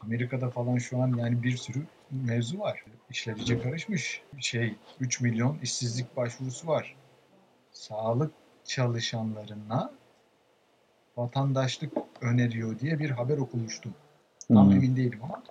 Amerika'da 0.02 0.50
falan 0.50 0.78
şu 0.78 1.02
an 1.02 1.18
yani 1.18 1.44
bir 1.44 1.58
sürü 1.58 1.84
mevzu 2.12 2.60
var. 2.60 2.84
İşler 3.10 3.36
iyice 3.36 3.62
karışmış. 3.62 4.22
Şey 4.40 4.76
3 5.00 5.22
milyon 5.22 5.60
işsizlik 5.60 6.16
başvurusu 6.16 6.68
var. 6.68 6.96
Sağlık 7.72 8.32
çalışanlarına 8.64 9.92
vatandaşlık 11.18 11.94
öneriyor 12.22 12.80
diye 12.80 13.00
bir 13.00 13.10
haber 13.10 13.38
okumuştum. 13.38 13.94
Tam 14.48 14.66
Hmm. 14.70 14.76
emin 14.76 14.96
değilim 14.96 15.20
ama 15.24 15.44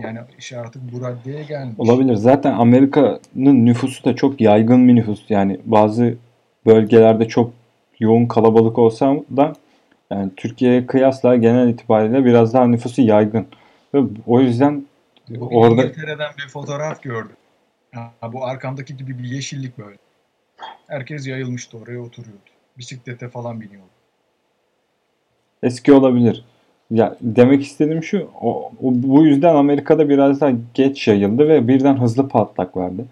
yani 0.00 0.18
iş 0.38 0.52
artık 0.52 0.82
bu 0.92 1.04
raddeye 1.04 1.42
gelmiş. 1.42 1.74
Olabilir. 1.78 2.14
Zaten 2.14 2.52
Amerika'nın 2.52 3.66
nüfusu 3.66 4.04
da 4.04 4.16
çok 4.16 4.40
yaygın 4.40 4.88
bir 4.88 4.94
nüfus. 4.94 5.30
Yani 5.30 5.60
bazı 5.64 6.14
bölgelerde 6.66 7.28
çok 7.28 7.52
yoğun 7.98 8.26
kalabalık 8.26 8.78
olsa 8.78 9.14
da 9.36 9.52
yani 10.10 10.30
Türkiye'ye 10.36 10.86
kıyasla 10.86 11.36
genel 11.36 11.68
itibariyle 11.68 12.24
biraz 12.24 12.54
daha 12.54 12.66
nüfusu 12.66 13.02
yaygın. 13.02 13.46
Ve 13.94 14.02
o 14.26 14.40
yüzden 14.40 14.86
Bugün 15.28 15.56
orada 15.56 15.84
İngiltere'den 15.84 16.30
bir 16.38 16.48
fotoğraf 16.48 17.02
gördüm. 17.02 17.36
Ha, 17.94 18.12
bu 18.32 18.44
arkamdaki 18.44 18.96
gibi 18.96 19.18
bir 19.18 19.24
yeşillik 19.24 19.78
böyle. 19.78 19.96
Herkes 20.86 21.26
yayılmıştı 21.26 21.78
oraya 21.78 22.00
oturuyordu. 22.00 22.40
Bisiklete 22.78 23.28
falan 23.28 23.60
biniyordu. 23.60 23.88
eski 25.62 25.92
olabilir. 25.92 26.44
Ya 26.90 27.16
demek 27.20 27.62
istediğim 27.62 28.02
şu, 28.02 28.28
o, 28.40 28.50
o- 28.82 28.92
bu 28.94 29.26
yüzden 29.26 29.54
Amerika'da 29.54 30.08
biraz 30.08 30.40
daha 30.40 30.52
geç 30.74 31.08
yayıldı 31.08 31.48
ve 31.48 31.68
birden 31.68 32.00
hızlı 32.00 32.28
patlak 32.28 32.76
verdi. 32.76 33.04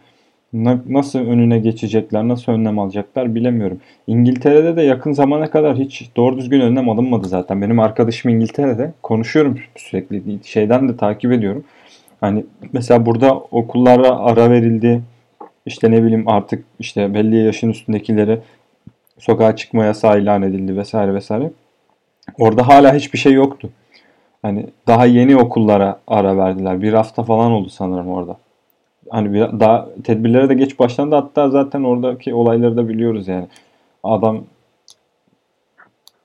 Na- 0.53 0.83
Nasıl 0.89 1.19
önüne 1.21 1.59
geçecekler, 1.59 2.29
nasıl 2.29 2.53
önlem 2.53 2.79
alacaklar 2.79 3.35
bilemiyorum. 3.35 3.81
İngiltere'de 4.07 4.77
de 4.77 4.83
yakın 4.83 5.13
zamana 5.13 5.51
kadar 5.51 5.77
hiç 5.79 6.11
doğru 6.17 6.39
düzgün 6.39 6.61
önlem 6.61 6.89
alınmadı 6.91 7.29
zaten. 7.29 7.63
Benim 7.63 7.81
arkadaşım 7.81 8.31
İngiltere'de 8.31 8.93
konuşuyorum 9.03 9.59
sürekli. 9.77 10.23
Şeyden 10.45 10.89
de 10.89 10.97
takip 10.97 11.33
ediyorum. 11.33 11.65
Hani 12.21 12.45
mesela 12.73 13.07
burada 13.07 13.35
okullara 13.37 14.19
ara 14.19 14.51
verildi. 14.51 15.03
İşte 15.67 15.91
ne 15.91 16.03
bileyim 16.05 16.29
artık 16.29 16.65
işte 16.81 17.15
belli 17.15 17.37
yaşın 17.37 17.71
üstündekileri 17.71 18.39
sokağa 19.19 19.57
çıkma 19.57 19.85
yasağı 19.85 20.21
ilan 20.21 20.43
edildi 20.43 20.77
vesaire 20.77 21.15
vesaire. 21.15 21.51
Orada 22.39 22.69
hala 22.69 22.95
hiçbir 22.95 23.19
şey 23.19 23.33
yoktu. 23.33 23.71
Hani 24.43 24.67
daha 24.87 25.07
yeni 25.07 25.37
okullara 25.37 26.01
ara 26.07 26.37
verdiler. 26.37 26.83
Bir 26.83 26.93
hafta 26.93 27.23
falan 27.23 27.51
oldu 27.51 27.69
sanırım 27.69 28.09
orada. 28.09 28.37
Hani 29.11 29.33
bir, 29.33 29.41
daha 29.41 29.89
tedbirlere 30.05 30.49
de 30.49 30.55
geç 30.55 30.79
başlandı. 30.79 31.15
Hatta 31.15 31.51
zaten 31.51 31.85
oradaki 31.85 32.35
olayları 32.35 32.77
da 32.77 32.89
biliyoruz 32.89 33.29
yani. 33.29 33.49
Adam 34.03 34.45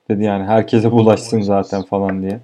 dedi 0.10 0.24
yani 0.24 0.44
herkese 0.44 0.92
bulaşsın 0.92 1.42
zaten 1.42 1.84
falan 1.84 2.22
diye. 2.22 2.40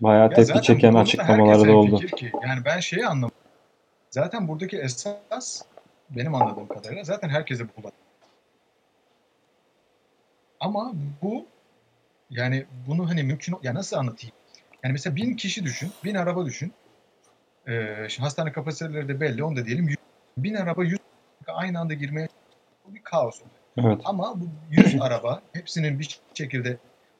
Bayağı 0.00 0.30
Ya 0.30 0.34
tepki 0.34 0.62
çeken 0.62 0.94
açıklamaları 0.94 1.68
da 1.68 1.76
oldu. 1.76 1.98
Ki. 1.98 2.32
Yani 2.42 2.64
ben 2.64 2.80
şeyi 2.80 3.06
anlamadım. 3.06 3.36
Zaten 4.10 4.48
buradaki 4.48 4.78
esas 4.78 5.62
benim 6.10 6.34
anladığım 6.34 6.66
kadarıyla 6.66 7.04
zaten 7.04 7.28
herkese 7.28 7.64
bulaşıyor. 7.64 7.92
Ama 10.60 10.92
bu 11.22 11.46
yani 12.30 12.66
bunu 12.86 13.08
hani 13.10 13.22
mümkün 13.22 13.56
ya 13.62 13.74
nasıl 13.74 13.96
anlatayım? 13.96 14.34
Yani 14.84 14.92
mesela 14.92 15.16
bin 15.16 15.36
kişi 15.36 15.64
düşün, 15.64 15.92
bin 16.04 16.14
araba 16.14 16.46
düşün. 16.46 16.72
Ee, 17.68 18.06
şimdi 18.08 18.24
hastane 18.24 18.52
kapasiteleri 18.52 19.08
de 19.08 19.20
belli, 19.20 19.44
onu 19.44 19.56
da 19.56 19.66
diyelim. 19.66 19.88
Yüz- 19.88 19.96
Bin 20.38 20.54
araba 20.54 20.84
yüz 20.84 20.98
aynı 21.46 21.80
anda 21.80 21.94
girmeye 21.94 22.28
bu 22.84 22.94
bir 22.94 23.02
kaos 23.02 23.40
olur. 23.42 23.50
Evet. 23.86 24.00
Ama 24.04 24.40
bu 24.40 24.48
100 24.70 24.96
araba 25.00 25.42
hepsinin 25.52 25.98
bir 25.98 26.20
şekilde 26.34 26.78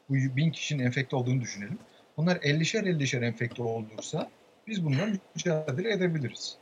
bu 0.09 0.15
1000 0.15 0.51
kişinin 0.51 0.85
enfekte 0.85 1.17
olduğunu 1.17 1.41
düşünelim. 1.41 1.79
Bunlar 2.17 2.37
50'şer 2.37 2.85
50'şer 2.85 3.25
enfekte 3.25 3.63
olursa 3.63 4.31
biz 4.67 4.85
bununla 4.85 5.09
mücadele 5.35 5.93
edebiliriz. 5.93 6.59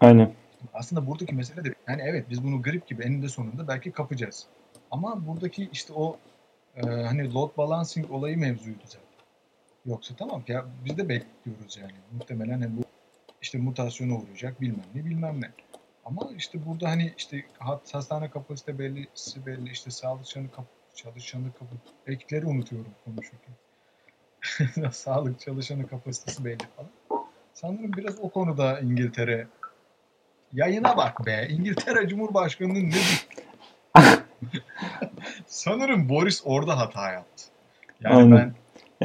Aynen. 0.00 0.32
Aslında 0.72 1.06
buradaki 1.06 1.34
mesele 1.34 1.64
de 1.64 1.74
yani 1.88 2.02
evet 2.04 2.30
biz 2.30 2.44
bunu 2.44 2.62
grip 2.62 2.86
gibi 2.86 3.02
eninde 3.02 3.28
sonunda 3.28 3.68
belki 3.68 3.92
kapacağız. 3.92 4.46
Ama 4.90 5.26
buradaki 5.26 5.68
işte 5.72 5.92
o 5.92 6.18
e, 6.76 6.86
hani 6.86 7.34
load 7.34 7.56
balancing 7.56 8.10
olayı 8.10 8.38
mevzuydu 8.38 8.82
zaten. 8.84 9.10
Yoksa 9.86 10.14
tamam 10.16 10.42
ya 10.48 10.66
biz 10.84 10.98
de 10.98 11.08
bekliyoruz 11.08 11.76
yani. 11.76 11.92
Muhtemelen 12.12 12.60
hani 12.60 12.76
bu 12.76 12.82
işte 13.42 13.58
mutasyona 13.58 14.14
uğrayacak 14.14 14.60
bilmem 14.60 14.84
ne 14.94 15.04
bilmem 15.04 15.40
ne. 15.40 15.50
Ama 16.04 16.30
işte 16.36 16.66
burada 16.66 16.88
hani 16.88 17.14
işte 17.18 17.44
hastane 17.92 18.30
kapasite 18.30 18.78
bellisi 18.78 19.46
belli 19.46 19.70
işte 19.70 19.90
sağlık 19.90 20.26
çalışanı 20.26 20.50
kap 20.50 20.64
çalışanı 20.94 21.52
kapı 21.52 21.76
ekleri 22.06 22.46
unutuyorum 22.46 22.94
konuşurken. 23.04 23.54
sağlık 24.92 25.40
çalışanı 25.40 25.88
kapasitesi 25.88 26.44
belli 26.44 26.64
falan. 26.76 26.90
Sanırım 27.54 27.92
biraz 27.92 28.18
o 28.20 28.28
konuda 28.28 28.80
İngiltere 28.80 29.46
yayına 30.52 30.96
bak 30.96 31.26
be. 31.26 31.46
İngiltere 31.50 32.08
Cumhurbaşkanı'nın 32.08 32.90
ne 32.90 32.96
Sanırım 35.50 36.08
Boris 36.08 36.42
orada 36.44 36.78
hata 36.78 37.12
yaptı. 37.12 37.44
Yani 38.00 38.14
Aynen. 38.16 38.36
ben 38.38 38.54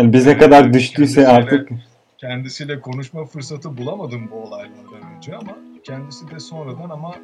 Yani 0.01 0.13
bize 0.13 0.31
Evet, 0.31 0.41
kadar 0.41 0.73
düştüyse 0.73 1.27
artık 1.27 1.69
kendisiyle 2.17 2.81
konuşma 2.81 3.25
fırsatı 3.25 3.77
bulamadım 3.77 4.31
bu 4.31 4.35
olaylardan 4.35 5.15
önce 5.15 5.35
ama 5.35 5.57
kendisi 5.83 6.31
de 6.31 6.39
sonradan 6.39 6.89
ama 6.89 7.15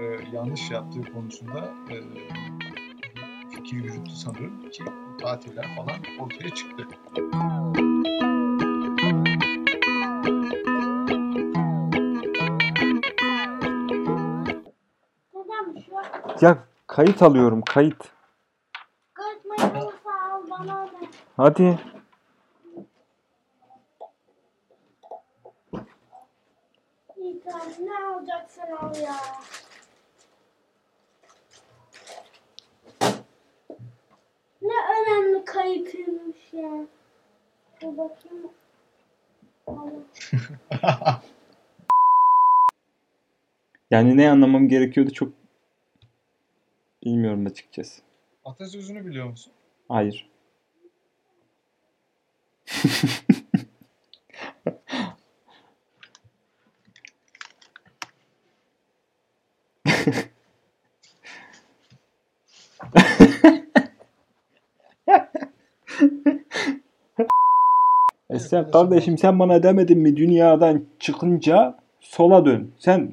e, 0.00 0.02
yanlış 0.32 0.70
yaptığı 0.70 1.12
konusunda 1.12 1.68
e, 1.90 1.94
fikir 3.50 3.76
yürüttü 3.76 4.10
sanırım 4.10 4.70
ki 4.70 4.84
tatiller 5.22 5.76
falan 5.76 5.96
ortaya 6.20 6.50
çıktı. 6.54 6.86
Ya 16.40 16.58
kayıt 16.86 17.22
alıyorum 17.22 17.62
kayıt. 17.62 18.04
kırpmayı 19.14 19.84
olursa 19.84 20.10
al 20.32 20.42
bana 20.50 20.66
da. 20.86 20.90
Hadi. 21.40 21.78
İyi 27.16 27.40
tamam 27.40 27.68
ne 27.80 28.04
alacaksan 28.06 28.70
al 28.70 28.96
ya. 28.96 29.16
Ne 34.62 34.72
önemli 35.00 35.44
kayıtıymış 35.44 36.52
ya. 36.52 36.86
Dur 37.82 37.96
bakayım. 37.96 38.52
Yani 43.90 44.16
ne 44.16 44.30
anlamam 44.30 44.68
gerekiyordu 44.68 45.10
çok 45.12 45.32
bilmiyorum 47.04 47.46
açıkçası. 47.46 48.02
Atasözünü 48.44 49.06
biliyor 49.06 49.26
musun? 49.26 49.52
Hayır. 49.88 50.29
Esra 68.30 68.70
kardeşim 68.70 69.18
sen 69.18 69.38
bana 69.38 69.62
demedin 69.62 69.98
mi 69.98 70.16
dünyadan 70.16 70.84
çıkınca 70.98 71.78
sola 72.00 72.44
dön. 72.44 72.72
Sen 72.78 73.12